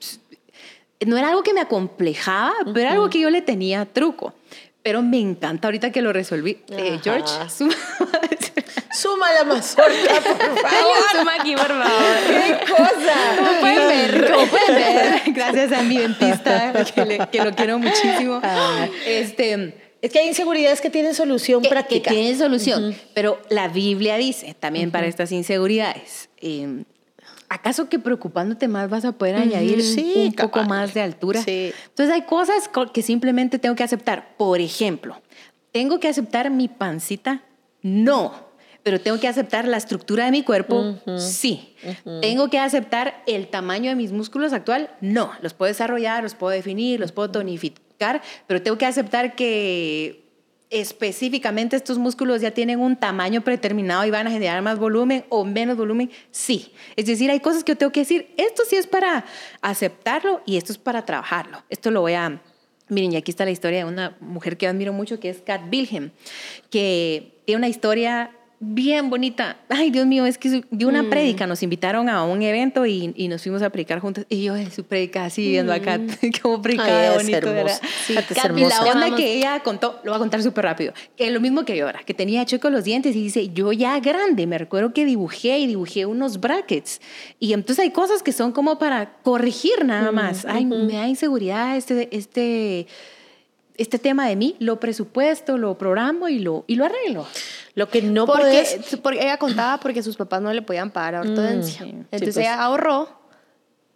no 1.06 1.16
era 1.16 1.28
algo 1.28 1.42
que 1.42 1.52
me 1.52 1.60
acomplejaba, 1.60 2.52
pero 2.66 2.80
era 2.80 2.92
algo 2.92 3.10
que 3.10 3.20
yo 3.20 3.30
le 3.30 3.42
tenía 3.42 3.84
truco. 3.86 4.34
Pero 4.82 5.02
me 5.02 5.18
encanta 5.18 5.66
ahorita 5.68 5.90
que 5.90 6.00
lo 6.00 6.12
resolví. 6.12 6.58
Eh. 6.70 7.00
George, 7.02 7.26
suma- 7.48 7.74
Suma 8.92 9.30
la 9.32 9.44
mazorca, 9.44 9.92
por 10.22 10.38
favor. 10.62 10.96
Suma 11.12 11.34
aquí, 11.38 11.54
por 11.54 11.66
favor. 11.66 12.16
¡Qué 12.28 12.58
cosa! 12.72 13.14
Como 13.36 13.60
pueden 13.60 13.88
ver. 13.88 14.32
Como 14.32 14.46
pueden 14.46 14.74
ver, 14.74 15.22
gracias 15.34 15.72
a 15.72 15.82
mi 15.82 15.98
dentista, 15.98 16.72
que, 16.94 17.04
le- 17.04 17.28
que 17.30 17.44
lo 17.44 17.54
quiero 17.54 17.78
muchísimo. 17.78 18.40
Ah. 18.42 18.86
Este, 19.06 19.74
Es 20.02 20.12
que 20.12 20.18
hay 20.20 20.28
inseguridades 20.28 20.80
que 20.80 20.90
tienen 20.90 21.14
solución 21.14 21.62
que, 21.62 21.68
que 21.68 21.74
práctica. 21.74 22.10
tienen 22.10 22.36
solución. 22.38 22.94
Pero 23.14 23.40
la 23.50 23.68
Biblia 23.68 24.16
dice 24.16 24.54
también 24.58 24.90
para 24.90 25.06
estas 25.06 25.32
inseguridades. 25.32 26.28
eh, 26.40 26.84
¿Acaso 27.48 27.88
que 27.88 28.00
preocupándote 28.00 28.66
más 28.66 28.90
vas 28.90 29.04
a 29.04 29.12
poder 29.12 29.36
añadir 29.36 29.80
Sí, 29.82 30.12
un 30.16 30.32
poco 30.32 30.64
más 30.64 30.94
de 30.94 31.00
altura? 31.02 31.40
Sí. 31.42 31.72
Entonces 31.86 32.12
hay 32.12 32.22
cosas 32.22 32.68
co- 32.68 32.92
que 32.92 33.02
simplemente 33.02 33.58
tengo 33.60 33.76
que 33.76 33.84
aceptar. 33.84 34.36
Por 34.36 34.60
ejemplo, 34.60 35.20
¿tengo 35.70 36.00
que 36.00 36.08
aceptar 36.08 36.50
mi 36.50 36.66
pancita? 36.66 37.42
No. 37.82 38.34
Pero 38.82 39.00
tengo 39.00 39.18
que 39.20 39.28
aceptar 39.28 39.66
la 39.66 39.76
estructura 39.76 40.24
de 40.26 40.30
mi 40.32 40.42
cuerpo, 40.42 40.96
sí. 41.18 41.74
Tengo 42.20 42.50
que 42.50 42.58
aceptar 42.58 43.22
el 43.26 43.46
tamaño 43.48 43.90
de 43.90 43.96
mis 43.96 44.10
músculos 44.12 44.52
actual, 44.52 44.90
no. 45.00 45.30
Los 45.40 45.54
puedo 45.54 45.68
desarrollar, 45.68 46.22
los 46.24 46.34
puedo 46.34 46.50
definir, 46.52 46.98
los 47.00 47.10
puedo 47.12 47.30
tonificar, 47.30 47.82
pero 48.46 48.62
tengo 48.62 48.78
que 48.78 48.86
aceptar 48.86 49.34
que 49.34 50.26
específicamente 50.70 51.76
estos 51.76 51.98
músculos 51.98 52.40
ya 52.40 52.50
tienen 52.50 52.80
un 52.80 52.96
tamaño 52.96 53.42
predeterminado 53.42 54.04
y 54.04 54.10
van 54.10 54.26
a 54.26 54.30
generar 54.30 54.62
más 54.62 54.78
volumen 54.78 55.24
o 55.28 55.44
menos 55.44 55.76
volumen, 55.76 56.10
sí. 56.30 56.72
Es 56.96 57.06
decir, 57.06 57.30
hay 57.30 57.40
cosas 57.40 57.62
que 57.62 57.72
yo 57.72 57.78
tengo 57.78 57.92
que 57.92 58.00
decir, 58.00 58.34
esto 58.36 58.62
sí 58.68 58.76
es 58.76 58.86
para 58.86 59.24
aceptarlo 59.60 60.42
y 60.44 60.56
esto 60.56 60.72
es 60.72 60.78
para 60.78 61.04
trabajarlo. 61.04 61.62
Esto 61.70 61.90
lo 61.90 62.00
voy 62.00 62.14
a... 62.14 62.40
Miren, 62.88 63.12
y 63.12 63.16
aquí 63.16 63.32
está 63.32 63.44
la 63.44 63.50
historia 63.50 63.78
de 63.78 63.84
una 63.84 64.16
mujer 64.20 64.56
que 64.56 64.66
admiro 64.68 64.92
mucho, 64.92 65.18
que 65.18 65.28
es 65.28 65.42
Kat 65.42 65.62
Wilhelm, 65.72 66.12
que 66.70 67.40
tiene 67.44 67.58
una 67.58 67.68
historia 67.68 68.30
bien 68.60 69.10
bonita. 69.10 69.58
Ay, 69.68 69.90
Dios 69.90 70.06
mío, 70.06 70.26
es 70.26 70.38
que 70.38 70.64
dio 70.70 70.88
una 70.88 71.08
prédica, 71.08 71.46
nos 71.46 71.62
invitaron 71.62 72.08
a 72.08 72.24
un 72.24 72.42
evento 72.42 72.86
y, 72.86 73.12
y 73.16 73.28
nos 73.28 73.42
fuimos 73.42 73.62
a 73.62 73.70
predicar 73.70 74.00
juntas. 74.00 74.26
Y 74.28 74.44
yo 74.44 74.54
su 74.70 74.84
prédica 74.84 75.24
así 75.24 75.48
viendo 75.48 75.72
a 75.72 75.80
Kat, 75.80 76.00
cómo 76.42 76.62
predicaba 76.62 77.16
bonito. 77.16 77.36
hermosa. 77.36 77.52
¿verdad? 77.52 77.80
Sí, 78.06 78.16
hermosa. 78.42 78.84
la 78.84 78.92
onda 78.92 79.16
que 79.16 79.34
ella 79.34 79.60
contó, 79.60 80.00
lo 80.04 80.12
voy 80.12 80.16
a 80.16 80.18
contar 80.18 80.42
súper 80.42 80.64
rápido, 80.64 80.92
que 81.16 81.26
es 81.26 81.32
lo 81.32 81.40
mismo 81.40 81.64
que 81.64 81.76
yo 81.76 81.86
ahora, 81.86 82.00
que 82.04 82.14
tenía 82.14 82.44
chueco 82.46 82.70
los 82.70 82.84
dientes 82.84 83.14
y 83.14 83.22
dice, 83.22 83.48
yo 83.50 83.72
ya 83.72 83.98
grande, 84.00 84.46
me 84.46 84.58
recuerdo 84.58 84.92
que 84.92 85.04
dibujé 85.04 85.58
y 85.58 85.66
dibujé 85.66 86.06
unos 86.06 86.40
brackets. 86.40 87.00
Y 87.38 87.52
entonces 87.52 87.82
hay 87.82 87.90
cosas 87.90 88.22
que 88.22 88.32
son 88.32 88.52
como 88.52 88.78
para 88.78 89.18
corregir 89.22 89.84
nada 89.84 90.12
más. 90.12 90.44
Ay, 90.46 90.64
me 90.64 90.94
da 90.94 91.08
inseguridad 91.08 91.76
este, 91.76 92.08
este, 92.16 92.86
este 93.78 93.98
tema 93.98 94.28
de 94.28 94.36
mí, 94.36 94.56
lo 94.58 94.78
presupuesto, 94.80 95.58
lo 95.58 95.76
programo 95.78 96.28
y 96.28 96.38
lo, 96.38 96.64
y 96.66 96.76
lo 96.76 96.84
arreglo. 96.84 97.26
Lo 97.74 97.88
que 97.88 98.02
no 98.02 98.26
porque, 98.26 98.64
porque 99.02 99.22
ella 99.22 99.36
contaba 99.38 99.78
porque 99.80 100.02
sus 100.02 100.16
papás 100.16 100.40
no 100.42 100.52
le 100.52 100.62
podían 100.62 100.90
pagar 100.90 101.26
ortodoncia. 101.26 101.82
sí. 101.84 101.90
Entonces 102.10 102.34
pues. 102.34 102.36
ella 102.38 102.62
ahorró 102.62 103.24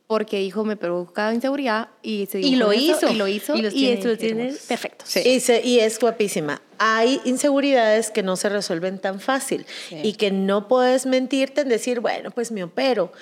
porque 0.07 0.39
dijo 0.41 0.65
me 0.65 0.77
provocaba 0.77 1.33
inseguridad 1.33 1.89
y 2.03 2.27
se 2.27 2.41
Y 2.41 2.57
lo 2.57 2.73
hizo. 2.73 3.09
y 3.11 3.15
lo 3.15 3.29
hizo 3.29 3.55
Y 3.55 3.61
y, 3.61 3.63
los 3.63 3.73
tiene 3.75 3.93
esto 3.95 4.09
lo 4.09 4.19
tiene 4.19 4.53
perfecto. 4.69 5.05
Sí. 5.07 5.21
Y, 5.25 5.41
se- 5.41 5.65
y 5.65 5.79
es 5.79 5.99
guapísima. 6.01 6.61
Hay 6.79 7.21
inseguridades 7.25 8.11
que 8.11 8.23
no 8.25 8.37
se 8.37 8.49
resuelven 8.49 8.99
tan 8.99 9.21
fácil 9.21 9.67
Sí. 9.89 9.97
y 10.03 10.15
que 10.15 10.31
no 10.33 10.67
puedes 10.67 11.07
mentirte 11.07 11.61
en 11.61 11.69
decir, 11.69 12.01
bueno, 12.01 12.31
pues 12.33 12.51
me 12.51 12.65
opero. 12.65 13.13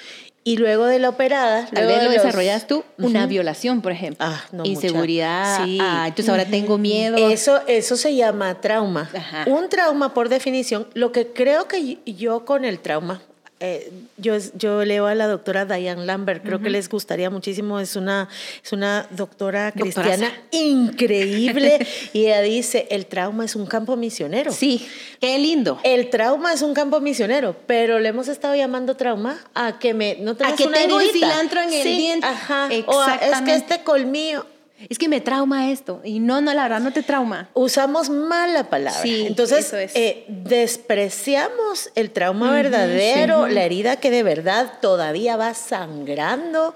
Y 0.49 0.57
luego 0.57 0.87
de 0.87 0.99
la 0.99 1.11
operada, 1.11 1.67
Tal 1.67 1.85
luego 1.85 1.89
vez 1.89 1.99
de 1.99 2.05
lo 2.05 2.13
los- 2.15 2.23
desarrollas 2.23 2.67
tú, 2.67 2.83
una 2.97 3.27
violación, 3.27 3.83
por 3.83 3.93
ejemplo. 3.93 4.25
Ah, 4.27 4.43
no, 4.53 4.65
Inseguridad. 4.65 5.65
Sí. 5.65 5.79
ah, 5.81 6.05
entonces 6.09 6.29
ahora 6.31 6.47
tengo 6.47 6.79
miedo. 6.79 7.17
Eso, 7.31 7.61
eso 7.67 7.97
se 7.97 8.15
llama 8.15 8.61
trauma. 8.61 9.11
Ajá. 9.15 9.45
Un 9.47 9.69
trauma, 9.69 10.15
por 10.15 10.29
definición, 10.29 10.87
lo 10.95 11.13
que 11.13 11.29
creo 11.33 11.69
que 11.69 11.99
yo 12.07 12.45
con 12.45 12.65
el 12.65 12.79
trauma, 12.79 13.21
eh, 13.61 13.91
yo, 14.17 14.37
yo 14.57 14.85
leo 14.85 15.07
a 15.07 15.15
la 15.15 15.27
doctora 15.27 15.65
Diane 15.65 16.05
Lambert, 16.07 16.45
creo 16.45 16.61
que 16.61 16.71
les 16.71 16.89
gustaría 16.89 17.29
muchísimo, 17.31 17.81
es 17.81 17.97
una, 17.97 18.29
es 18.65 18.73
una 18.73 19.07
doctora 19.11 19.73
Doctoraza. 19.75 20.03
cristiana 20.03 20.33
increíble 20.53 21.87
y 22.13 22.27
ella 22.27 22.41
dice, 22.43 22.87
el 22.91 23.07
trauma 23.07 23.45
es 23.45 23.57
un 23.57 23.67
campo 23.67 23.97
misionero. 23.97 24.53
Sí, 24.53 24.87
qué 25.21 25.39
lindo. 25.39 25.81
El 25.83 26.11
trauma 26.11 26.53
es 26.53 26.63
un 26.63 26.75
campo 26.75 27.01
misionero, 27.01 27.57
pero 27.67 27.99
le 27.99 28.09
hemos 28.11 28.29
estado 28.29 28.55
llamando 28.55 28.97
trauma 28.97 29.39
a 29.55 29.79
que 29.79 29.95
me 29.95 30.17
no 30.21 30.37
tengas 30.37 30.55
que 30.55 30.67
una 30.67 30.79
tengo 30.79 31.01
el 31.01 31.11
cilantro 31.11 31.61
en 31.61 31.73
el 31.73 31.83
Sí, 31.83 31.97
diente. 31.97 32.27
Ajá. 32.27 32.69
O 32.87 33.01
a- 33.01 33.17
es 33.17 33.41
que 33.43 33.55
este 33.55 33.83
colmillo 33.83 34.47
Es 34.89 34.99
que 34.99 35.09
me 35.09 35.21
trauma 35.21 35.71
esto. 35.71 36.01
Y 36.05 36.21
no, 36.21 36.41
no, 36.41 36.55
la 36.55 36.63
verdad 36.63 36.81
no 36.81 36.93
te 36.93 37.03
trauma. 37.03 37.49
usamos 37.55 38.11
mal 38.11 38.55
la 38.55 38.65
palabra. 38.71 39.01
Sí, 39.03 39.25
Entonces, 39.27 39.67
eso 39.67 39.77
es. 39.77 39.95
eh, 39.97 40.25
despreciamos 40.29 41.91
el 41.95 42.11
trauma 42.11 42.53
verdadero, 42.53 43.49
la 43.49 43.65
herida 43.65 43.97
que 43.97 44.11
de 44.11 44.23
verdad 44.23 44.75
todavía 44.81 45.37
va 45.37 45.55
sangrando. 45.55 46.75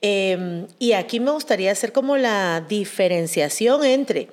Eh, 0.00 0.66
y 0.78 0.92
aquí 0.92 1.18
me 1.20 1.30
gustaría 1.32 1.72
hacer 1.72 1.92
como 1.92 2.16
la 2.16 2.60
diferenciación 2.68 3.84
entre... 3.84 4.28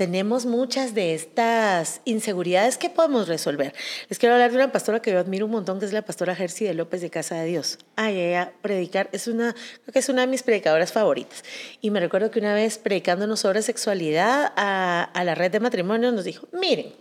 Tenemos 0.00 0.46
muchas 0.46 0.94
de 0.94 1.12
estas 1.12 2.00
inseguridades 2.06 2.78
que 2.78 2.88
podemos 2.88 3.28
resolver. 3.28 3.74
Les 4.08 4.18
quiero 4.18 4.34
hablar 4.34 4.50
de 4.50 4.56
una 4.56 4.72
pastora 4.72 5.02
que 5.02 5.12
yo 5.12 5.18
admiro 5.18 5.44
un 5.44 5.52
montón, 5.52 5.78
que 5.78 5.84
es 5.84 5.92
la 5.92 6.00
pastora 6.00 6.34
Jersey 6.34 6.66
de 6.66 6.72
López 6.72 7.02
de 7.02 7.10
Casa 7.10 7.34
de 7.34 7.44
Dios. 7.44 7.76
Ay, 7.96 8.18
ella 8.18 8.50
predicar 8.62 9.10
es 9.12 9.28
una, 9.28 9.52
creo 9.52 9.92
que 9.92 9.98
es 9.98 10.08
una 10.08 10.22
de 10.22 10.28
mis 10.28 10.42
predicadoras 10.42 10.90
favoritas. 10.90 11.44
Y 11.82 11.90
me 11.90 12.00
recuerdo 12.00 12.30
que 12.30 12.38
una 12.38 12.54
vez 12.54 12.78
predicándonos 12.78 13.40
sobre 13.40 13.60
sexualidad 13.60 14.54
a, 14.56 15.02
a 15.02 15.22
la 15.22 15.34
red 15.34 15.50
de 15.50 15.60
matrimonio 15.60 16.10
nos 16.12 16.24
dijo, 16.24 16.48
miren, 16.50 16.94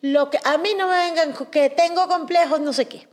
lo 0.00 0.30
que 0.30 0.38
a 0.44 0.58
mí 0.58 0.74
no 0.78 0.86
me 0.86 0.94
vengan 0.94 1.34
que 1.50 1.70
tengo 1.70 2.06
complejos, 2.06 2.60
no 2.60 2.72
sé 2.72 2.86
qué. 2.86 3.08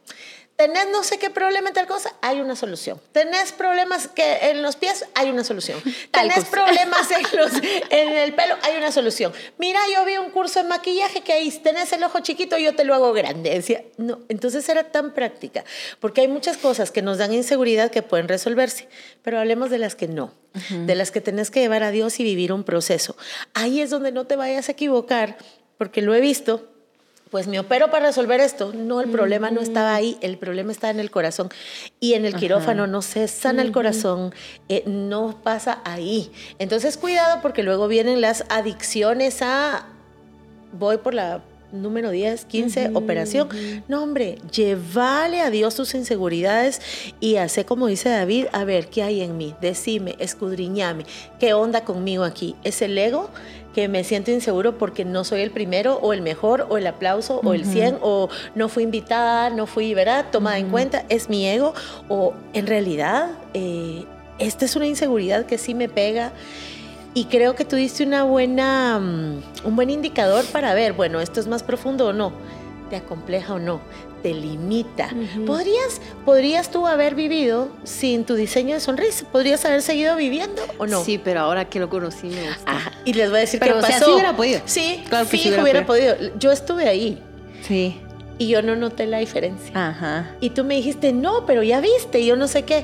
Tenés 0.55 0.87
no 0.89 1.03
sé 1.03 1.17
qué 1.17 1.29
problema 1.29 1.67
en 1.67 1.73
tal 1.73 1.85
cosa, 1.85 2.15
hay 2.21 2.39
una 2.39 2.55
solución. 2.55 3.01
Tenés 3.11 3.51
problemas 3.51 4.07
que 4.07 4.37
en 4.49 4.61
los 4.61 4.77
pies, 4.77 5.05
hay 5.13 5.29
una 5.29 5.43
solución. 5.43 5.81
Tenés 6.11 6.45
problemas 6.45 7.11
en, 7.11 7.37
los, 7.37 7.51
en 7.89 8.13
el 8.13 8.33
pelo, 8.33 8.55
hay 8.61 8.77
una 8.77 8.89
solución. 8.93 9.33
Mira, 9.57 9.81
yo 9.93 10.05
vi 10.05 10.17
un 10.17 10.31
curso 10.31 10.63
de 10.63 10.69
maquillaje 10.69 11.21
que 11.21 11.33
ahí 11.33 11.51
tenés 11.51 11.91
el 11.91 12.03
ojo 12.03 12.21
chiquito, 12.21 12.57
yo 12.57 12.73
te 12.73 12.85
lo 12.85 12.93
hago 12.93 13.11
grande. 13.11 13.49
Decía, 13.49 13.83
no, 13.97 14.21
entonces 14.29 14.67
era 14.69 14.91
tan 14.91 15.13
práctica, 15.13 15.65
porque 15.99 16.21
hay 16.21 16.29
muchas 16.29 16.55
cosas 16.55 16.89
que 16.89 17.01
nos 17.01 17.17
dan 17.17 17.33
inseguridad 17.33 17.91
que 17.91 18.01
pueden 18.01 18.29
resolverse, 18.29 18.87
pero 19.23 19.39
hablemos 19.39 19.69
de 19.69 19.79
las 19.79 19.95
que 19.95 20.07
no, 20.07 20.33
de 20.69 20.95
las 20.95 21.11
que 21.11 21.19
tenés 21.19 21.51
que 21.51 21.59
llevar 21.59 21.83
a 21.83 21.91
Dios 21.91 22.17
y 22.21 22.23
vivir 22.23 22.53
un 22.53 22.63
proceso. 22.63 23.17
Ahí 23.53 23.81
es 23.81 23.89
donde 23.89 24.13
no 24.13 24.25
te 24.25 24.37
vayas 24.37 24.69
a 24.69 24.71
equivocar, 24.71 25.37
porque 25.77 26.01
lo 26.01 26.15
he 26.15 26.21
visto, 26.21 26.71
pues 27.29 27.47
me 27.47 27.59
opero 27.59 27.89
para 27.89 28.07
resolver 28.07 28.39
esto. 28.39 28.71
No, 28.73 29.01
el 29.01 29.09
problema 29.09 29.51
no 29.51 29.61
estaba 29.61 29.95
ahí, 29.95 30.17
el 30.21 30.37
problema 30.37 30.71
está 30.71 30.89
en 30.89 30.99
el 30.99 31.11
corazón. 31.11 31.49
Y 31.99 32.13
en 32.13 32.25
el 32.25 32.35
quirófano 32.35 32.87
no 32.87 33.01
se 33.01 33.27
sana 33.27 33.61
el 33.61 33.71
corazón, 33.71 34.33
eh, 34.69 34.83
no 34.85 35.39
pasa 35.43 35.81
ahí. 35.83 36.31
Entonces, 36.59 36.97
cuidado 36.97 37.41
porque 37.41 37.63
luego 37.63 37.87
vienen 37.87 38.21
las 38.21 38.45
adicciones 38.49 39.41
a, 39.41 39.87
voy 40.71 40.97
por 40.97 41.13
la 41.13 41.41
número 41.71 42.11
10, 42.11 42.45
15, 42.45 42.91
operación. 42.93 43.49
No, 43.87 44.03
hombre, 44.03 44.37
llévale 44.51 45.41
a 45.41 45.49
Dios 45.49 45.75
tus 45.75 45.93
inseguridades 45.95 46.81
y 47.19 47.37
hace 47.37 47.65
como 47.65 47.87
dice 47.87 48.09
David, 48.09 48.47
a 48.51 48.63
ver, 48.63 48.87
¿qué 48.87 49.03
hay 49.03 49.21
en 49.21 49.37
mí? 49.37 49.55
Decime, 49.61 50.15
escudriñame, 50.19 51.05
¿qué 51.39 51.53
onda 51.53 51.83
conmigo 51.83 52.23
aquí? 52.23 52.55
¿Es 52.63 52.81
el 52.81 52.97
ego? 52.97 53.29
que 53.75 53.89
me 53.89 54.05
siento 54.05 54.31
inseguro 54.31 54.77
porque 54.77 55.03
no 55.03 55.25
soy 55.25 55.41
el 55.41 55.51
primero 55.51 55.99
o 56.01 56.13
el 56.13 56.21
mejor 56.21 56.65
o 56.69 56.77
el 56.77 56.87
aplauso 56.87 57.41
o 57.43 57.53
el 57.53 57.65
100 57.65 57.97
o 58.01 58.29
no 58.55 58.69
fui 58.69 58.83
invitada, 58.83 59.49
no 59.49 59.67
fui, 59.67 59.93
¿verdad? 59.93 60.27
Tomada 60.31 60.57
en 60.59 60.69
cuenta, 60.69 61.03
es 61.09 61.29
mi 61.29 61.45
ego 61.45 61.73
o 62.07 62.33
en 62.53 62.67
realidad 62.67 63.31
eh, 63.53 64.05
esta 64.39 64.63
es 64.63 64.77
una 64.77 64.87
inseguridad 64.87 65.45
que 65.45 65.57
sí 65.57 65.73
me 65.73 65.89
pega 65.89 66.31
y 67.15 67.25
creo 67.25 67.55
que 67.55 67.65
tú 67.65 67.75
diste 67.77 68.03
una 68.03 68.23
buena, 68.23 68.97
um, 68.99 69.41
un 69.67 69.75
buen 69.75 69.89
indicador 69.89 70.45
para 70.45 70.75
ver, 70.75 70.93
bueno, 70.93 71.19
esto 71.21 71.39
es 71.39 71.47
más 71.47 71.63
profundo 71.63 72.07
o 72.07 72.13
no, 72.13 72.31
te 72.91 72.97
acompleja 72.97 73.55
o 73.55 73.59
no, 73.59 73.81
te 74.21 74.33
limita. 74.33 75.09
¿Podrías, 75.45 76.01
¿Podrías 76.25 76.69
tú 76.71 76.85
haber 76.87 77.15
vivido 77.15 77.69
sin 77.83 78.25
tu 78.25 78.35
diseño 78.35 78.73
de 78.75 78.79
sonrisa? 78.79 79.25
¿Podrías 79.31 79.63
haber 79.65 79.81
seguido 79.81 80.15
viviendo 80.15 80.61
o 80.77 80.85
no? 80.87 81.03
Sí, 81.03 81.17
pero 81.17 81.39
ahora 81.41 81.65
que 81.65 81.79
lo 81.79 81.89
conocí 81.89 82.27
me 82.27 82.47
gusta. 82.47 82.63
Ajá. 82.71 82.91
Y 83.05 83.13
les 83.13 83.29
voy 83.29 83.37
a 83.37 83.41
decir 83.41 83.59
Pero, 83.59 83.73
qué 83.75 83.79
o 83.79 83.85
sea, 83.85 83.91
pasó. 83.99 84.05
sí 84.05 84.11
hubiera 84.11 84.35
podido. 84.35 84.61
Sí, 84.65 85.03
Claro 85.09 85.29
que 85.29 85.37
sí 85.37 85.47
hubiera 85.47 85.63
hubiera 85.63 85.85
podido. 85.85 86.15
Yo 86.37 86.51
estuve 86.51 86.87
ahí 86.87 87.21
Sí. 87.61 87.99
y 88.39 88.47
yo 88.47 88.61
no 88.61 88.75
noté 88.75 89.05
la 89.05 89.19
diferencia. 89.19 89.71
Ajá. 89.73 90.31
Y 90.41 90.49
tú 90.51 90.63
me 90.63 90.75
dijiste, 90.75 91.13
no, 91.13 91.45
pero 91.45 91.63
ya 91.63 91.79
viste, 91.79 92.19
y 92.19 92.25
yo 92.25 92.35
no 92.35 92.47
sé 92.47 92.63
qué. 92.63 92.83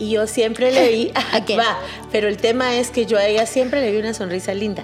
Y 0.00 0.10
yo 0.10 0.26
siempre 0.26 0.72
le 0.72 0.88
vi, 0.88 1.12
¿A 1.32 1.44
qué? 1.44 1.56
va, 1.56 1.78
pero 2.10 2.26
el 2.26 2.38
tema 2.38 2.76
es 2.76 2.90
que 2.90 3.06
yo 3.06 3.18
a 3.18 3.26
ella 3.26 3.46
siempre 3.46 3.80
le 3.82 3.92
vi 3.92 3.98
una 3.98 4.14
sonrisa 4.14 4.54
linda. 4.54 4.82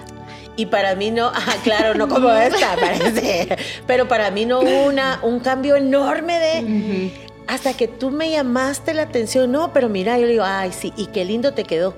Y 0.57 0.67
para 0.67 0.95
mí 0.95 1.11
no, 1.11 1.27
ajá, 1.29 1.57
claro, 1.65 1.95
no 1.95 2.07
como 2.07 2.31
esta, 2.37 2.77
parece. 2.77 3.57
Pero 3.87 4.07
para 4.07 4.31
mí 4.31 4.45
no 4.45 4.61
hubo 4.61 4.85
una, 4.85 5.19
un 5.23 5.41
cambio 5.41 5.75
enorme 5.75 6.39
de, 6.39 7.11
hasta 7.49 7.75
que 7.75 7.89
tú 7.89 8.11
me 8.11 8.31
llamaste 8.31 8.93
la 8.95 9.03
atención, 9.03 9.51
no, 9.51 9.73
pero 9.73 9.89
mira, 9.89 10.19
yo 10.19 10.27
le 10.27 10.33
digo, 10.33 10.45
ay, 10.45 10.73
sí, 10.73 10.93
y 10.97 11.07
qué 11.07 11.25
lindo 11.25 11.55
te 11.55 11.65
quedó. 11.65 11.95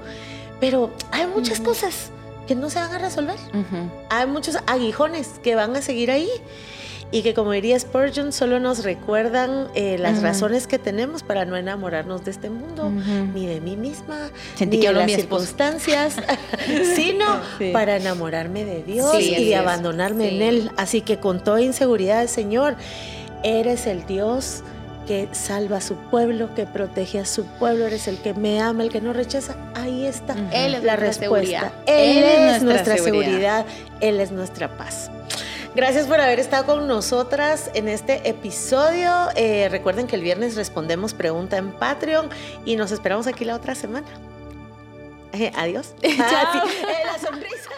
Pero 0.60 0.92
hay 1.10 1.26
muchas 1.26 1.60
cosas 1.60 2.10
que 2.46 2.54
no 2.54 2.70
se 2.70 2.78
van 2.78 2.92
a 2.92 2.98
resolver. 2.98 3.36
Ujú. 3.52 3.90
Hay 4.10 4.26
muchos 4.26 4.58
aguijones 4.66 5.40
que 5.42 5.54
van 5.54 5.76
a 5.76 5.82
seguir 5.82 6.10
ahí 6.10 6.28
y 7.10 7.22
que 7.22 7.32
como 7.32 7.52
diría 7.52 7.78
Spurgeon 7.78 8.32
solo 8.32 8.60
nos 8.60 8.84
recuerdan 8.84 9.68
eh, 9.74 9.96
las 9.98 10.20
razones 10.22 10.66
que 10.66 10.78
tenemos 10.78 11.22
para 11.22 11.44
no 11.46 11.56
enamorarnos 11.56 12.24
de 12.24 12.30
este 12.30 12.50
mundo, 12.50 12.90
ni 12.90 13.46
de 13.46 13.60
mí 13.62 13.76
misma, 13.76 14.28
Sentí 14.56 14.76
ni 14.76 14.82
que 14.82 14.88
de 14.88 14.94
las 14.94 15.10
circunstancias, 15.12 16.16
sino 16.96 17.24
Sí. 17.58 17.70
para 17.72 17.96
enamorarme 17.96 18.64
de 18.64 18.82
Dios 18.82 19.10
Sí, 19.16 19.30
y 19.30 19.34
así 19.34 19.44
de 19.46 19.52
es. 19.54 19.58
abandonarme 19.58 20.28
Sí. 20.28 20.36
en 20.36 20.42
Él. 20.42 20.70
Así 20.76 21.00
que 21.00 21.18
con 21.18 21.42
toda 21.42 21.62
inseguridad, 21.62 22.26
Señor, 22.26 22.76
eres 23.42 23.86
el 23.86 24.04
Dios 24.06 24.62
que 25.06 25.26
salva 25.32 25.78
a 25.78 25.80
su 25.80 25.94
pueblo, 25.96 26.54
que 26.54 26.66
protege 26.66 27.20
a 27.20 27.24
su 27.24 27.46
pueblo, 27.46 27.86
eres 27.86 28.06
el 28.08 28.18
que 28.18 28.34
me 28.34 28.60
ama, 28.60 28.82
el 28.82 28.90
que 28.90 29.00
no 29.00 29.14
rechaza. 29.14 29.56
Ahí 29.74 30.04
está 30.04 30.34
Ujú. 30.34 30.42
Él 30.52 30.74
es 30.74 30.84
la 30.84 30.96
respuesta. 30.96 31.24
seguridad. 31.24 31.72
Él, 31.86 32.18
Él 32.18 32.24
es 32.24 32.56
es 32.56 32.62
nuestra 32.62 32.64
nuestra, 32.64 32.96
seguridad. 32.98 33.24
seguridad. 33.30 33.66
Él 34.02 34.20
es 34.20 34.30
nuestra 34.32 34.76
paz. 34.76 35.10
Gracias 35.78 36.08
por 36.08 36.20
haber 36.20 36.40
estado 36.40 36.66
con 36.66 36.88
nosotras 36.88 37.70
en 37.72 37.86
este 37.86 38.28
episodio. 38.28 39.28
Eh, 39.36 39.68
recuerden 39.70 40.08
que 40.08 40.16
el 40.16 40.22
viernes 40.22 40.56
respondemos 40.56 41.14
pregunta 41.14 41.56
en 41.56 41.70
Patreon 41.70 42.30
y 42.64 42.74
nos 42.74 42.90
esperamos 42.90 43.28
aquí 43.28 43.44
la 43.44 43.54
otra 43.54 43.76
semana. 43.76 44.08
Eh, 45.32 45.52
adiós. 45.54 45.94
Chao. 46.02 46.30
Ah, 46.32 46.64
eh, 46.66 47.06
la 47.06 47.18
sonrisa. 47.20 47.70